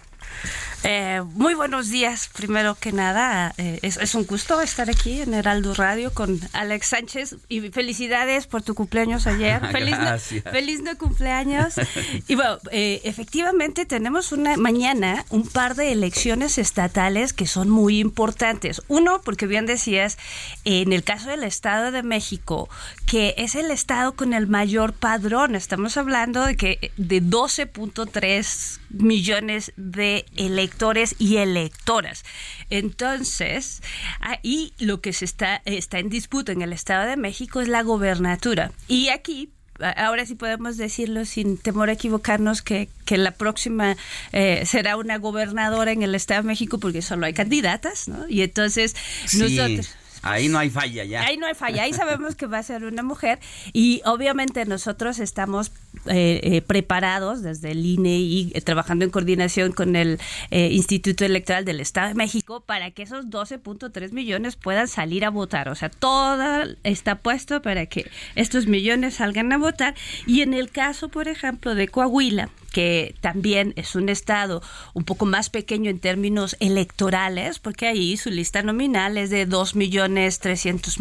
[0.83, 3.53] Eh, muy buenos días, primero que nada.
[3.57, 8.63] Eh, es, un gusto estar aquí en Heraldo Radio con Alex Sánchez y felicidades por
[8.63, 9.61] tu cumpleaños ayer.
[9.71, 11.75] feliz, no, feliz cumpleaños.
[12.27, 17.99] y bueno, eh, efectivamente tenemos una mañana un par de elecciones estatales que son muy
[17.99, 18.81] importantes.
[18.87, 20.17] Uno, porque bien decías,
[20.65, 22.69] en el caso del Estado de México,
[23.05, 25.55] que es el estado con el mayor padrón.
[25.55, 32.23] Estamos hablando de que de 12.3 millones de electores y electoras.
[32.69, 33.81] Entonces,
[34.19, 37.83] ahí lo que se está, está en disputa en el Estado de México es la
[37.83, 38.71] gobernatura.
[38.87, 39.49] Y aquí
[39.97, 43.97] ahora sí podemos decirlo sin temor a equivocarnos que, que la próxima
[44.31, 48.27] eh, será una gobernadora en el Estado de México porque solo hay candidatas, ¿no?
[48.27, 48.95] Y entonces
[49.33, 51.23] nosotros Ahí no hay falla ya.
[51.23, 53.39] Ahí no hay falla, ahí sabemos que va a ser una mujer
[53.73, 55.71] y obviamente nosotros estamos
[56.07, 60.19] eh, eh, preparados desde el INE y eh, trabajando en coordinación con el
[60.49, 65.69] Instituto Electoral del Estado de México para que esos 12.3 millones puedan salir a votar.
[65.69, 69.93] O sea, todo está puesto para que estos millones salgan a votar
[70.25, 74.63] y en el caso, por ejemplo, de Coahuila, que también es un estado
[74.93, 79.75] un poco más pequeño en términos electorales, porque ahí su lista nominal es de 2
[79.75, 80.99] millones 300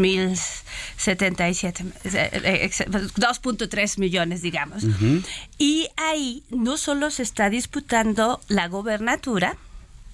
[4.85, 5.31] mil 77, 2.3 millones, digamos.
[5.59, 9.57] Y ahí no solo se está disputando la gobernatura,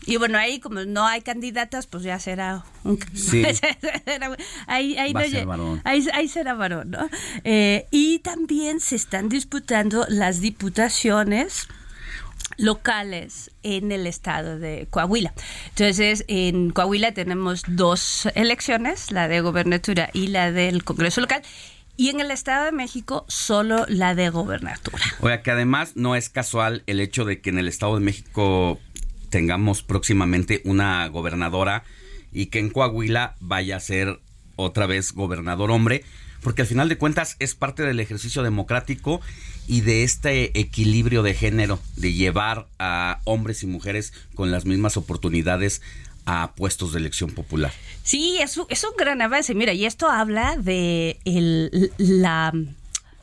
[0.07, 2.99] y bueno, ahí como no hay candidatas, pues ya será un...
[3.15, 3.43] Sí.
[4.69, 7.11] ahí, ahí, ahí, será varón, ¿no?
[7.43, 11.67] Eh, y también se están disputando las diputaciones
[12.57, 15.35] locales en el estado de Coahuila.
[15.71, 21.43] Entonces, en Coahuila tenemos dos elecciones, la de gobernatura y la del Congreso local.
[21.97, 25.03] Y en el Estado de México, solo la de gobernatura.
[25.21, 28.79] Oiga, que además no es casual el hecho de que en el Estado de México
[29.31, 31.85] tengamos próximamente una gobernadora
[32.33, 34.21] y que en Coahuila vaya a ser
[34.57, 36.05] otra vez gobernador hombre,
[36.43, 39.21] porque al final de cuentas es parte del ejercicio democrático
[39.67, 44.97] y de este equilibrio de género, de llevar a hombres y mujeres con las mismas
[44.97, 45.83] oportunidades
[46.27, 47.73] a puestos de elección popular.
[48.03, 49.55] Sí, es un, es un gran avance.
[49.55, 52.53] Mira, y esto habla de el, la...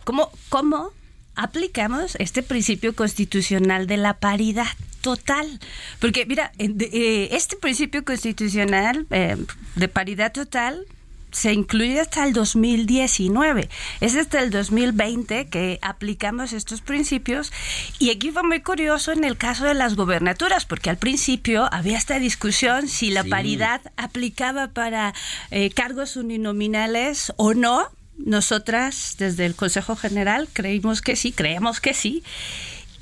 [0.03, 0.91] ¿Cómo, ¿Cómo
[1.35, 4.67] aplicamos este principio constitucional de la paridad?
[5.03, 5.59] total.
[5.99, 9.35] Porque, mira, eh, este principio constitucional eh,
[9.75, 10.85] de paridad total
[11.33, 13.69] se incluye hasta el 2019.
[13.99, 17.51] Es hasta el 2020 que aplicamos estos principios
[17.99, 21.97] y aquí fue muy curioso en el caso de las gobernaturas, porque al principio había
[21.97, 25.13] esta discusión si la paridad aplicaba para
[25.51, 27.89] eh, cargos uninominales o no.
[28.15, 32.23] Nosotras, desde el Consejo General, creímos que sí, creemos que sí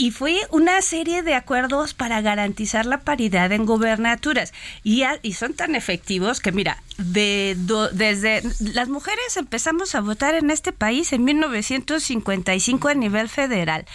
[0.02, 4.52] y fue una serie de acuerdos para garantizar la paridad en gobernaturas.
[4.84, 7.56] Y, y son tan efectivos que, mira, de
[7.94, 8.42] desde
[8.74, 13.86] las mujeres empezamos a votar en este país en 1955 a nivel federal.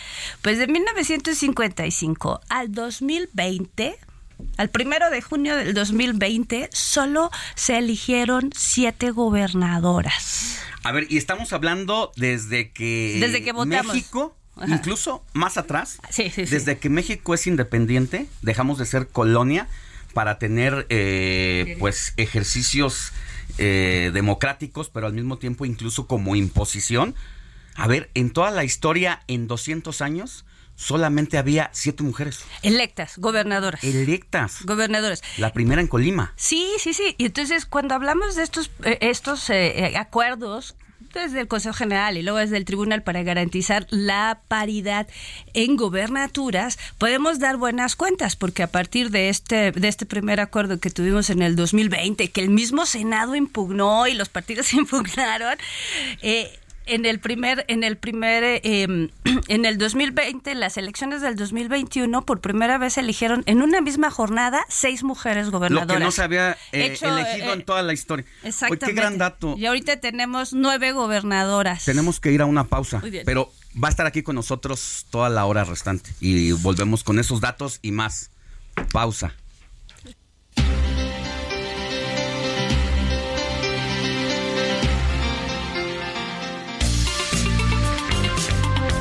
[0.42, 3.98] Pues de 1955 al 2020
[4.58, 10.60] al primero de junio del 2020 solo se eligieron siete gobernadoras.
[10.84, 13.92] A ver, y estamos hablando desde que, desde que votamos.
[13.92, 19.68] México Incluso más atrás, desde que México es independiente, dejamos de ser colonia
[20.14, 23.12] para tener eh, pues ejercicios
[23.58, 27.14] eh, democráticos, pero al mismo tiempo incluso como imposición.
[27.74, 32.42] A ver, en toda la historia, en 200 años, solamente había siete mujeres.
[32.62, 33.84] Electas, gobernadoras.
[33.84, 34.60] Electas.
[34.64, 35.22] Gobernadoras.
[35.36, 36.32] La primera en Colima.
[36.36, 37.14] Sí, sí, sí.
[37.18, 39.50] Y entonces cuando hablamos de estos, eh, estos
[39.96, 40.76] acuerdos
[41.12, 45.06] desde el Consejo General y luego desde el Tribunal para garantizar la paridad
[45.54, 50.78] en gobernaturas, podemos dar buenas cuentas, porque a partir de este, de este primer acuerdo
[50.78, 55.56] que tuvimos en el 2020, que el mismo Senado impugnó y los partidos impugnaron,
[56.22, 59.10] eh, en el primer en el primer eh, em,
[59.48, 64.64] en el 2020 las elecciones del 2021 por primera vez eligieron en una misma jornada
[64.68, 68.24] seis mujeres gobernadoras lo que no se había eh, elegido en toda la historia.
[68.42, 69.54] Exactamente qué gran dato.
[69.56, 71.84] Y ahorita tenemos nueve gobernadoras.
[71.84, 73.52] Tenemos que ir a una pausa pero
[73.82, 76.10] va a estar aquí con nosotros toda la hora restante.
[76.20, 78.30] Y volvemos con esos datos y más.
[78.92, 79.34] Pausa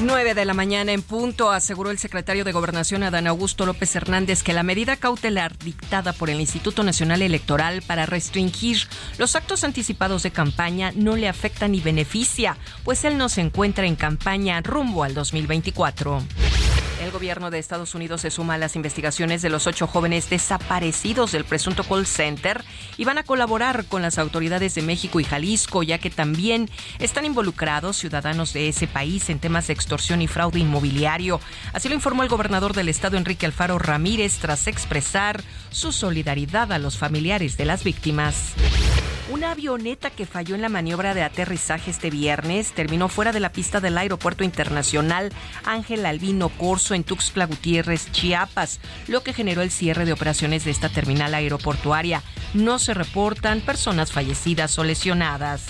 [0.00, 4.44] 9 de la mañana en punto, aseguró el secretario de Gobernación Adán Augusto López Hernández
[4.44, 8.78] que la medida cautelar dictada por el Instituto Nacional Electoral para restringir
[9.18, 13.86] los actos anticipados de campaña no le afecta ni beneficia, pues él no se encuentra
[13.86, 16.22] en campaña rumbo al 2024.
[17.02, 21.30] El gobierno de Estados Unidos se suma a las investigaciones de los ocho jóvenes desaparecidos
[21.30, 22.64] del presunto call center
[22.96, 26.68] y van a colaborar con las autoridades de México y Jalisco, ya que también
[26.98, 31.40] están involucrados ciudadanos de ese país en temas de extorsión y fraude inmobiliario.
[31.72, 36.78] Así lo informó el gobernador del estado, Enrique Alfaro Ramírez, tras expresar su solidaridad a
[36.78, 38.52] los familiares de las víctimas.
[39.30, 43.50] Una avioneta que falló en la maniobra de aterrizaje este viernes terminó fuera de la
[43.50, 45.32] pista del Aeropuerto Internacional
[45.64, 50.70] Ángel Albino Corso en Tuxtla Gutiérrez, Chiapas, lo que generó el cierre de operaciones de
[50.70, 52.22] esta terminal aeroportuaria.
[52.52, 55.62] No se reportan personas fallecidas o lesionadas.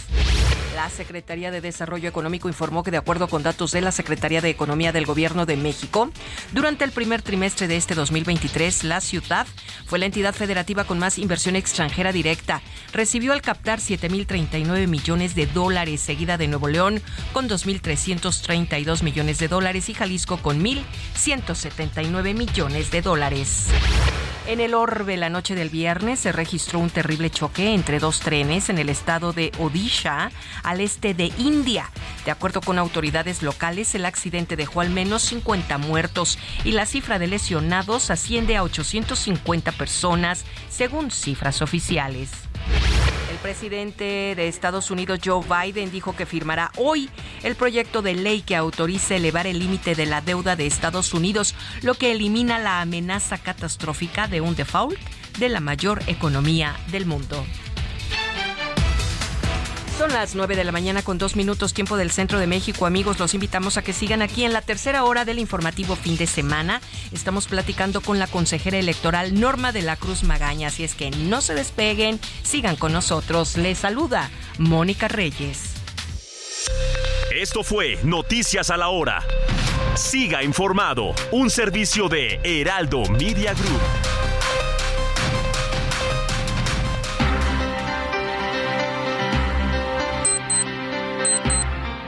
[0.79, 4.49] La Secretaría de Desarrollo Económico informó que de acuerdo con datos de la Secretaría de
[4.49, 6.11] Economía del Gobierno de México,
[6.53, 9.47] durante el primer trimestre de este 2023, la ciudad
[9.87, 12.63] fue la entidad federativa con más inversión extranjera directa.
[12.93, 17.03] Recibió al captar 7.039 millones de dólares, seguida de Nuevo León
[17.33, 23.69] con 2.332 millones de dólares y Jalisco con 1.179 millones de dólares.
[24.49, 28.71] En el orbe la noche del viernes se registró un terrible choque entre dos trenes
[28.71, 30.31] en el estado de Odisha,
[30.63, 31.91] al este de India.
[32.25, 37.19] De acuerdo con autoridades locales, el accidente dejó al menos 50 muertos y la cifra
[37.19, 42.31] de lesionados asciende a 850 personas, según cifras oficiales.
[43.31, 47.09] El presidente de Estados Unidos, Joe Biden, dijo que firmará hoy
[47.43, 51.55] el proyecto de ley que autorice elevar el límite de la deuda de Estados Unidos,
[51.83, 54.99] lo que elimina la amenaza catastrófica de un default
[55.39, 57.45] de la mayor economía del mundo.
[59.99, 62.87] Son las 9 de la mañana con dos minutos tiempo del centro de México.
[62.87, 66.29] Amigos, los invitamos a que sigan aquí en la tercera hora del informativo fin de
[66.29, 66.81] semana.
[67.11, 70.69] Estamos platicando con la consejera electoral Norma de la Cruz Magaña.
[70.69, 73.57] Así es que no se despeguen, sigan con nosotros.
[73.57, 75.73] Les saluda Mónica Reyes.
[77.35, 79.25] Esto fue Noticias a la Hora.
[79.97, 84.38] Siga informado, un servicio de Heraldo Media Group.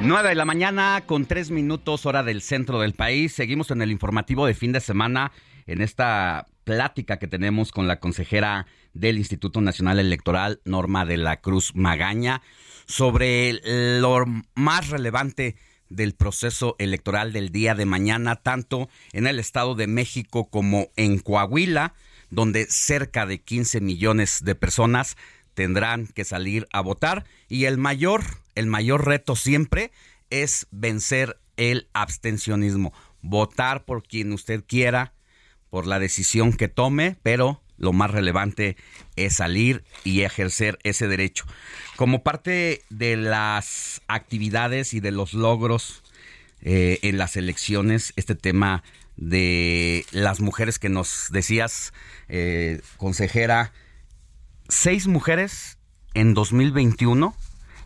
[0.03, 3.35] 9 de la mañana con tres minutos hora del centro del país.
[3.35, 5.31] Seguimos en el informativo de fin de semana
[5.67, 11.43] en esta plática que tenemos con la consejera del Instituto Nacional Electoral, Norma de la
[11.43, 12.41] Cruz Magaña,
[12.87, 13.61] sobre
[14.01, 14.25] lo
[14.55, 15.57] más relevante
[15.91, 21.19] del proceso electoral del día de mañana, tanto en el Estado de México como en
[21.19, 21.93] Coahuila,
[22.31, 25.19] donde cerca de 15 millones de personas
[25.53, 28.23] tendrán que salir a votar y el mayor,
[28.61, 29.91] el mayor reto siempre
[30.31, 32.93] es vencer el abstencionismo,
[33.23, 35.13] votar por quien usted quiera,
[35.69, 38.77] por la decisión que tome, pero lo más relevante
[39.17, 41.45] es salir y ejercer ese derecho.
[41.97, 46.03] Como parte de las actividades y de los logros
[46.61, 48.83] eh, en las elecciones, este tema
[49.17, 51.93] de las mujeres que nos decías,
[52.29, 53.73] eh, consejera,
[54.69, 55.79] seis mujeres
[56.15, 57.35] en 2021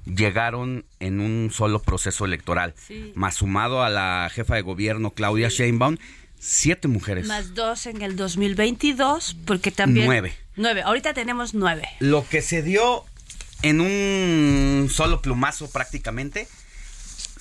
[0.07, 2.75] llegaron en un solo proceso electoral.
[3.15, 5.97] Más sumado a la jefa de gobierno Claudia Sheinbaum,
[6.39, 7.27] siete mujeres.
[7.27, 10.07] Más dos en el 2022, porque también...
[10.07, 10.35] Nueve.
[10.57, 10.83] Nueve.
[10.83, 11.89] Ahorita tenemos nueve.
[12.01, 13.05] Lo que se dio
[13.63, 16.47] en un solo plumazo prácticamente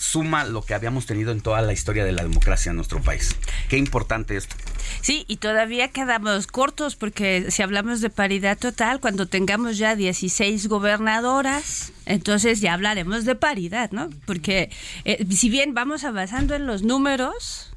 [0.04, 3.38] suma lo que habíamos tenido en toda la historia de la democracia en nuestro país.
[3.70, 4.54] Qué importante esto.
[5.00, 10.68] Sí, y todavía quedamos cortos porque si hablamos de paridad total, cuando tengamos ya 16
[10.68, 14.10] gobernadoras, entonces ya hablaremos de paridad, ¿no?
[14.26, 14.70] Porque
[15.06, 17.74] eh, si bien vamos avanzando en los números.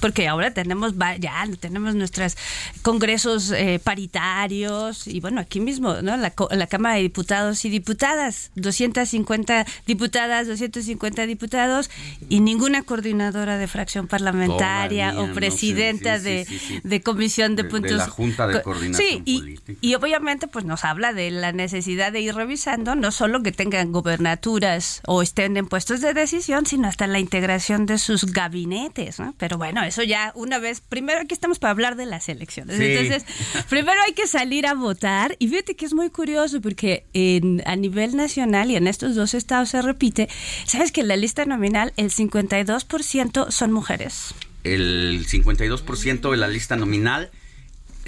[0.00, 2.36] Porque ahora tenemos ya tenemos nuestros
[2.82, 8.50] congresos eh, paritarios y bueno aquí mismo no la, la, Cámara de Diputados y Diputadas
[8.54, 11.90] 250 diputadas 250 diputados
[12.28, 16.46] y ninguna coordinadora de fracción parlamentaria o presidenta de,
[16.82, 20.84] de, comisión de, puntos de la Junta de Coordinación sí y, y obviamente pues nos
[20.84, 25.66] habla de la necesidad de ir revisando no solo que tengan gobernaturas o estén en
[25.66, 29.34] puestos de decisión sino hasta la integración de sus gabinetes ¿no?
[29.36, 32.78] pero bueno eso ya una vez, primero aquí estamos para hablar de las elecciones.
[32.80, 33.24] Entonces,
[33.68, 37.76] primero hay que salir a votar y fíjate que es muy curioso porque en, a
[37.76, 40.28] nivel nacional y en estos dos estados se repite,
[40.64, 44.34] ¿sabes que en la lista nominal el 52% son mujeres?
[44.62, 47.30] El 52% de la lista nominal,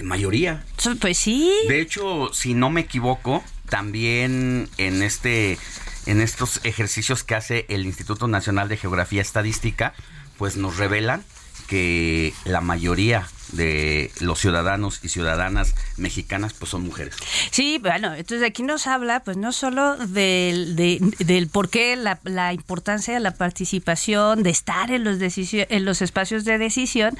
[0.02, 0.64] mayoría.
[1.00, 1.52] Pues sí.
[1.68, 5.58] De hecho, si no me equivoco, también en este
[6.06, 9.94] en estos ejercicios que hace el Instituto Nacional de Geografía Estadística,
[10.36, 11.24] pues nos revelan
[11.72, 17.14] que la mayoría de los ciudadanos y ciudadanas mexicanas pues son mujeres.
[17.50, 22.52] Sí, bueno, entonces aquí nos habla pues no solo del, del por qué la, la,
[22.52, 27.16] importancia de la participación, de estar en los, en los espacios de decisión,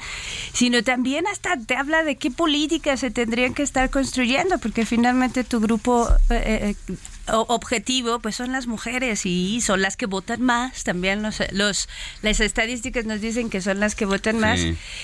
[0.53, 5.43] sino también hasta te habla de qué políticas se tendrían que estar construyendo, porque finalmente
[5.43, 6.95] tu grupo eh, eh,
[7.27, 10.83] objetivo pues son las mujeres y son las que votan más.
[10.83, 11.87] También los, los
[12.21, 14.59] las estadísticas nos dicen que son las que votan más.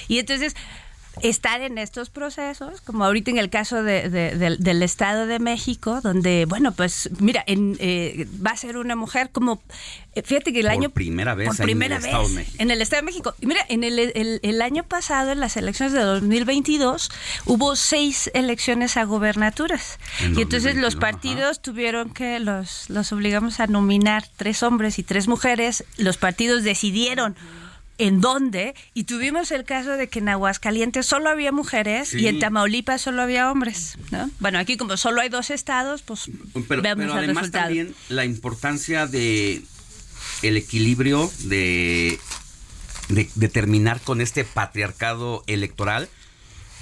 [0.07, 0.55] Y entonces
[1.21, 6.45] estar en estos procesos, como ahorita en el caso de, del Estado de México, donde,
[6.45, 9.61] bueno, pues mira, en, eh, va a ser una mujer como,
[10.15, 10.89] eh, fíjate que el por año...
[10.91, 12.55] primera vez por primera en el vez Estado de México.
[12.59, 13.35] En el Estado de México.
[13.41, 17.11] Y mira, en el, el, el, año pasado, en las elecciones de 2022,
[17.45, 19.99] hubo seis elecciones a gobernaturas.
[20.21, 21.61] y entonces los partidos ajá.
[21.61, 25.83] tuvieron que, los, los obligamos a nominar tres hombres y tres mujeres.
[25.97, 27.35] Los partidos decidieron
[27.99, 32.19] en dónde y tuvimos el caso de que en Aguascalientes solo había mujeres Sí.
[32.21, 34.29] y en Tamaulipas solo había hombres, ¿no?
[34.39, 36.31] Bueno, aquí como solo hay dos estados, pues
[36.67, 37.65] Pero, pero el además resultado.
[37.65, 39.61] también la importancia de
[40.41, 42.19] el equilibrio de,
[43.09, 46.07] de, de terminar con este patriarcado electoral,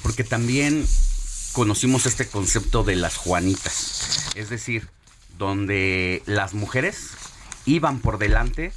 [0.03, 0.85] porque también
[1.53, 4.87] conocimos este concepto de las Juanitas, es decir,
[5.39, 7.09] donde las mujeres
[7.65, 8.71] iban por delante,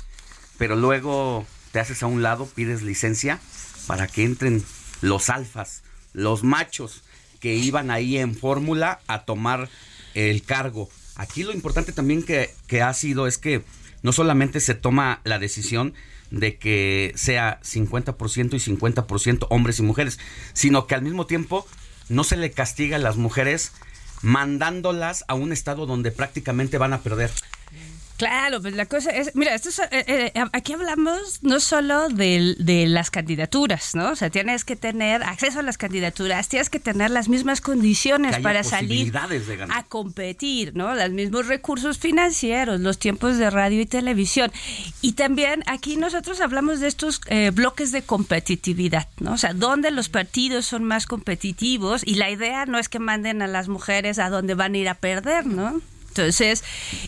[0.59, 3.41] pero luego te haces a un lado, pides licencia
[3.87, 4.65] para que entren
[5.01, 5.83] los alfas,
[6.13, 7.03] los machos
[7.41, 9.69] que iban ahí en fórmula a tomar
[10.15, 10.89] el cargo.
[11.17, 13.63] Aquí lo importante también que, que ha sido es que
[14.03, 15.95] no solamente se toma la decisión
[16.31, 20.19] de que sea 50% y 50% hombres y mujeres,
[20.53, 21.67] sino que al mismo tiempo
[22.09, 23.73] no se le castiga a las mujeres
[24.23, 27.31] mandándolas a un estado donde prácticamente van a perder.
[28.21, 32.55] Claro, pues la cosa es, mira, esto es, eh, eh, aquí hablamos no solo de,
[32.59, 34.11] de, las candidaturas, ¿no?
[34.11, 38.37] O sea, tienes que tener acceso a las candidaturas, tienes que tener las mismas condiciones
[38.41, 39.11] para salir
[39.71, 40.95] a competir, ¿no?
[40.95, 44.53] Los mismos recursos financieros, los tiempos de radio y televisión.
[45.01, 49.33] Y también aquí nosotros hablamos de estos eh, bloques de competitividad, ¿no?
[49.33, 53.41] O sea, donde los partidos son más competitivos y la idea no es que manden
[53.41, 55.81] a las mujeres a donde van a ir a perder, ¿no?
[56.11, 56.65] Entonces,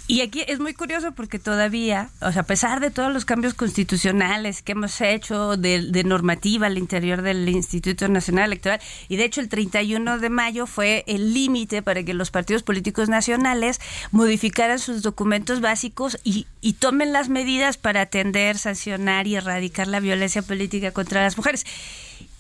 [0.07, 3.53] y aquí es muy curioso porque todavía, o sea, a pesar de todos los cambios
[3.53, 9.25] constitucionales que hemos hecho de, de, normativa al interior del Instituto Nacional Electoral, y de
[9.25, 13.81] hecho el 31 de mayo fue el límite para que los partidos políticos nacionales
[14.13, 19.99] modificaran sus documentos básicos y, y tomen las medidas para atender, sancionar y erradicar la
[19.99, 21.67] violencia política contra las mujeres.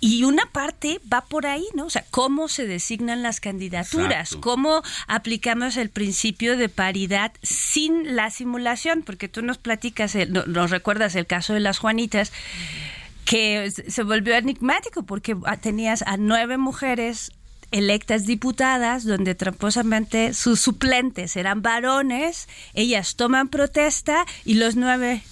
[0.04, 1.86] Y una parte va por ahí, ¿no?
[1.86, 4.40] O sea, cómo se designan las candidaturas, Exacto.
[4.40, 10.72] cómo aplicamos el principio de paridad sin la simulación, porque tú nos platicas, el, nos
[10.72, 12.32] recuerdas el caso de las Juanitas,
[13.24, 17.30] que se volvió enigmático porque tenías a nueve mujeres
[17.70, 25.22] electas diputadas, donde tramposamente sus suplentes eran varones, ellas toman protesta y los nueve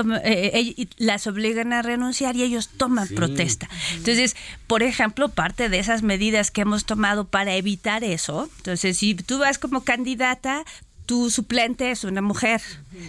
[0.00, 3.14] eh, eh, las obligan a renunciar y ellos toman sí.
[3.14, 3.68] protesta.
[3.94, 4.36] Entonces,
[4.66, 9.38] por ejemplo, parte de esas medidas que hemos tomado para evitar eso, entonces si tú
[9.38, 10.64] vas como candidata,
[11.06, 12.60] tu suplente es una mujer.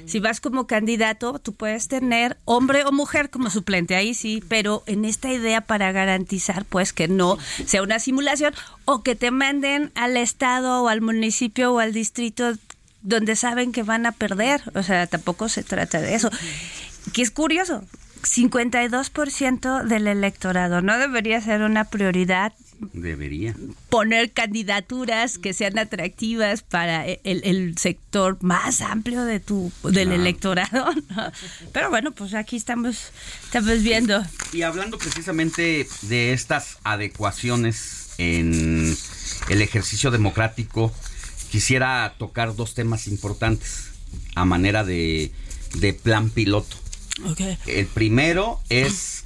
[0.05, 4.83] Si vas como candidato, tú puedes tener hombre o mujer como suplente, ahí sí, pero
[4.85, 8.53] en esta idea para garantizar pues que no sea una simulación
[8.85, 12.53] o que te manden al estado o al municipio o al distrito
[13.07, 16.29] donde saben que van a perder, o sea, tampoco se trata de eso.
[17.13, 17.83] Que es curioso,
[18.23, 22.53] 52% del electorado no debería ser una prioridad
[22.93, 23.55] Debería.
[23.89, 29.93] poner candidaturas que sean atractivas para e, el, el sector más amplio de tu del
[30.09, 30.13] Claro.
[30.21, 30.93] electorado.
[31.09, 31.31] ¿no?
[31.73, 33.11] Pero bueno, pues aquí estamos,
[33.45, 34.21] estamos viendo.
[34.53, 38.95] Y hablando precisamente de estas adecuaciones en
[39.49, 40.93] el ejercicio democrático,
[41.51, 43.91] quisiera tocar dos temas importantes
[44.35, 45.31] a manera de,
[45.75, 46.75] de plan piloto.
[47.65, 49.25] El primero es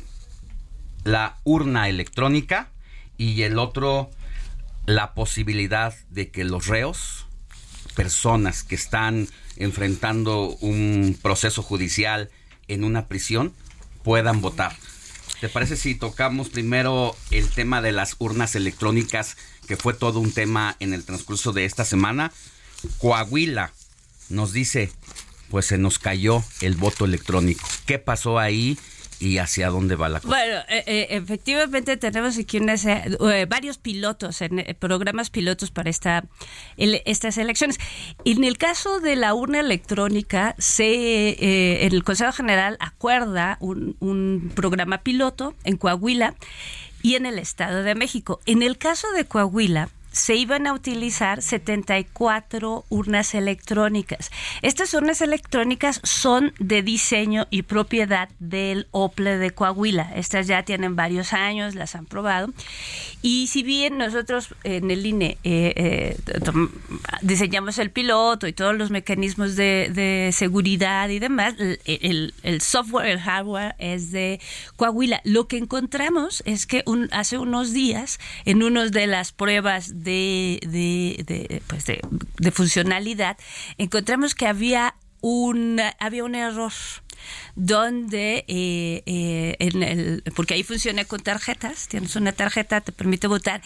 [1.03, 2.69] la urna electrónica
[3.17, 4.09] y el otro
[4.85, 7.25] la posibilidad de que los reos,
[7.95, 9.27] personas que están
[9.57, 12.29] enfrentando un proceso judicial
[12.67, 13.53] en una prisión,
[14.03, 14.75] puedan votar.
[15.39, 19.37] ¿Te parece si tocamos primero el tema de las urnas electrónicas,
[19.71, 22.33] que fue todo un tema en el transcurso de esta semana?
[22.97, 23.71] Coahuila
[24.27, 24.91] nos dice,
[25.49, 27.65] pues se nos cayó el voto electrónico.
[27.85, 28.77] ¿Qué pasó ahí
[29.21, 30.27] y hacia dónde va la cosa?
[30.35, 36.25] Bueno, eh, eh, efectivamente tenemos aquí unas, eh, varios pilotos, en, programas pilotos para esta,
[36.75, 37.77] el- estas elecciones.
[38.25, 45.55] En el caso de la urna electrónica, se, el Consejo General acuerda un programa piloto
[45.63, 46.35] en Coahuila
[47.01, 48.39] y en el Estado de México.
[48.45, 54.29] En el caso de Coahuila, se iban a utilizar 74 urnas electrónicas.
[54.61, 60.11] Estas urnas electrónicas son de diseño y propiedad del OPLE de Coahuila.
[60.15, 62.53] Estas ya tienen varios años, las han probado.
[63.21, 66.17] Y si bien nosotros en el INE eh, eh,
[67.21, 71.55] diseñamos el piloto y todos los mecanismos de, seguridad y demás,
[71.85, 74.39] el, software, el hardware es de
[74.75, 75.21] Coahuila.
[75.23, 81.61] Lo que encontramos es que hace unos días, en una de las pruebas de, de,
[81.67, 83.37] pues de, funcionalidad,
[83.77, 86.73] encontramos que había un, había un error
[87.55, 93.27] donde eh, eh, en el, porque ahí funciona con tarjetas, tienes una tarjeta, te permite
[93.27, 93.61] votar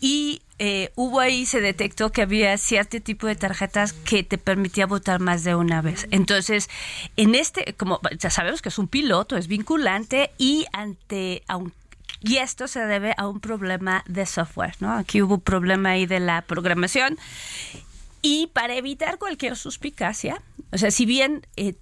[0.00, 4.86] y eh, hubo ahí, se detectó que había cierto tipo de tarjetas que te permitía
[4.86, 6.06] votar más de una vez.
[6.10, 6.68] Entonces,
[7.16, 11.72] en este, como ya sabemos que es un piloto, es vinculante y ante, aun-
[12.20, 14.92] y esto se debe a un problema de software, ¿no?
[14.92, 17.18] Aquí hubo un problema ahí de la programación
[18.22, 20.42] y para evitar cualquier suspicacia,
[20.72, 21.74] o sea, si bien eh,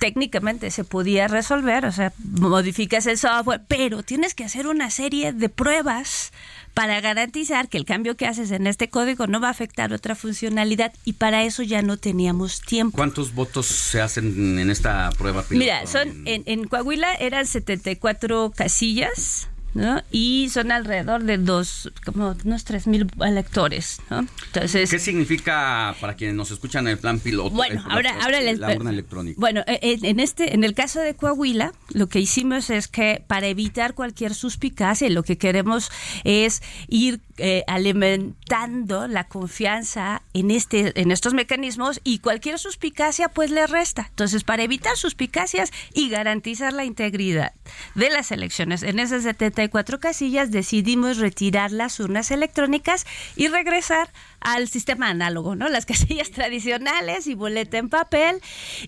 [0.00, 5.32] técnicamente se podía resolver, o sea, modificas el software, pero tienes que hacer una serie
[5.34, 6.32] de pruebas
[6.72, 10.14] para garantizar que el cambio que haces en este código no va a afectar otra
[10.14, 12.96] funcionalidad y para eso ya no teníamos tiempo.
[12.96, 15.64] ¿Cuántos votos se hacen en esta prueba piloto?
[15.64, 20.02] Mira, son en, en Coahuila eran 74 casillas, ¿no?
[20.10, 24.26] Y son alrededor de dos, como unos 3 mil electores, ¿no?
[24.46, 27.50] Entonces, ¿Qué significa para quienes nos escuchan el plan piloto?
[27.50, 29.36] Bueno, el- ahora, ahora les la urna electrónica.
[29.40, 33.24] Bueno, eh, eh, en este, en el caso de Coahuila, lo que hicimos es que
[33.26, 35.90] para evitar cualquier suspicacia, lo que queremos
[36.24, 43.50] es ir eh, alimentando la confianza en este, en estos mecanismos y cualquier suspicacia pues
[43.50, 44.06] le resta.
[44.10, 47.52] Entonces, para evitar suspicacias y garantizar la integridad
[47.94, 53.06] de las elecciones en esas 74 casillas, decidimos retirar las urnas electrónicas
[53.36, 54.10] y regresar
[54.40, 55.68] al sistema análogo, ¿no?
[55.68, 58.40] Las casillas tradicionales y boleta en papel.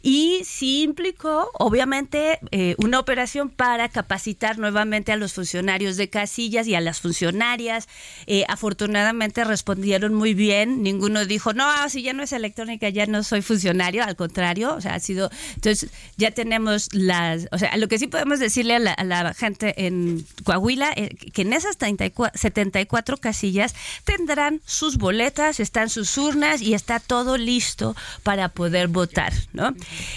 [0.03, 6.67] Y sí implicó, obviamente, eh, una operación para capacitar nuevamente a los funcionarios de casillas
[6.67, 7.89] y a las funcionarias.
[8.27, 10.83] Eh, afortunadamente respondieron muy bien.
[10.83, 14.05] Ninguno dijo, no, si ya no es electrónica, ya no soy funcionario.
[14.05, 15.31] Al contrario, o sea, ha sido.
[15.55, 17.49] Entonces, ya tenemos las.
[17.53, 21.15] O sea, lo que sí podemos decirle a la, a la gente en Coahuila, eh,
[21.33, 23.75] que en esas 34 74 casillas
[24.05, 29.75] tendrán sus boletas, están sus urnas y está todo listo para poder votar, ¿no?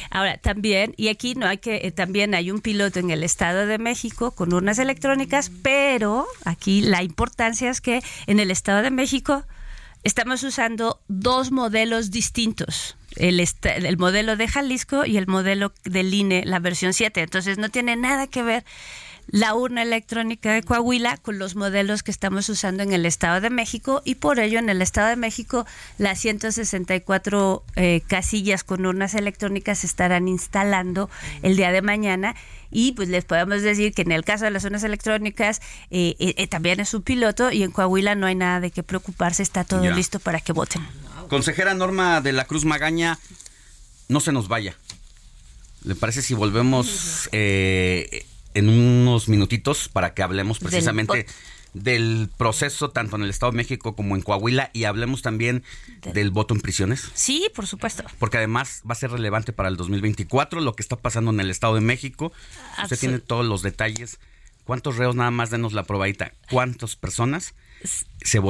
[0.09, 3.65] Ahora, también, y aquí no hay que, eh, también hay un piloto en el Estado
[3.65, 8.91] de México con urnas electrónicas, pero aquí la importancia es que en el Estado de
[8.91, 9.45] México
[10.03, 12.95] estamos usando dos modelos distintos.
[13.15, 17.21] El, el modelo de Jalisco y el modelo del INE, la versión 7.
[17.21, 18.65] Entonces no tiene nada que ver
[19.27, 23.49] la urna electrónica de Coahuila con los modelos que estamos usando en el Estado de
[23.49, 25.65] México y por ello en el Estado de México
[25.97, 31.09] las 164 eh, casillas con urnas electrónicas se estarán instalando
[31.41, 32.35] el día de mañana
[32.71, 35.61] y pues les podemos decir que en el caso de las urnas electrónicas
[35.91, 39.43] eh, eh, también es un piloto y en Coahuila no hay nada de qué preocuparse,
[39.43, 40.85] está todo listo para que voten.
[41.29, 43.17] Consejera Norma de la Cruz Magaña,
[44.07, 44.75] no se nos vaya.
[45.83, 51.27] ¿Le parece si volvemos eh, en unos minutitos para que hablemos precisamente
[51.73, 55.63] del, proceso tanto en el Estado de México como en Coahuila y hablemos también
[56.13, 57.11] del voto en prisiones?
[57.13, 58.03] Sí, por supuesto.
[58.17, 61.51] Porque además va a ser relevante para el 2024 lo que está pasando en el
[61.51, 62.31] Estado de México.
[62.81, 64.19] Usted tiene todos los detalles.
[64.63, 66.31] ¿Cuántos reos nada más denos la probadita?
[66.49, 67.53] ¿Cuántas personas?
[67.85, 68.41] Se,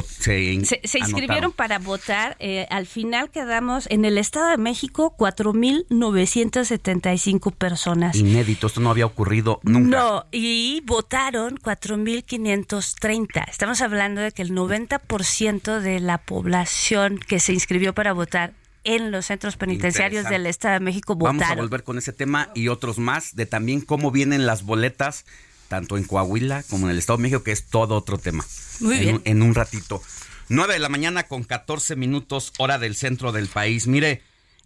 [0.83, 2.37] se, inscribieron para votar.
[2.39, 8.15] Eh, al final quedamos en el Estado de México 4.975 personas.
[8.15, 9.97] Inédito, esto no había ocurrido nunca.
[9.97, 13.49] No, y votaron 4.530.
[13.49, 18.53] Estamos hablando de que el 90% de la población que se inscribió para votar
[18.85, 21.39] en los centros penitenciarios del Estado de México votaron.
[21.39, 25.25] Vamos a volver con ese tema y otros más, de también cómo vienen las boletas
[25.67, 28.45] tanto en Coahuila como en el Estado de México, que es todo otro tema.
[28.79, 29.21] Muy bien.
[29.25, 30.01] En, un ratito.
[30.49, 33.87] 9 de la mañana con 14 minutos, hora del centro del país.
[33.87, 34.21] Mire,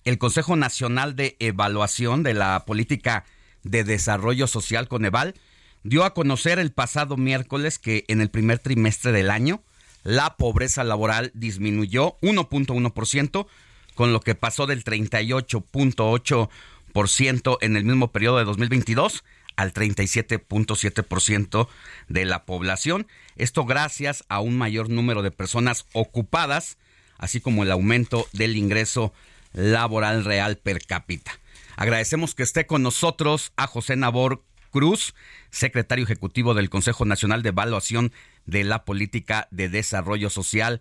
[0.05, 3.26] el Consejo Nacional de Evaluación de la Política
[3.63, 5.35] de Desarrollo Social Coneval
[5.84, 9.63] dio a conocer el pasado miércoles que en el primer trimestre del año
[10.03, 13.47] la pobreza laboral disminuyó 1.1%,
[13.95, 19.23] con lo que pasó del 38.8% en el mismo periodo de 2022
[19.60, 21.68] al 37.7%
[22.07, 23.07] de la población.
[23.36, 26.77] Esto gracias a un mayor número de personas ocupadas,
[27.18, 29.11] así como el aumento del ingreso
[29.52, 31.34] laboral real per cápita.
[31.76, 35.14] Agradecemos que esté con nosotros a José Nabor Cruz,
[35.49, 38.14] secretario ejecutivo del Consejo Nacional de Evaluación
[38.45, 40.80] de la Política de Desarrollo Social,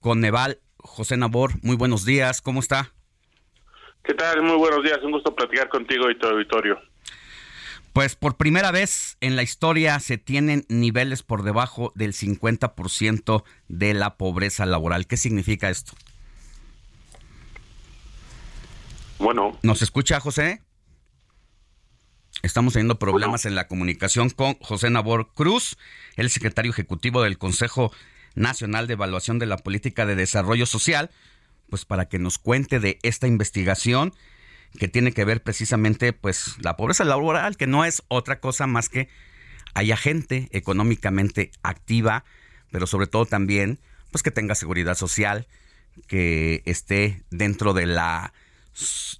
[0.00, 0.60] Coneval.
[0.78, 2.94] José Nabor, muy buenos días, ¿cómo está?
[4.04, 4.40] ¿Qué tal?
[4.40, 6.80] Muy buenos días, un gusto platicar contigo y tu auditorio.
[7.96, 13.94] Pues por primera vez en la historia se tienen niveles por debajo del 50% de
[13.94, 15.06] la pobreza laboral.
[15.06, 15.94] ¿Qué significa esto?
[19.18, 19.58] Bueno.
[19.62, 20.60] ¿Nos escucha, José?
[22.42, 25.78] Estamos teniendo problemas en la comunicación con José Nabor Cruz,
[26.16, 27.92] el secretario ejecutivo del Consejo
[28.34, 31.10] Nacional de Evaluación de la Política de Desarrollo Social,
[31.70, 34.12] pues para que nos cuente de esta investigación
[34.78, 38.88] que tiene que ver precisamente pues la pobreza laboral, que no es otra cosa más
[38.88, 39.08] que
[39.74, 42.24] haya gente económicamente activa,
[42.70, 43.78] pero sobre todo también
[44.10, 45.46] pues que tenga seguridad social,
[46.06, 48.32] que esté dentro de la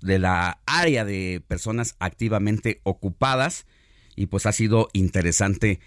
[0.03, 3.67] de la área de personas activamente ocupadas
[4.15, 5.81] y pues ha sido interesante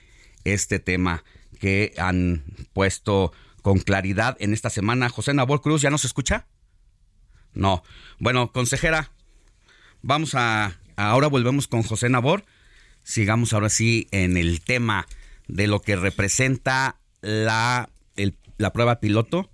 [0.44, 1.24] este tema
[1.60, 3.32] que han puesto
[3.62, 5.10] con claridad en esta semana.
[5.10, 6.48] José Nabor Cruz, ¿ya nos escucha?
[7.54, 7.84] No.
[8.20, 9.12] Bueno, consejera,
[10.02, 12.46] Vamos a, ahora volvemos con José Nabor.
[13.04, 15.08] Sigamos ahora sí en el tema
[15.48, 17.90] de lo que representa la,
[18.58, 19.50] la prueba piloto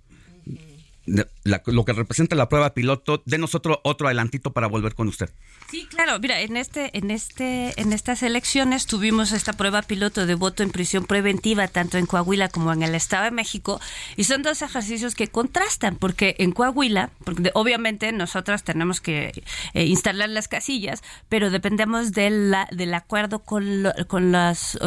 [1.06, 5.30] lo que representa la prueba piloto, denos otro, otro adelantito para volver con usted.
[5.70, 10.34] Sí, claro, mira, en este, en este, en estas elecciones tuvimos esta prueba piloto de
[10.34, 13.80] voto en prisión preventiva, tanto en Coahuila como en el Estado de México,
[14.16, 19.42] y son dos ejercicios que contrastan, porque en Coahuila, porque obviamente nosotros tenemos que
[19.74, 24.78] eh, instalar las casillas, pero dependemos de la, del acuerdo con, con las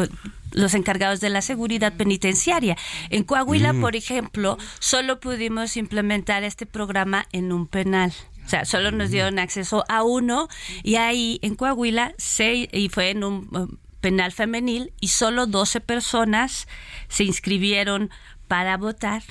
[0.52, 2.76] los encargados de la seguridad penitenciaria.
[3.10, 3.80] En Coahuila, mm.
[3.80, 8.12] por ejemplo, solo pudimos implementar este programa en un penal.
[8.44, 10.48] O sea, solo nos dieron acceso a uno
[10.82, 13.68] y ahí en Coahuila se, y fue en un um,
[14.00, 16.66] penal femenil y solo 12 personas
[17.08, 18.10] se inscribieron
[18.48, 19.22] para votar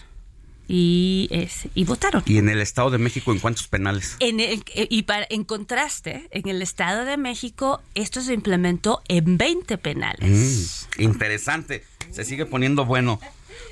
[0.71, 1.27] y,
[1.73, 2.23] y votaron.
[2.27, 4.15] ¿Y en el Estado de México en cuántos penales?
[4.19, 9.37] En eh, y para, en contraste, en el Estado de México esto se implementó en
[9.37, 10.87] 20 penales.
[10.97, 13.19] Mm, interesante, se sigue poniendo bueno.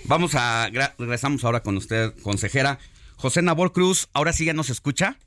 [0.06, 2.80] Vamos a, regresamos ahora con usted, consejera.
[3.16, 5.18] José Nabor Cruz, ahora sí ya nos escucha.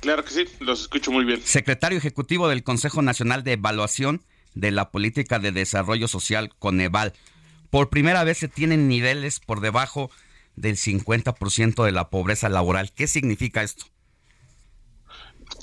[0.00, 1.40] Claro que sí, los escucho muy bien.
[1.44, 4.22] Secretario Ejecutivo del Consejo Nacional de Evaluación
[4.54, 7.12] de la Política de Desarrollo Social, Coneval.
[7.70, 10.10] Por primera vez se tienen niveles por debajo
[10.56, 12.92] del 50% de la pobreza laboral.
[12.92, 13.84] ¿Qué significa esto?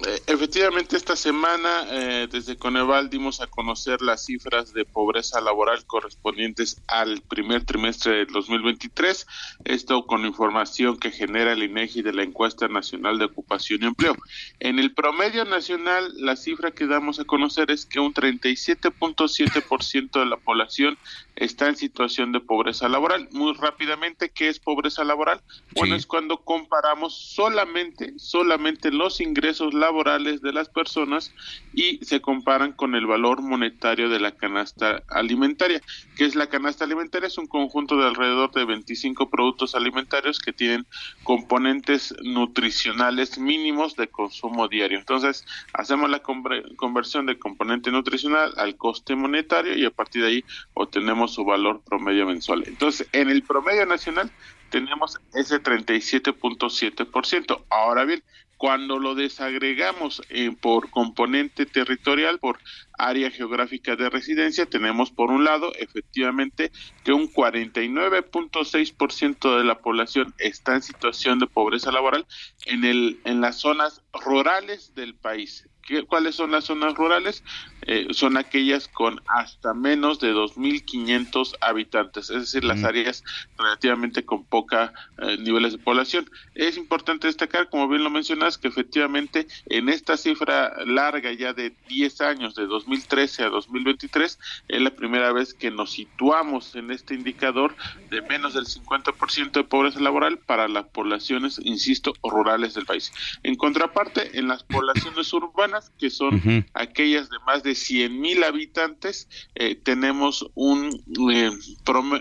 [0.07, 5.85] Eh, Efectivamente, esta semana eh, desde Coneval dimos a conocer las cifras de pobreza laboral
[5.85, 9.27] correspondientes al primer trimestre del 2023,
[9.65, 14.15] esto con información que genera el INEGI de la encuesta nacional de ocupación y empleo.
[14.59, 20.25] En el promedio nacional, la cifra que damos a conocer es que un 37.7% de
[20.25, 20.97] la población
[21.41, 23.27] está en situación de pobreza laboral.
[23.31, 25.41] Muy rápidamente, ¿qué es pobreza laboral?
[25.75, 31.33] Bueno, es cuando comparamos solamente, solamente los ingresos laborales de las personas
[31.73, 35.81] y se comparan con el valor monetario de la canasta alimentaria.
[36.15, 37.25] ¿Qué es la canasta alimentaria?
[37.25, 40.85] Es un conjunto de alrededor de 25 productos alimentarios que tienen
[41.23, 44.99] componentes nutricionales mínimos de consumo diario.
[44.99, 45.43] Entonces,
[45.73, 50.45] hacemos la conversión de componente nutricional al coste monetario y a partir de ahí
[50.75, 52.63] obtenemos su valor promedio mensual.
[52.67, 54.31] Entonces, en el promedio nacional
[54.69, 57.63] tenemos ese 37.7%.
[57.69, 58.23] Ahora bien,
[58.61, 62.59] cuando lo desagregamos eh, por componente territorial, por
[62.95, 66.71] área geográfica de residencia, tenemos por un lado efectivamente
[67.03, 72.27] que un 49.6% de la población está en situación de pobreza laboral
[72.67, 75.67] en, el, en las zonas rurales del país.
[76.07, 77.43] ¿Cuáles son las zonas rurales?
[77.83, 83.23] Eh, son aquellas con hasta menos de 2.500 habitantes, es decir, las áreas
[83.57, 86.29] relativamente con poca eh, niveles de población.
[86.53, 91.73] Es importante destacar, como bien lo mencionas, que efectivamente en esta cifra larga ya de
[91.87, 97.15] 10 años, de 2013 a 2023, es la primera vez que nos situamos en este
[97.15, 97.75] indicador
[98.09, 103.11] de menos del 50% de pobreza laboral para las poblaciones, insisto, rurales del país.
[103.43, 109.27] En contraparte, en las poblaciones urbanas, que son aquellas de más de 100 mil habitantes,
[109.55, 110.89] eh, tenemos un,
[111.31, 111.51] eh,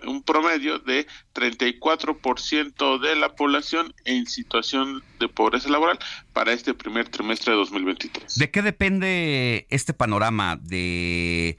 [0.07, 5.99] un promedio de 34% de la población en situación de pobreza laboral
[6.32, 8.35] para este primer trimestre de 2023.
[8.37, 11.59] ¿De qué depende este panorama de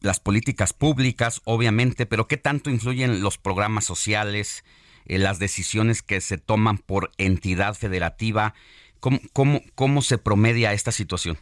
[0.00, 4.64] las políticas públicas, obviamente, pero qué tanto influyen los programas sociales,
[5.06, 8.54] eh, las decisiones que se toman por entidad federativa?
[9.04, 11.36] ¿Cómo, cómo, cómo se promedia esta situación?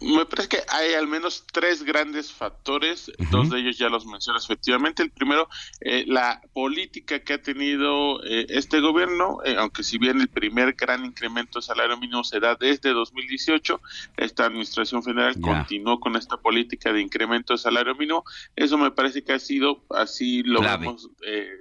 [0.00, 4.44] Me parece que hay al menos tres grandes factores, dos de ellos ya los mencionas
[4.44, 5.02] efectivamente.
[5.02, 5.48] El primero,
[5.80, 10.74] eh, la política que ha tenido eh, este gobierno, eh, aunque si bien el primer
[10.74, 13.80] gran incremento de salario mínimo se da desde 2018,
[14.16, 18.24] esta administración federal continuó con esta política de incremento de salario mínimo.
[18.56, 21.10] Eso me parece que ha sido, así lo vemos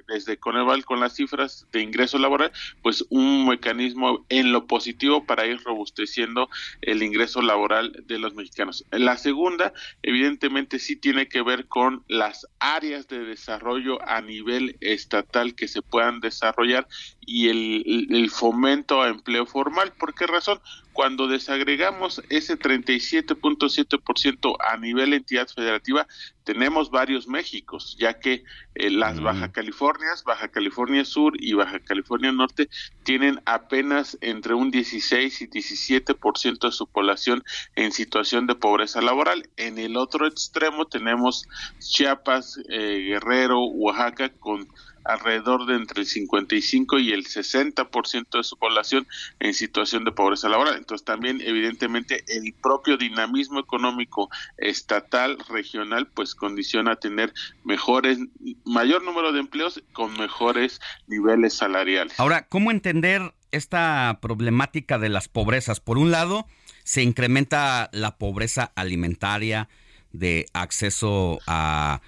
[0.08, 2.52] desde Coneval con las cifras de ingreso laboral,
[2.82, 6.50] pues un mecanismo en lo positivo para ir robusteciendo
[6.82, 8.86] el ingreso laboral de los mexicanos.
[8.92, 15.56] La segunda, evidentemente, sí tiene que ver con las áreas de desarrollo a nivel estatal
[15.56, 16.88] que se puedan desarrollar
[17.26, 19.94] y el, el fomento a empleo formal.
[19.98, 20.60] ¿Por qué razón?
[20.94, 26.06] Cuando desagregamos ese 37.7% a nivel entidad federativa,
[26.44, 28.44] tenemos varios Méxicos, ya que
[28.76, 29.24] eh, las mm.
[29.24, 32.68] Baja Californias, Baja California Sur y Baja California Norte
[33.04, 37.44] tienen apenas entre un 16 y 17% de su población
[37.76, 39.50] en situación de pobreza laboral.
[39.56, 41.48] En el otro extremo tenemos
[41.80, 44.68] Chiapas, eh, Guerrero, Oaxaca con
[45.04, 49.08] alrededor de entre el 55 y el 60% de su población
[49.40, 50.78] en situación de pobreza laboral.
[50.78, 57.34] Entonces también evidentemente el propio dinamismo económico estatal, regional, pues condiciona tener
[57.64, 58.20] mejores,
[58.66, 62.20] mayor número de empleos con mejores niveles salariales.
[62.20, 65.80] Ahora, ¿cómo entender esta problemática de las pobrezas?
[65.80, 66.48] Por un lado,
[66.84, 69.70] se incrementa la pobreza alimentaria
[70.14, 72.02] de acceso a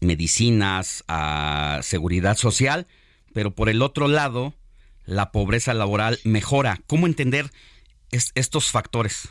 [0.00, 2.86] medicinas, a seguridad social,
[3.32, 4.54] pero por el otro lado,
[5.04, 6.80] la pobreza laboral mejora.
[6.86, 7.50] ¿Cómo entender
[8.10, 9.28] estos factores?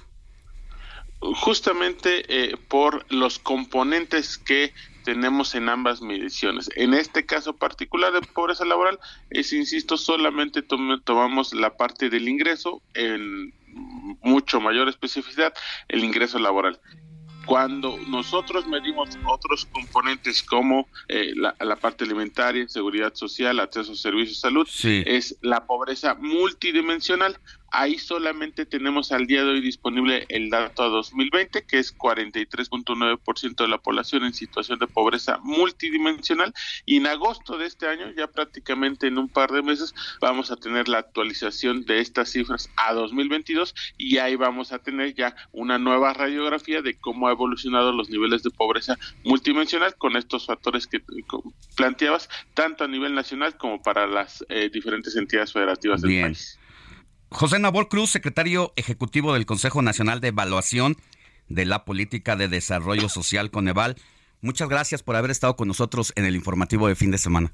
[1.19, 4.73] Justamente eh, por los componentes que
[5.05, 6.69] tenemos en ambas mediciones.
[6.75, 12.81] En este caso particular de pobreza laboral, es, insisto, solamente tomamos la parte del ingreso
[12.93, 13.53] en
[14.21, 15.53] mucho mayor especificidad,
[15.87, 16.79] el ingreso laboral.
[17.45, 24.37] Cuando nosotros medimos otros componentes como eh, la, parte alimentaria, seguridad social, acceso a servicios
[24.37, 27.37] de salud, es la pobreza multidimensional.
[27.77, 33.55] Ahí solamente tenemos al día de hoy disponible el dato a 2020, que es 43.9%
[33.57, 36.53] de la población en situación de pobreza multidimensional.
[36.85, 40.55] Y en agosto de este año, ya prácticamente en un par de meses, vamos a
[40.55, 45.77] tener la actualización de estas cifras a 2022 y ahí vamos a tener ya una
[45.77, 51.01] nueva radiografía de cómo ha evolucionado los niveles de pobreza multidimensional con estos factores que
[51.75, 56.57] planteabas, tanto a nivel nacional como para las eh, diferentes entidades federativas del país.
[57.29, 60.97] José Nabor Cruz, secretario ejecutivo del Consejo Nacional de Evaluación
[61.49, 63.95] de la Política de Desarrollo Social Coneval.
[64.41, 67.51] Muchas gracias por haber estado con nosotros en el informativo de fin de semana.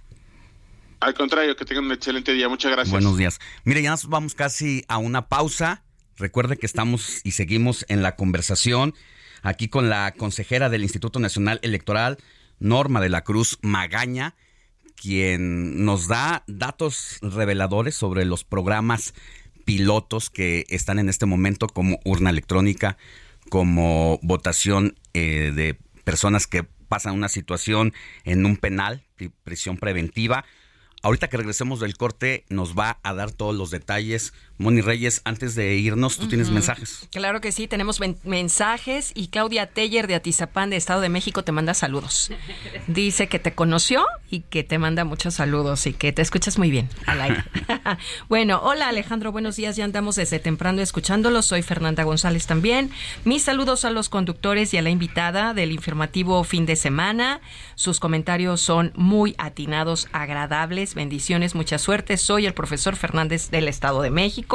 [1.00, 2.48] Al contrario, que tengan un excelente día.
[2.48, 2.92] Muchas gracias.
[2.92, 3.40] Buenos días.
[3.64, 5.84] Mire, ya nos vamos casi a una pausa.
[6.18, 8.94] Recuerde que estamos y seguimos en la conversación
[9.42, 12.18] aquí con la consejera del Instituto Nacional Electoral,
[12.60, 14.36] Norma de la Cruz Magaña,
[14.96, 19.16] quien nos da datos reveladores sobre los programas
[19.66, 22.98] pilotos que están en este momento como urna electrónica,
[23.50, 27.94] como votación eh, de personas que pasan una situación
[28.24, 29.04] en un penal,
[29.44, 30.46] prisión preventiva,
[31.04, 34.34] Ahorita que regresemos del corte, nos va a dar todos los detalles.
[34.58, 37.08] Moni Reyes, antes de irnos, tú tienes mensajes.
[37.12, 41.52] Claro que sí, tenemos mensajes y Claudia Teller de Atizapán, de Estado de México, te
[41.52, 42.32] manda saludos.
[42.88, 46.72] Dice que te conoció y que te manda muchos saludos y que te escuchas muy
[46.72, 47.44] bien al aire.
[48.30, 49.76] bueno, hola Alejandro, buenos días.
[49.76, 51.42] Ya andamos desde temprano escuchándolo.
[51.42, 52.92] Soy Fernanda González también.
[53.26, 57.42] Mis saludos a los conductores y a la invitada del informativo fin de semana.
[57.76, 62.18] Sus comentarios son muy atinados, agradables bendiciones, mucha suerte.
[62.18, 64.51] Soy el profesor Fernández del Estado de México.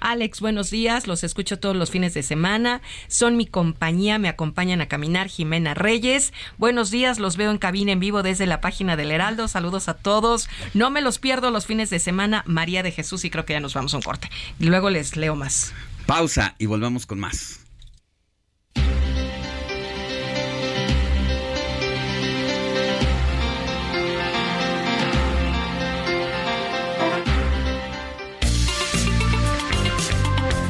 [0.00, 2.80] Alex, buenos días, los escucho todos los fines de semana.
[3.06, 6.32] Son mi compañía, me acompañan a caminar Jimena Reyes.
[6.58, 9.46] Buenos días, los veo en cabina en vivo desde la página del Heraldo.
[9.46, 10.48] Saludos a todos.
[10.74, 12.42] No me los pierdo los fines de semana.
[12.46, 14.28] María de Jesús y creo que ya nos vamos a un corte.
[14.58, 15.72] Luego les leo más.
[16.06, 17.65] Pausa y volvemos con más.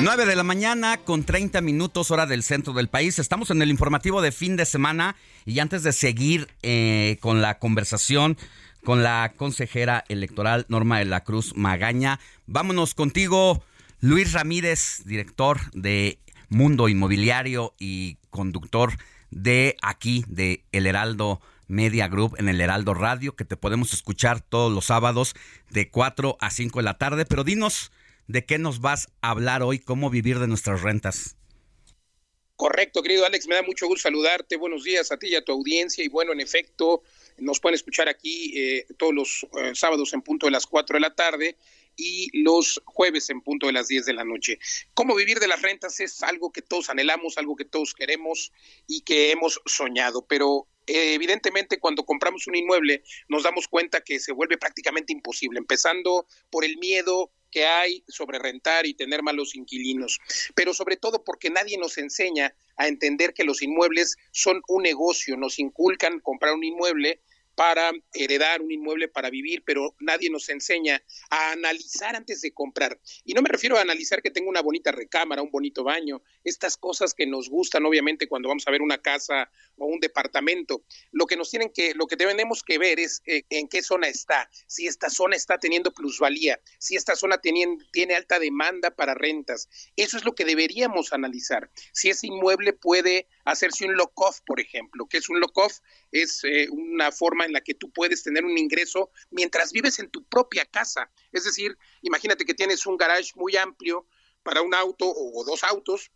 [0.00, 3.18] 9 de la mañana con 30 minutos hora del centro del país.
[3.18, 7.58] Estamos en el informativo de fin de semana y antes de seguir eh, con la
[7.58, 8.38] conversación
[8.84, 13.62] con la consejera electoral Norma de la Cruz Magaña, vámonos contigo
[14.00, 18.92] Luis Ramírez, director de Mundo Inmobiliario y conductor
[19.30, 24.40] de aquí de El Heraldo Media Group en el Heraldo Radio, que te podemos escuchar
[24.40, 25.34] todos los sábados
[25.70, 27.26] de 4 a 5 de la tarde.
[27.26, 27.90] Pero dinos,
[28.28, 29.78] ¿De qué nos vas a hablar hoy?
[29.78, 31.38] ¿Cómo vivir de nuestras rentas?
[32.56, 34.58] Correcto, querido Alex, me da mucho gusto saludarte.
[34.58, 36.04] Buenos días a ti y a tu audiencia.
[36.04, 37.02] Y bueno, en efecto,
[37.38, 41.00] nos pueden escuchar aquí eh, todos los eh, sábados en punto de las 4 de
[41.00, 41.56] la tarde
[41.96, 44.58] y los jueves en punto de las 10 de la noche.
[44.92, 48.52] Cómo vivir de las rentas es algo que todos anhelamos, algo que todos queremos
[48.86, 54.20] y que hemos soñado, pero eh, evidentemente cuando compramos un inmueble nos damos cuenta que
[54.20, 59.54] se vuelve prácticamente imposible, empezando por el miedo que hay sobre rentar y tener malos
[59.54, 60.20] inquilinos,
[60.54, 65.36] pero sobre todo porque nadie nos enseña a entender que los inmuebles son un negocio,
[65.36, 67.20] nos inculcan comprar un inmueble
[67.58, 73.00] para heredar un inmueble para vivir, pero nadie nos enseña a analizar antes de comprar.
[73.24, 76.76] Y no me refiero a analizar que tenga una bonita recámara, un bonito baño, estas
[76.76, 80.84] cosas que nos gustan obviamente cuando vamos a ver una casa o un departamento.
[81.10, 84.06] Lo que nos tienen que, lo que tenemos que ver es eh, en qué zona
[84.06, 89.14] está, si esta zona está teniendo plusvalía, si esta zona tiene, tiene alta demanda para
[89.14, 89.68] rentas.
[89.96, 91.72] Eso es lo que deberíamos analizar.
[91.92, 95.06] Si ese inmueble puede hacerse un lock-off, por ejemplo.
[95.06, 95.78] que es un lock-off?
[96.12, 100.10] Es eh, una forma en la que tú puedes tener un ingreso mientras vives en
[100.10, 101.10] tu propia casa.
[101.32, 104.06] Es decir, imagínate que tienes un garage muy amplio
[104.42, 106.10] para un auto o dos autos,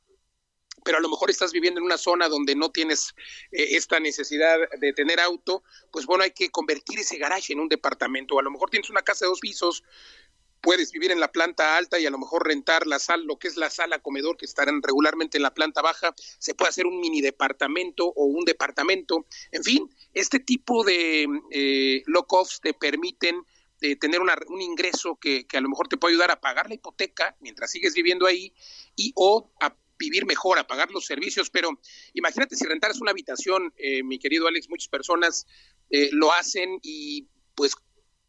[0.84, 3.14] pero a lo mejor estás viviendo en una zona donde no tienes
[3.50, 7.68] eh, esta necesidad de tener auto, pues bueno, hay que convertir ese garage en un
[7.68, 8.38] departamento.
[8.38, 9.84] A lo mejor tienes una casa de dos pisos
[10.62, 13.48] puedes vivir en la planta alta y a lo mejor rentar la sala, lo que
[13.48, 17.00] es la sala comedor que estarán regularmente en la planta baja, se puede hacer un
[17.00, 19.26] mini departamento o un departamento.
[19.50, 23.44] En fin, este tipo de eh, lock-offs te permiten
[23.82, 27.36] eh, tener un ingreso que, a lo mejor te puede ayudar a pagar la hipoteca
[27.40, 28.54] mientras sigues viviendo ahí
[28.94, 31.80] y o a vivir mejor, a pagar los servicios, pero
[32.14, 35.46] imagínate si rentaras una habitación, eh, mi querido Alex, muchas personas
[35.90, 37.26] eh, lo hacen y
[37.56, 37.74] pues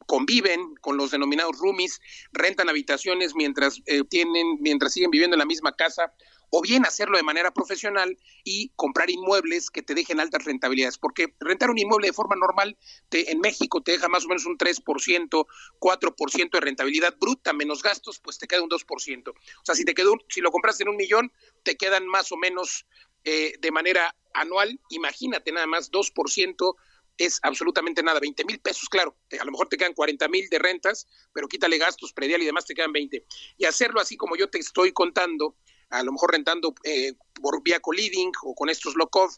[0.05, 2.01] conviven con los denominados roomies,
[2.31, 6.13] rentan habitaciones mientras eh, tienen, mientras siguen viviendo en la misma casa,
[6.55, 11.33] o bien hacerlo de manera profesional y comprar inmuebles que te dejen altas rentabilidades, porque
[11.39, 12.77] rentar un inmueble de forma normal
[13.09, 15.47] en México te deja más o menos un 3%,
[15.79, 19.29] 4% de rentabilidad bruta menos gastos, pues te queda un 2%.
[19.29, 21.31] O sea, si te quedó, si lo compras en un millón,
[21.63, 22.85] te quedan más o menos
[23.23, 26.75] eh, de manera anual, imagínate nada más 2%
[27.17, 30.59] es absolutamente nada, 20 mil pesos, claro, a lo mejor te quedan 40 mil de
[30.59, 33.25] rentas, pero quítale gastos, predial y demás, te quedan 20.
[33.57, 35.55] Y hacerlo así como yo te estoy contando,
[35.89, 39.37] a lo mejor rentando eh, por vía co-living o con estos lock-off,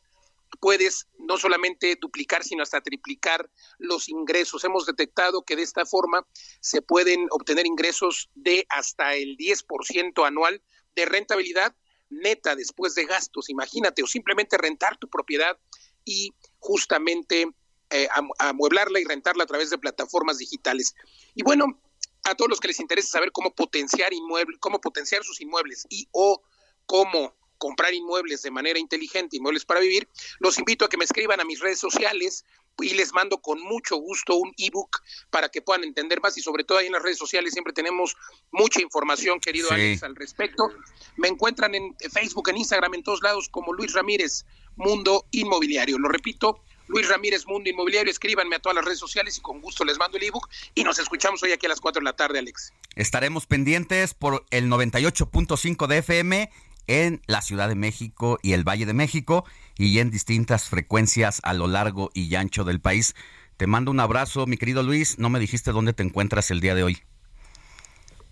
[0.60, 4.64] puedes no solamente duplicar, sino hasta triplicar los ingresos.
[4.64, 6.26] Hemos detectado que de esta forma
[6.61, 10.61] se pueden obtener ingresos de hasta el 10% anual
[10.95, 11.76] de rentabilidad
[12.10, 15.57] neta después de gastos, imagínate, o simplemente rentar tu propiedad
[16.06, 17.49] y justamente
[17.95, 18.07] eh,
[18.39, 20.95] amueblarla y rentarla a través de plataformas digitales.
[21.34, 21.80] Y bueno,
[22.23, 26.07] a todos los que les interesa saber cómo potenciar inmuebles, cómo potenciar sus inmuebles y
[26.11, 26.41] o
[26.85, 30.09] cómo comprar inmuebles de manera inteligente, inmuebles para vivir,
[30.39, 32.43] los invito a que me escriban a mis redes sociales
[32.80, 36.65] y les mando con mucho gusto un ebook para que puedan entender más y sobre
[36.65, 38.17] todo ahí en las redes sociales siempre tenemos
[38.51, 40.69] mucha información, querido Alex, al respecto.
[41.15, 44.45] Me encuentran en Facebook, en Instagram, en todos lados como Luis Ramírez,
[44.76, 45.97] Mundo Inmobiliario.
[45.97, 48.12] Lo repito, Luis Ramírez, Mundo Inmobiliario.
[48.12, 50.49] Escríbanme a todas las redes sociales y con gusto les mando el ebook.
[50.74, 52.74] Y nos escuchamos hoy aquí a las 4 de la tarde, Alex.
[52.95, 56.52] Estaremos pendientes por el 98.5 de FM
[56.88, 59.45] en la Ciudad de México y el Valle de México
[59.78, 63.16] y en distintas frecuencias a lo largo y ancho del país.
[63.57, 65.18] Te mando un abrazo, mi querido Luis.
[65.18, 67.02] No me dijiste dónde te encuentras el día de hoy.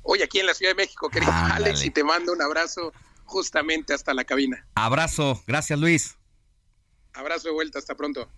[0.04, 2.92] Hoy aquí en la Ciudad de México, querido Alex, y te mando un abrazo
[3.24, 4.68] justamente hasta la cabina.
[4.76, 6.18] Abrazo, gracias Luis.
[7.14, 8.30] Abrazo de vuelta, hasta pronto.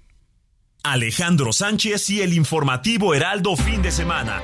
[0.86, 4.40] Alejandro Sánchez y el informativo Heraldo fin de semana.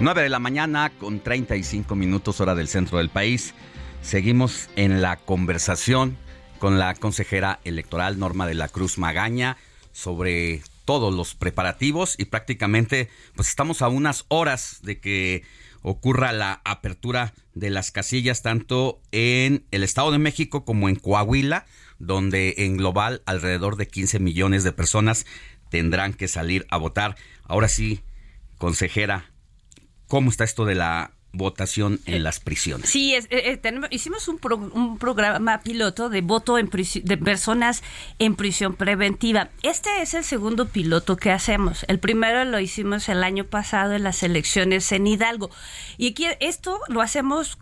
[0.00, 3.52] 9 de la mañana con 35 minutos hora del centro del país.
[4.00, 6.16] Seguimos en la conversación
[6.58, 9.58] con la consejera electoral Norma de la Cruz Magaña
[9.92, 15.42] sobre todos los preparativos y prácticamente pues estamos a unas horas de que
[15.82, 21.66] ocurra la apertura de las casillas tanto en el Estado de México como en Coahuila
[21.98, 25.26] donde en global alrededor de 15 millones de personas
[25.70, 27.16] tendrán que salir a votar.
[27.44, 28.02] Ahora sí,
[28.58, 29.30] consejera,
[30.06, 32.88] ¿cómo está esto de la votación en las prisiones.
[32.88, 34.38] Sí, eh, eh, tenemos, hicimos un,
[34.72, 37.82] un, programa piloto de voto en de personas
[38.18, 39.50] en prisión preventiva.
[39.62, 41.84] Este es el segundo piloto que hacemos.
[41.88, 45.50] El primero lo hicimos el año pasado en las elecciones en Hidalgo.
[45.98, 47.58] Y aquí esto lo hacemos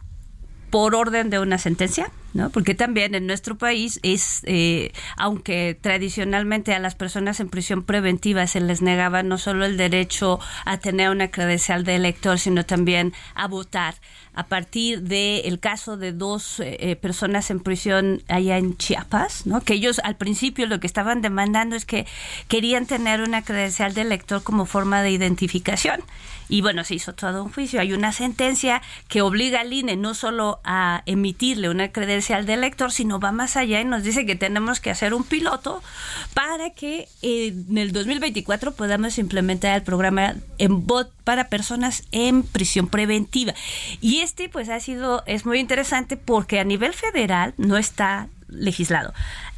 [0.73, 2.49] por orden de una sentencia, ¿no?
[2.49, 8.47] Porque también en nuestro país es, eh, aunque tradicionalmente a las personas en prisión preventiva
[8.47, 13.13] se les negaba no solo el derecho a tener una credencial de elector, sino también
[13.35, 13.97] a votar.
[14.35, 19.61] A partir del caso de dos eh, eh, personas en prisión allá en Chiapas, ¿no?
[19.61, 22.07] Que ellos al principio lo que estaban demandando es que
[22.49, 26.03] querían tener una credencial de elector como forma de identificación
[26.53, 27.81] y bueno, se hizo todo un juicio.
[27.81, 32.93] Hay una sentencia que obliga al INE no solo a emitirle una credencial de elector,
[32.93, 35.83] sino va más allá y nos dice que tenemos que hacer un piloto
[36.35, 42.89] para que en el 2024 podamos implementar el programa en bot para personas en prisión
[42.89, 43.55] preventiva.
[44.03, 49.13] Y este pues ha sido, es muy interesante porque a nivel federal no está legislado.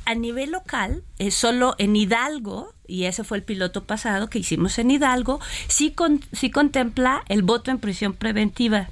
[0.07, 4.78] A nivel local, es solo en Hidalgo y ese fue el piloto pasado que hicimos
[4.78, 8.89] en Hidalgo, sí, con, sí contempla el voto en prisión preventiva.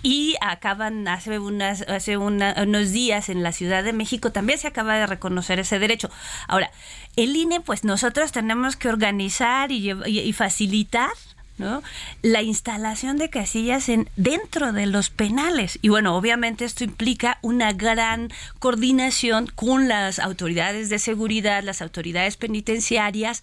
[0.00, 5.58] Y acaban hace unos días en la Ciudad de México también se acaba de reconocer
[5.58, 6.08] ese derecho.
[6.46, 6.70] Ahora,
[7.16, 11.10] el INE, pues nosotros tenemos que organizar y, y facilitar
[11.58, 11.82] ¿no?
[12.22, 15.78] La instalación de casillas en, dentro de los penales.
[15.82, 22.36] Y bueno, obviamente esto implica una gran coordinación con las autoridades de seguridad, las autoridades
[22.36, 23.42] penitenciarias,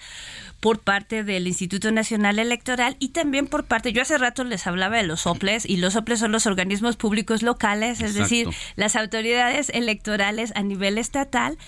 [0.65, 4.97] por parte del Instituto Nacional Electoral y también por parte, yo hace rato les hablaba
[4.97, 9.69] de los OPLES y los OPLES son los organismos públicos locales, es decir, las autoridades
[9.69, 11.59] electorales a nivel estatal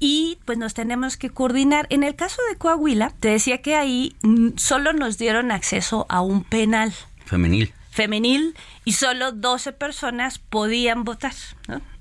[0.00, 1.86] y pues nos tenemos que coordinar.
[1.90, 6.22] En el caso de Coahuila, te decía que ahí mm, solo nos dieron acceso a
[6.22, 6.94] un penal.
[7.26, 7.74] Femenil.
[7.90, 8.54] Femenil
[8.86, 11.34] y solo 12 personas podían votar.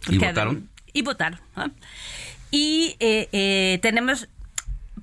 [0.08, 0.70] ¿Y votaron?
[0.94, 1.42] Y votaron.
[2.50, 4.30] Y eh, eh, tenemos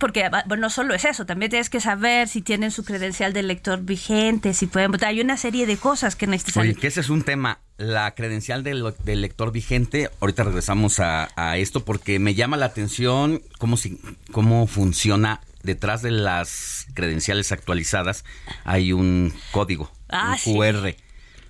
[0.03, 3.45] porque bueno, no solo es eso, también tienes que saber si tienen su credencial de
[3.45, 5.11] lector vigente, si pueden votar.
[5.11, 8.65] Hay una serie de cosas que necesitas Oye, que ese es un tema, la credencial
[8.65, 10.11] del, lector vigente.
[10.19, 14.01] Ahorita regresamos a, esto porque me llama la atención cómo, si,
[14.33, 18.24] cómo funciona detrás de las credenciales actualizadas
[18.65, 20.97] hay un código, Ah, un sí.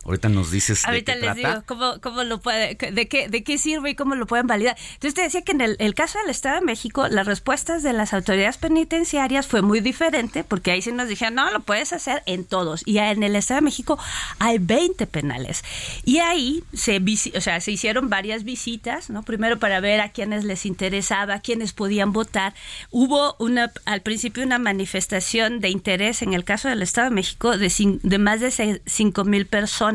[0.04, 1.48] Ahorita nos dices Ahorita de qué les trata.
[1.48, 4.76] digo cómo, cómo lo puede, de qué, de qué sirve y cómo lo pueden validar.
[4.94, 7.92] Entonces te decía que en el, el caso del Estado de México, las respuestas de
[7.92, 12.22] las autoridades penitenciarias fue muy diferente, porque ahí sí nos dijeron, no, lo puedes hacer
[12.26, 12.82] en todos.
[12.84, 13.98] Y en el Estado de México
[14.40, 15.62] hay 20 penales.
[16.04, 17.00] Y ahí se,
[17.36, 19.22] o sea, se hicieron varias visitas, ¿no?
[19.22, 22.54] Primero para ver a quienes les interesaba, quienes podían votar.
[22.90, 27.56] Hubo una, al principio una manifestación de interés en el caso del Estado de México
[27.56, 27.72] de,
[28.02, 29.91] de más de 5 mil personas.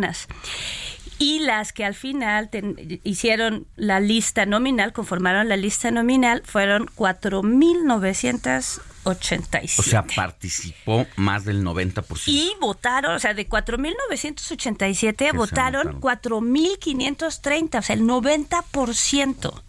[1.19, 6.85] Y las que al final ten- hicieron la lista nominal, conformaron la lista nominal, fueron
[6.95, 9.79] 4.987.
[9.79, 12.27] O sea, participó más del 90%.
[12.27, 19.63] Y votaron, o sea, de 4.987 votaron 4.530, o sea, el 90%.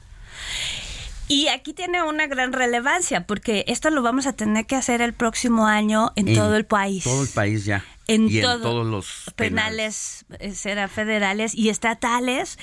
[1.29, 5.13] Y aquí tiene una gran relevancia, porque esto lo vamos a tener que hacer el
[5.13, 7.05] próximo año en, todo el país.
[7.05, 7.85] Todo el país ya.
[8.07, 10.25] En y todo- en todos los penales.
[10.29, 12.59] penales, eh, serán federales y estatales.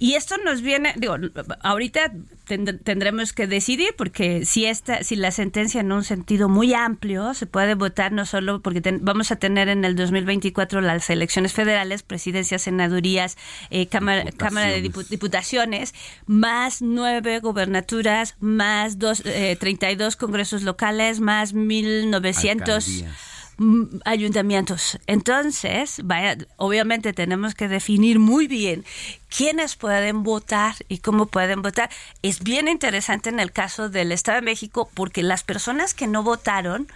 [0.00, 1.16] Y esto nos viene, digo,
[1.62, 2.12] ahorita
[2.46, 7.34] tend- tendremos que decidir porque si esta, si la sentencia en un sentido muy amplio
[7.34, 11.52] se puede votar no solo porque ten- vamos a tener en el 2024 las elecciones
[11.52, 13.36] federales, presidencias, senadurías,
[13.70, 15.94] eh, cámara, cámara de dipu- diputaciones,
[16.26, 23.37] más nueve gobernaturas, más dos, eh, 32 congresos locales, más 1900 Alcaldías.
[23.58, 24.98] Mm, ayuntamientos.
[25.06, 28.84] Entonces, vaya, obviamente tenemos que definir muy bien
[29.28, 31.90] quiénes pueden votar y cómo pueden votar.
[32.22, 36.22] Es bien interesante en el caso del Estado de México porque las personas que no
[36.22, 36.88] votaron,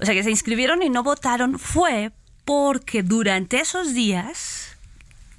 [0.00, 2.12] o sea, que se inscribieron y no votaron, fue
[2.44, 4.76] porque durante esos días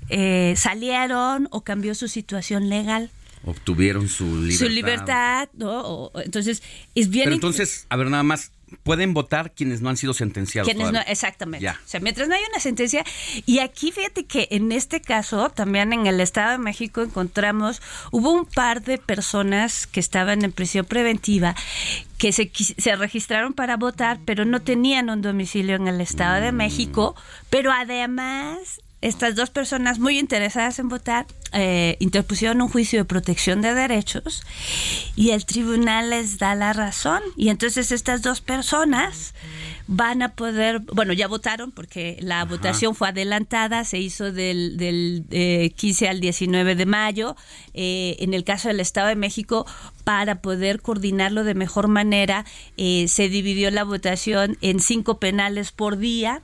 [0.10, 3.10] eh, salieron o cambió su situación legal.
[3.44, 4.58] Obtuvieron su libertad.
[4.58, 6.12] Su libertad, ¿no?
[6.24, 6.62] Entonces,
[6.94, 8.52] es bien Pero entonces, a ver, nada más,
[8.84, 10.74] pueden votar quienes no han sido sentenciados.
[10.76, 11.64] No, exactamente.
[11.64, 11.80] Ya.
[11.84, 13.04] O sea, mientras no hay una sentencia.
[13.46, 17.82] Y aquí fíjate que en este caso, también en el Estado de México encontramos,
[18.12, 21.56] hubo un par de personas que estaban en prisión preventiva
[22.18, 26.44] que se, se registraron para votar, pero no tenían un domicilio en el Estado Mm.
[26.44, 27.16] de México.
[27.50, 33.62] Pero además, estas dos personas muy interesadas en votar eh, interpusieron un juicio de protección
[33.62, 34.44] de derechos
[35.16, 37.22] y el tribunal les da la razón.
[37.36, 39.34] Y entonces estas dos personas
[39.88, 45.26] van a poder, bueno, ya votaron porque la votación fue adelantada, se hizo del, del
[45.32, 47.36] eh, 15 al 19 de mayo,
[47.74, 49.66] eh, en el caso del Estado de México,
[50.04, 52.46] para poder coordinarlo de mejor manera,
[52.78, 56.42] eh, se dividió la votación en cinco penales por día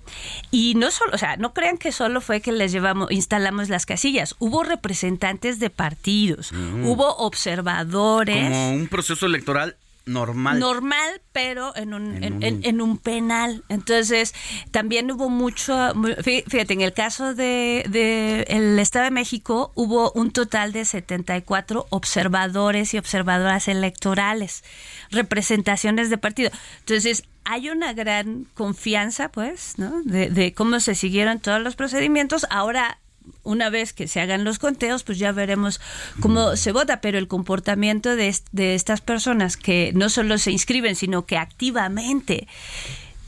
[0.52, 3.86] y no solo, o sea, no crean que solo fue que les llevamos, instalamos las
[3.86, 6.86] casillas, hubo representantes de partidos, Mm.
[6.88, 8.44] hubo observadores.
[8.44, 9.76] Como un proceso electoral
[10.08, 10.60] normal.
[10.60, 13.64] Normal, pero en un, en, un- en- en un penal.
[13.70, 14.34] Entonces,
[14.72, 19.72] también hubo mucho, mu- fí- fíjate, en el caso de, de el Estado de México
[19.76, 24.64] hubo un total de 74 observadores y observadoras electorales,
[25.12, 26.50] representaciones de partido.
[26.80, 30.02] Entonces, hay una gran confianza, pues, ¿no?
[30.04, 32.46] De, de cómo se siguieron todos los procedimientos.
[32.50, 33.00] Ahora
[33.44, 35.80] una vez que se hagan los conteos, pues ya veremos
[36.20, 40.96] cómo se vota, pero el comportamiento de, de estas personas que no solo se inscriben,
[40.96, 42.48] sino que activamente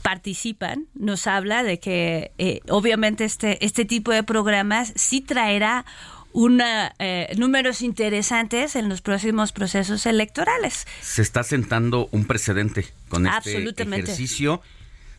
[0.02, 5.84] participan, nos habla de que eh, obviamente este, este tipo de programas sí traerá
[6.32, 10.86] una, eh, números interesantes en los próximos procesos electorales.
[11.00, 14.62] Se está sentando un precedente con este ejercicio.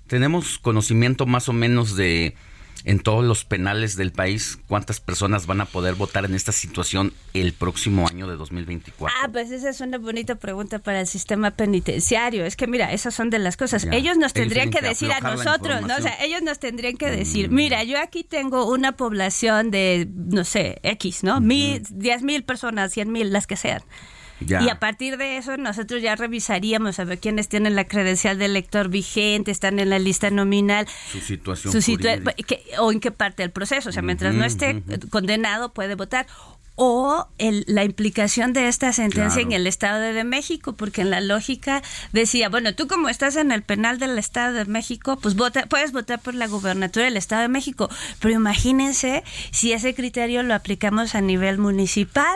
[0.08, 2.36] Tenemos conocimiento más o menos de
[2.84, 7.14] en todos los penales del país cuántas personas van a poder votar en esta situación
[7.34, 9.16] el próximo año de 2024.
[9.22, 12.46] Ah, pues esa es una bonita pregunta para el sistema penitenciario.
[12.46, 13.84] Es que mira, esas son de las cosas.
[13.84, 13.92] Ya.
[13.92, 15.96] Ellos nos Ellos tendrían que que decir a nosotros, ¿no?
[15.96, 16.12] O sea.
[16.12, 16.24] Mm.
[16.24, 21.24] ellos nos tendrían que decir, mira, yo aquí tengo una población de, no sé, X,
[21.24, 21.40] ¿no?
[21.40, 23.84] Mil, diez mil personas, cien mil, las que sean.
[24.46, 24.62] Ya.
[24.64, 28.46] Y a partir de eso nosotros ya revisaríamos a ver quiénes tienen la credencial de
[28.46, 33.12] elector vigente, están en la lista nominal, Su situación su situa- que- o en qué
[33.12, 33.90] parte del proceso.
[33.90, 36.28] O sea, mientras no esté condenado puede votar.
[36.76, 39.50] O el- la implicación de esta sentencia Claro.
[39.50, 43.52] en el Estado de México, porque en la lógica decía, bueno, tú como estás en
[43.52, 47.44] el penal del Estado de México, pues vota, puedes votar por la gubernatura del Estado
[47.44, 47.90] de México.
[48.20, 52.36] Pero imagínense si ese criterio lo aplicamos a nivel municipal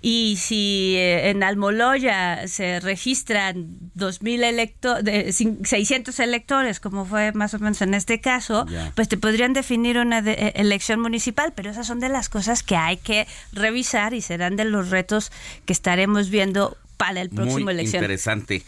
[0.00, 7.58] y si eh, en Almoloya se registran 2.000 electores, 600 electores, como fue más o
[7.58, 11.86] menos en este caso, pues te podrían definir una de- eh, elección municipal, pero esas
[11.88, 15.32] son de las cosas que hay que revisar y serán de los retos
[15.66, 18.02] que estaremos viendo para el próximo Muy elección.
[18.02, 18.62] interesante.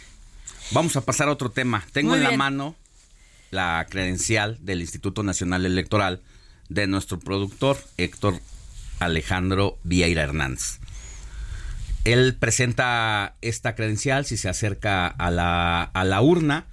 [0.73, 1.85] Vamos a pasar a otro tema.
[1.93, 2.39] Tengo Muy en la bien.
[2.39, 2.75] mano
[3.53, 6.21] la credencial del Instituto Nacional Electoral
[6.69, 8.41] de nuestro productor Héctor
[8.99, 10.80] Alejandro Vieira Hernández.
[12.05, 16.67] Él presenta esta credencial si se acerca a la, a la urna,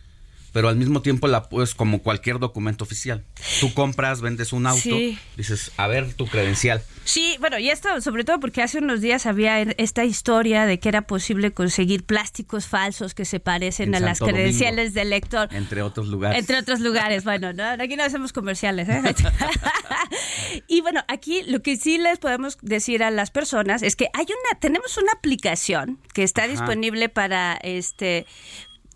[0.53, 3.23] pero al mismo tiempo la puedes como cualquier documento oficial.
[3.59, 5.17] Tú compras, vendes un auto, Sí.
[5.35, 6.81] dices, a ver tu credencial.
[7.03, 10.79] Sí, bueno, y esto sobre todo porque hace unos días había en- esta historia de
[10.79, 14.35] que era posible conseguir plásticos falsos que se parecen En a las Domingo.
[14.37, 15.47] credenciales del lector.
[15.53, 16.39] Entre otros lugares.
[16.39, 18.89] Entre otros lugares, bueno, no, aquí no hacemos comerciales.
[18.89, 19.01] ¿eh?
[20.67, 24.25] y bueno, aquí lo que sí les podemos decir a las personas es que hay
[24.25, 26.51] una, tenemos una aplicación que está Ajá.
[26.51, 28.25] disponible para este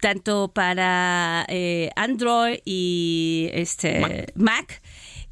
[0.02, 4.82] tanto para eh, Android y este Mac.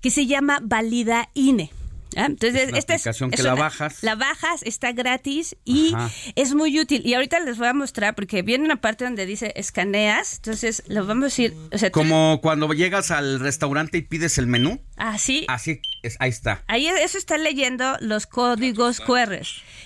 [0.01, 1.71] que se llama Valida INE.
[2.15, 2.25] ¿ah?
[2.25, 4.01] Entonces, Es una esta aplicación que la una- bajas.
[4.03, 6.09] La bajas, está gratis y Ajá.
[6.35, 7.01] es muy útil.
[7.05, 10.35] Y ahorita les voy a mostrar porque viene una parte donde dice escaneas.
[10.37, 11.53] Entonces, lo vamos a ir.
[11.73, 14.79] O sea, tú- Como cuando llegas al restaurante y pides el menú.
[14.97, 15.45] Así.
[15.49, 16.63] Así, es, ahí está.
[16.67, 19.41] Ahí eso está leyendo los códigos QR.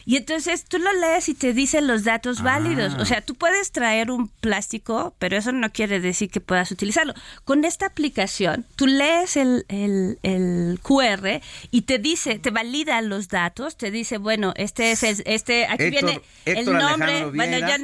[0.05, 2.43] Y entonces tú lo lees y te dice los datos Ah.
[2.43, 2.93] válidos.
[2.95, 7.13] O sea, tú puedes traer un plástico, pero eso no quiere decir que puedas utilizarlo.
[7.45, 13.27] Con esta aplicación, tú lees el, el- el QR y te dice, te valida los
[13.29, 17.57] datos, te dice, bueno, este es el, este, aquí Héctor- viene el Héctor nombre, bueno,
[17.59, 17.77] ya,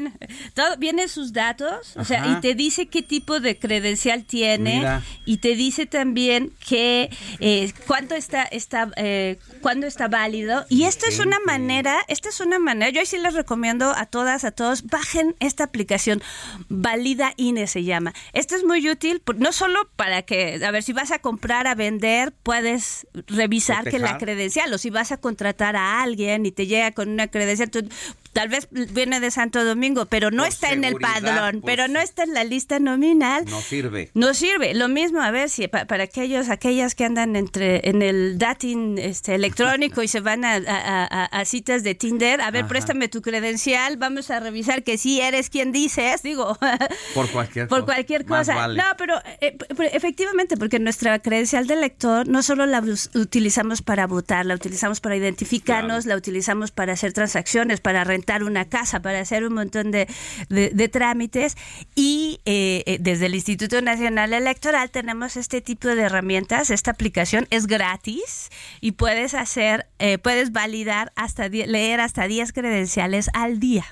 [0.54, 5.04] todo, viene sus datos, o sea, y te dice qué tipo de credencial tiene Mira.
[5.26, 7.10] y te dice también que
[7.40, 10.66] eh, cuánto está está eh, cuándo está válido.
[10.70, 14.06] Y esto es una manera esta es una manera yo ahí sí les recomiendo a
[14.06, 16.22] todas a todos bajen esta aplicación
[16.70, 18.14] Valida INE se llama.
[18.34, 21.74] Esto es muy útil no solo para que a ver si vas a comprar a
[21.76, 26.68] vender puedes revisar que la credencial o si vas a contratar a alguien y te
[26.68, 27.88] llega con una credencial tú-
[28.40, 31.90] Tal vez viene de Santo Domingo, pero no Por está en el padrón, por pero
[31.90, 33.44] no está en la lista nominal.
[33.50, 34.12] No sirve.
[34.14, 34.74] No sirve.
[34.76, 38.98] Lo mismo, a ver si pa- para aquellos, aquellas que andan entre en el dating
[38.98, 42.70] este, electrónico y se van a, a- a- a citas de Tinder, a ver, Ajá.
[42.70, 46.58] préstame tu credencial, vamos a revisar que sí eres quien dices, digo,
[47.14, 47.94] Por cualquier por cosa.
[47.94, 48.56] cualquier Más cosa.
[48.56, 48.78] vale.
[48.78, 52.82] No, pero eh, p- efectivamente, porque nuestra credencial de lector no solo la
[53.16, 58.66] utilizamos para votar, la utilizamos para identificarnos, la utilizamos para hacer transacciones, para rentar una
[58.66, 60.08] casa, para hacer un montón de,
[60.50, 61.56] de- trámites.
[61.96, 66.70] Y eh, eh, desde el Instituto Nacional Electoral tenemos este tipo de herramientas.
[66.70, 68.50] Esta aplicación es gratis
[68.82, 73.86] y puedes hacer, eh, puedes validar hasta leer hasta 10 credenciales al día.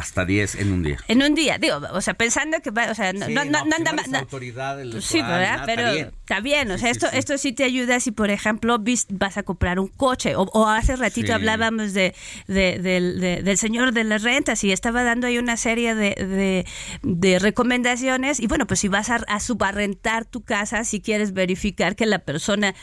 [0.00, 0.96] Hasta 10 en un día.
[1.08, 3.50] En un día, digo, o sea, pensando que va, o sea, no, Sí, no, no,
[3.50, 5.40] no, no si anda no- autoridad Sí, ¿verdad?
[5.56, 6.06] nada, Pero está bien.
[6.20, 7.18] está bien, o sea, Sí, esto, sí, sí.
[7.18, 10.66] esto sí te ayuda si, por ejemplo, vis- vas a comprar un coche, o, o
[10.68, 11.32] hace ratito Sí.
[11.32, 12.14] hablábamos de,
[12.48, 16.14] de- del- de- del señor de las rentas y estaba dando ahí una serie de,
[16.14, 16.66] de-
[17.02, 21.94] de recomendaciones, y bueno, pues si vas a, a subarrentar tu casa, si quieres verificar
[21.94, 22.74] que la persona...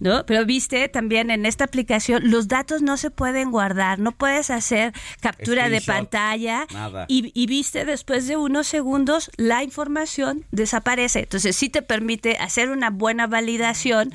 [0.00, 0.24] ¿No?
[0.26, 4.94] Pero viste también en esta aplicación los datos no se pueden guardar, no puedes hacer
[5.20, 7.04] captura de pantalla nada.
[7.06, 11.20] y, y viste después de unos segundos la información desaparece.
[11.20, 14.12] Entonces sí te permite hacer una buena validación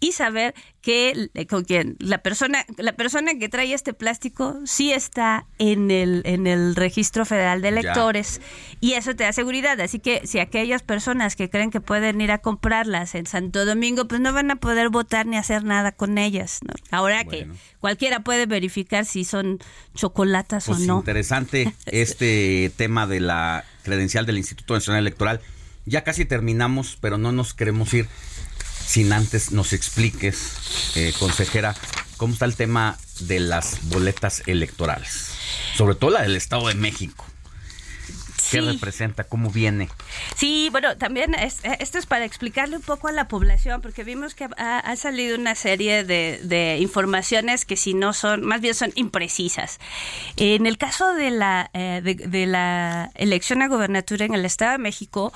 [0.00, 0.54] y saber
[0.88, 5.90] que eh, con quien la persona la persona que trae este plástico sí está en
[5.90, 7.80] el en el registro federal de Ya.
[7.80, 8.40] electores
[8.80, 9.78] y eso te da seguridad.
[9.82, 14.08] Así que si aquellas personas que creen que pueden ir a comprarlas en Santo Domingo,
[14.08, 16.60] pues no van a poder votar ni hacer nada con ellas.
[16.66, 16.72] ¿no?
[16.90, 17.46] Ahora que
[17.80, 19.58] cualquiera puede verificar si son
[19.94, 20.98] chocolatas Pues o no.
[21.00, 25.42] interesante este tema de la credencial del Instituto Nacional Electoral.
[25.84, 28.08] Ya casi terminamos, pero no nos queremos ir
[28.88, 31.74] sin antes nos expliques, eh, consejera,
[32.16, 35.34] cómo está el tema de las boletas electorales.
[35.76, 37.26] Sobre todo la del Estado de México.
[38.50, 38.66] ¿Qué Sí.
[38.66, 39.24] representa?
[39.24, 39.90] ¿Cómo viene?
[40.34, 44.34] Sí, bueno, también es- esto es para explicarle un poco a la población, porque vimos
[44.34, 48.74] que ha, ha salido una serie de, de informaciones que si no son, más bien
[48.74, 49.78] son imprecisas.
[50.36, 54.72] En el caso de la, eh, de, de la elección a gobernatura en el Estado
[54.72, 55.30] de México,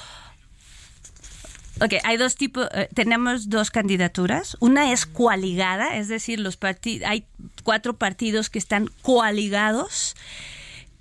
[1.83, 4.57] Ok, hay dos tipos, eh, tenemos dos candidaturas.
[4.61, 6.57] Una es coaligada, es decir, los
[7.05, 7.27] hay
[7.65, 10.15] cuatro partidos que están coaligados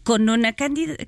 [0.02, 0.56] con una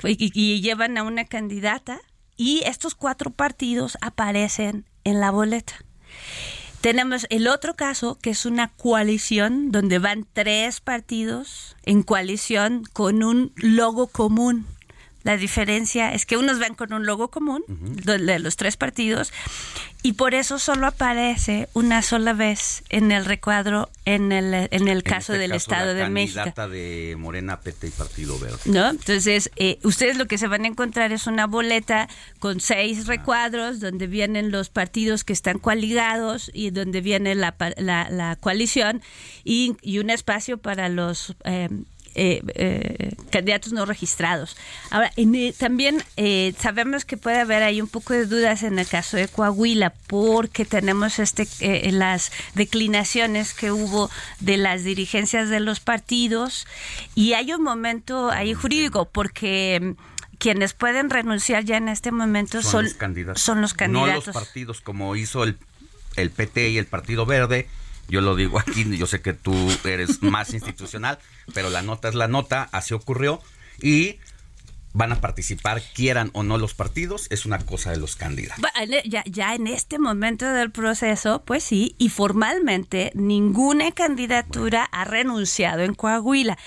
[0.03, 1.99] y llevan a una candidata
[2.37, 5.73] y estos cuatro partidos aparecen en la boleta.
[6.81, 13.23] Tenemos el otro caso que es una coalición donde van tres partidos en coalición con
[13.23, 14.67] un logo común.
[15.23, 19.31] La diferencia es que unos van con un logo común de los tres partidos
[20.05, 25.01] y por eso solo aparece una sola vez en el recuadro en el, en el
[25.01, 26.35] caso este del caso, Estado la de México.
[26.39, 28.57] candidata de Morena, PT y Partido Verde.
[28.65, 28.89] ¿No?
[28.89, 33.79] Entonces, eh, ustedes lo que se van a encontrar es una boleta con seis recuadros
[33.79, 39.01] donde vienen los partidos que están coaligados y donde viene la, la, la coalición
[39.45, 41.69] y, y un espacio para los eh,
[42.15, 44.55] eh, eh, candidatos no registrados.
[44.89, 48.79] Ahora, en, eh, también eh, sabemos que puede haber ahí un poco de dudas en
[48.79, 54.09] el caso de Coahuila porque tenemos este eh, las declinaciones que hubo
[54.39, 56.65] de las dirigencias de los partidos
[57.15, 59.91] y hay un momento ahí jurídico porque mm,
[60.39, 63.41] quienes pueden renunciar ya en este momento Son, son, los candidatos.
[63.41, 64.27] son los No candidatos.
[64.27, 65.57] los partidos como hizo el,
[66.15, 67.67] el PT y el Partido Verde.
[68.09, 69.53] Yo lo digo aquí, yo sé que tú
[69.85, 71.19] eres más institucional,
[71.53, 73.41] pero la nota es la nota, así ocurrió.
[73.81, 74.19] Y
[74.95, 78.63] van a participar, quieran o no los partidos, es una cosa de los candidatos.
[78.79, 85.03] E- Ya, ya en este momento del proceso, pues sí, y formalmente ninguna candidatura ha
[85.05, 86.59] renunciado en Coahuila.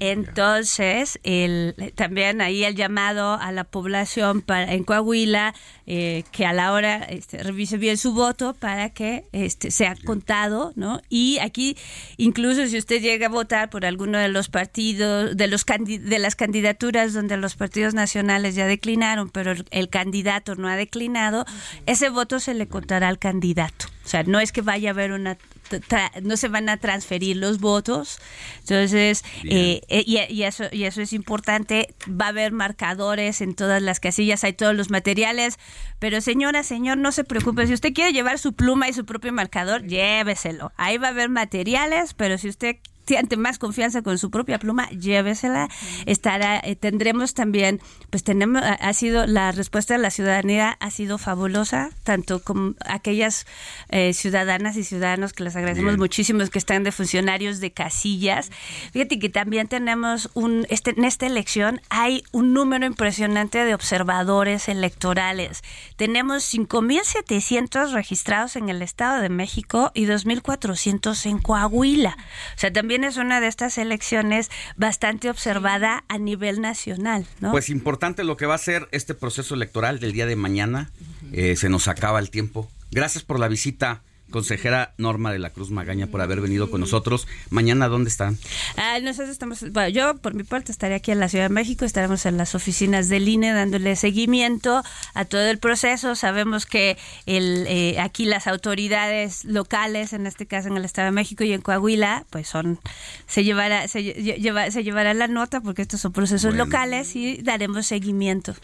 [0.00, 5.54] Entonces, el, también ahí el llamado a la población para, en Coahuila
[5.86, 10.72] eh, que a la hora este, revise bien su voto para que este, sea contado,
[10.74, 11.00] ¿no?
[11.08, 11.76] Y aquí,
[12.16, 16.34] incluso si usted llega a votar por alguno de los partidos, de los de las
[16.34, 21.44] candidaturas donde los partidos nacionales ya declinaron, pero el, el candidato no ha declinado,
[21.86, 23.86] ese voto se le contará al candidato.
[24.04, 25.36] O sea, no es que vaya a haber una
[25.70, 28.18] tra- no se van a transferir los votos.
[28.60, 31.94] Entonces, eh, eh, y, y eso, y eso es importante.
[32.08, 35.58] Va a haber marcadores en todas las casillas, hay todos los materiales.
[35.98, 37.66] Pero señora, señor, no se preocupe.
[37.66, 40.72] Si usted quiere llevar su pluma y su propio marcador, lléveselo.
[40.76, 42.76] Ahí va a haber materiales, pero si usted
[43.06, 45.68] siente más confianza con su propia pluma, llévesela.
[46.06, 50.90] Estará, eh, tendremos también, pues tenemos, ha, ha sido, la respuesta de la ciudadanía ha
[50.90, 53.46] sido fabulosa, tanto como aquellas
[53.88, 56.00] eh, ciudadanas y ciudadanos que les agradecemos Bien.
[56.00, 58.50] muchísimo que están de funcionarios de casillas.
[58.92, 64.68] Fíjate que también tenemos un, este, en esta elección hay un número impresionante de observadores
[64.68, 65.62] electorales.
[65.96, 72.16] Tenemos 5.700 registrados en el Estado de México y 2.400 en Coahuila.
[72.56, 77.50] O sea, también es una de estas elecciones bastante observada a nivel nacional, ¿no?
[77.50, 80.92] Pues importante lo que va a ser este proceso electoral del día de mañana.
[81.32, 82.70] Eh, se nos acaba el tiempo.
[82.92, 87.28] Gracias por la visita, consejera Norma de la Cruz Magaña, por haber venido con nosotros.
[87.50, 88.36] Mañana, ¿dónde están?
[88.76, 91.84] Ah, nosotros estamos, bueno, yo por mi parte estaré aquí en la Ciudad de México,
[91.84, 94.82] estaremos en las oficinas del INE dándole seguimiento
[95.14, 96.16] a todo el proceso.
[96.16, 96.96] Sabemos que
[97.26, 101.52] el, eh, aquí las autoridades locales, en este caso en el Estado de México y
[101.52, 102.80] en Coahuila, pues son,
[103.26, 106.64] se llevará, se, lle- lleva- se llevará la nota porque estos son procesos Bueno.
[106.64, 108.54] locales y daremos seguimiento.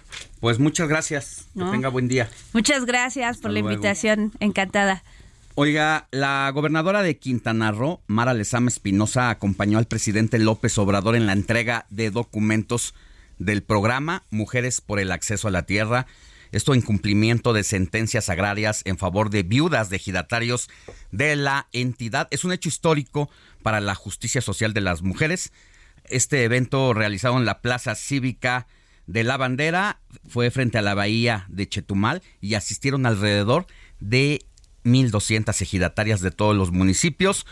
[0.41, 1.47] Pues muchas gracias.
[1.57, 2.29] Que tenga buen día.
[2.55, 5.03] Muchas gracias por la invitación, encantada.
[5.57, 11.27] Oiga, la gobernadora de Quintana Roo, Mara Lezama Espinosa, acompañó al presidente López Obrador en
[11.27, 12.95] la entrega de documentos
[13.39, 16.07] del programa Mujeres por el Acceso a la Tierra.
[16.53, 20.71] Esto en cumplimiento de sentencias agrarias en favor de viudas de ejidatarios
[21.11, 22.29] de la entidad.
[22.31, 23.29] Es un hecho histórico
[23.63, 25.53] para la justicia social de las mujeres.
[26.05, 28.69] Este evento realizado en la Plaza Cívica
[29.07, 33.67] de la Bandera fue frente a la bahía de Chetumal y asistieron alrededor
[33.99, 34.47] de
[34.85, 37.47] 1.200 ejidatarias de todos los municipios,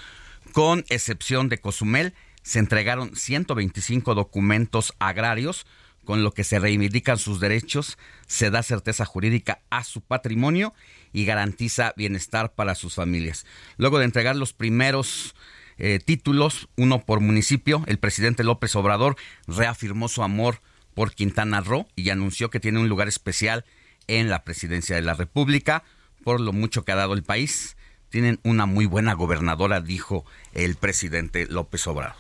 [0.53, 2.15] con excepción de Cozumel.
[2.43, 5.67] Se entregaron 125 documentos agrarios
[6.09, 10.73] con lo que se reivindican sus derechos, se da certeza jurídica a su patrimonio
[11.13, 13.45] y garantiza bienestar para sus familias.
[13.77, 15.35] Luego de entregar los primeros
[15.77, 19.17] eh, títulos, uno por municipio, el presidente López Obrador
[19.47, 20.63] reafirmó su amor
[20.95, 23.67] por Quintana Roo y anunció que tiene un lugar especial
[24.07, 25.85] en la presidencia de la República
[26.25, 27.77] por lo mucho que ha dado el país.
[28.11, 30.25] Tienen una muy buena gobernadora, dijo
[30.55, 32.17] el presidente López Obrador.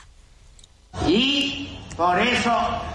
[1.07, 2.53] Y por eso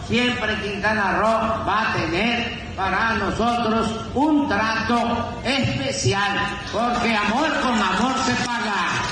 [0.07, 6.39] siempre Quintana Roo va a tener para nosotros un trato especial,
[6.71, 9.03] porque amor con amor se paga.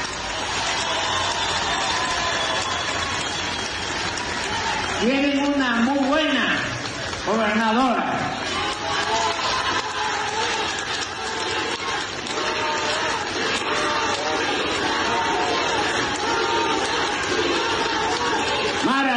[5.02, 6.60] Tienen una muy buena
[7.26, 8.41] gobernadora.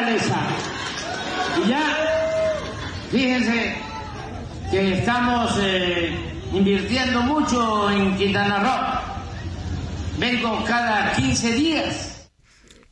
[0.07, 2.53] Y ya,
[3.11, 3.75] fíjense
[4.71, 6.15] que estamos eh,
[6.53, 10.19] invirtiendo mucho en Quintana Roo.
[10.19, 12.31] Vengo cada 15 días.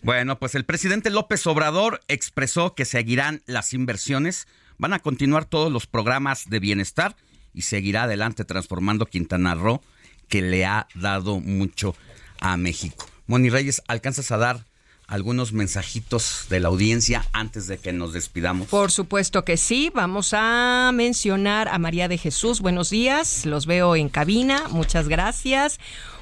[0.01, 5.71] Bueno, pues el presidente López Obrador expresó que seguirán las inversiones van a continuar todos
[5.71, 7.15] los programas de bienestar
[7.53, 9.83] y seguirá adelante transformando Quintana Roo,
[10.29, 11.95] que le ha dado mucho
[12.41, 13.07] a México.
[13.27, 14.65] Moni Reyes, ¿alcanzas a dar
[15.13, 18.69] algunos mensajitos de la audiencia antes de que nos despidamos?
[18.69, 19.93] Por supuesto que sí.
[19.95, 22.61] Vamos a mencionar a María de Jesús.
[22.61, 23.45] Buenos días.
[23.45, 24.69] Los veo en cabina.
[24.71, 25.79] Muchas gracias.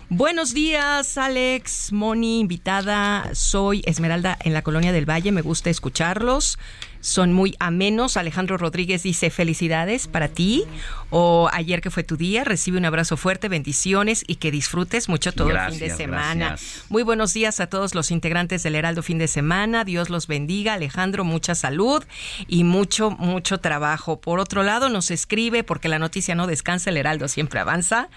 [0.08, 3.32] Buenos días, Alex, Moni, invitada.
[3.32, 5.30] Soy Esmeralda en la Colonia del Valle.
[5.30, 6.58] Me gusta escucharlos
[7.00, 8.16] son muy amenos.
[8.16, 10.64] Alejandro Rodríguez dice felicidades para ti
[11.10, 12.44] o ayer que fue tu día.
[12.44, 16.56] Recibe un abrazo fuerte, bendiciones y que disfrutes mucho todo el fin de semana.
[16.88, 19.84] Muy buenos días a todos los integrantes del Heraldo fin de semana.
[19.84, 20.74] Dios los bendiga.
[20.74, 22.04] Alejandro, mucha salud
[22.46, 24.20] y mucho, mucho trabajo.
[24.20, 28.08] Por otro lado, nos escribe, porque la noticia no descansa, el Heraldo siempre avanza.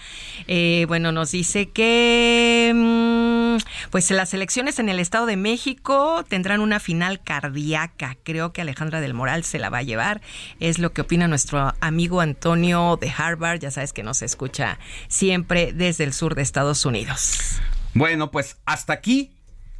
[0.47, 6.59] Eh, bueno, nos dice que mm, pues las elecciones en el Estado de México tendrán
[6.61, 8.17] una final cardíaca.
[8.23, 10.21] Creo que Alejandra del Moral se la va a llevar.
[10.59, 13.59] Es lo que opina nuestro amigo Antonio de Harvard.
[13.59, 17.59] Ya sabes que nos escucha siempre desde el sur de Estados Unidos.
[17.93, 19.33] Bueno, pues hasta aquí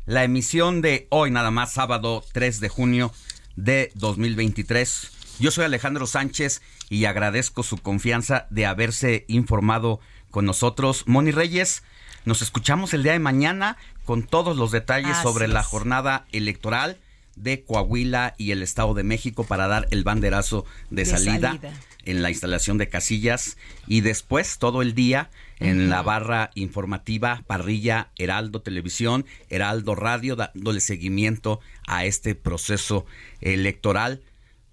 [0.05, 3.13] la emisión de hoy, nada más, sábado 3 de junio
[3.55, 5.11] de 2023.
[5.39, 9.99] Yo soy Alejandro Sánchez y agradezco su confianza de haberse informado
[10.31, 11.03] con nosotros.
[11.07, 11.83] Moni Reyes,
[12.25, 16.97] nos escuchamos el día de mañana con todos los detalles sobre la jornada electoral
[17.35, 21.57] de Coahuila y el Estado de México para dar el banderazo de, salida,
[22.05, 23.57] en la instalación de casillas
[23.87, 30.81] y después todo el día en la barra informativa Parrilla Heraldo Televisión, Heraldo Radio, dándole
[30.81, 33.05] seguimiento a este proceso
[33.41, 34.21] electoral.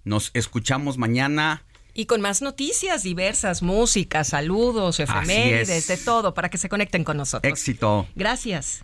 [0.03, 1.63] Nos escuchamos mañana.
[1.93, 7.17] Y con más noticias diversas, música, saludos, efemérides, de todo, para que se conecten con
[7.17, 7.51] nosotros.
[7.51, 8.07] Éxito.
[8.15, 8.83] Gracias.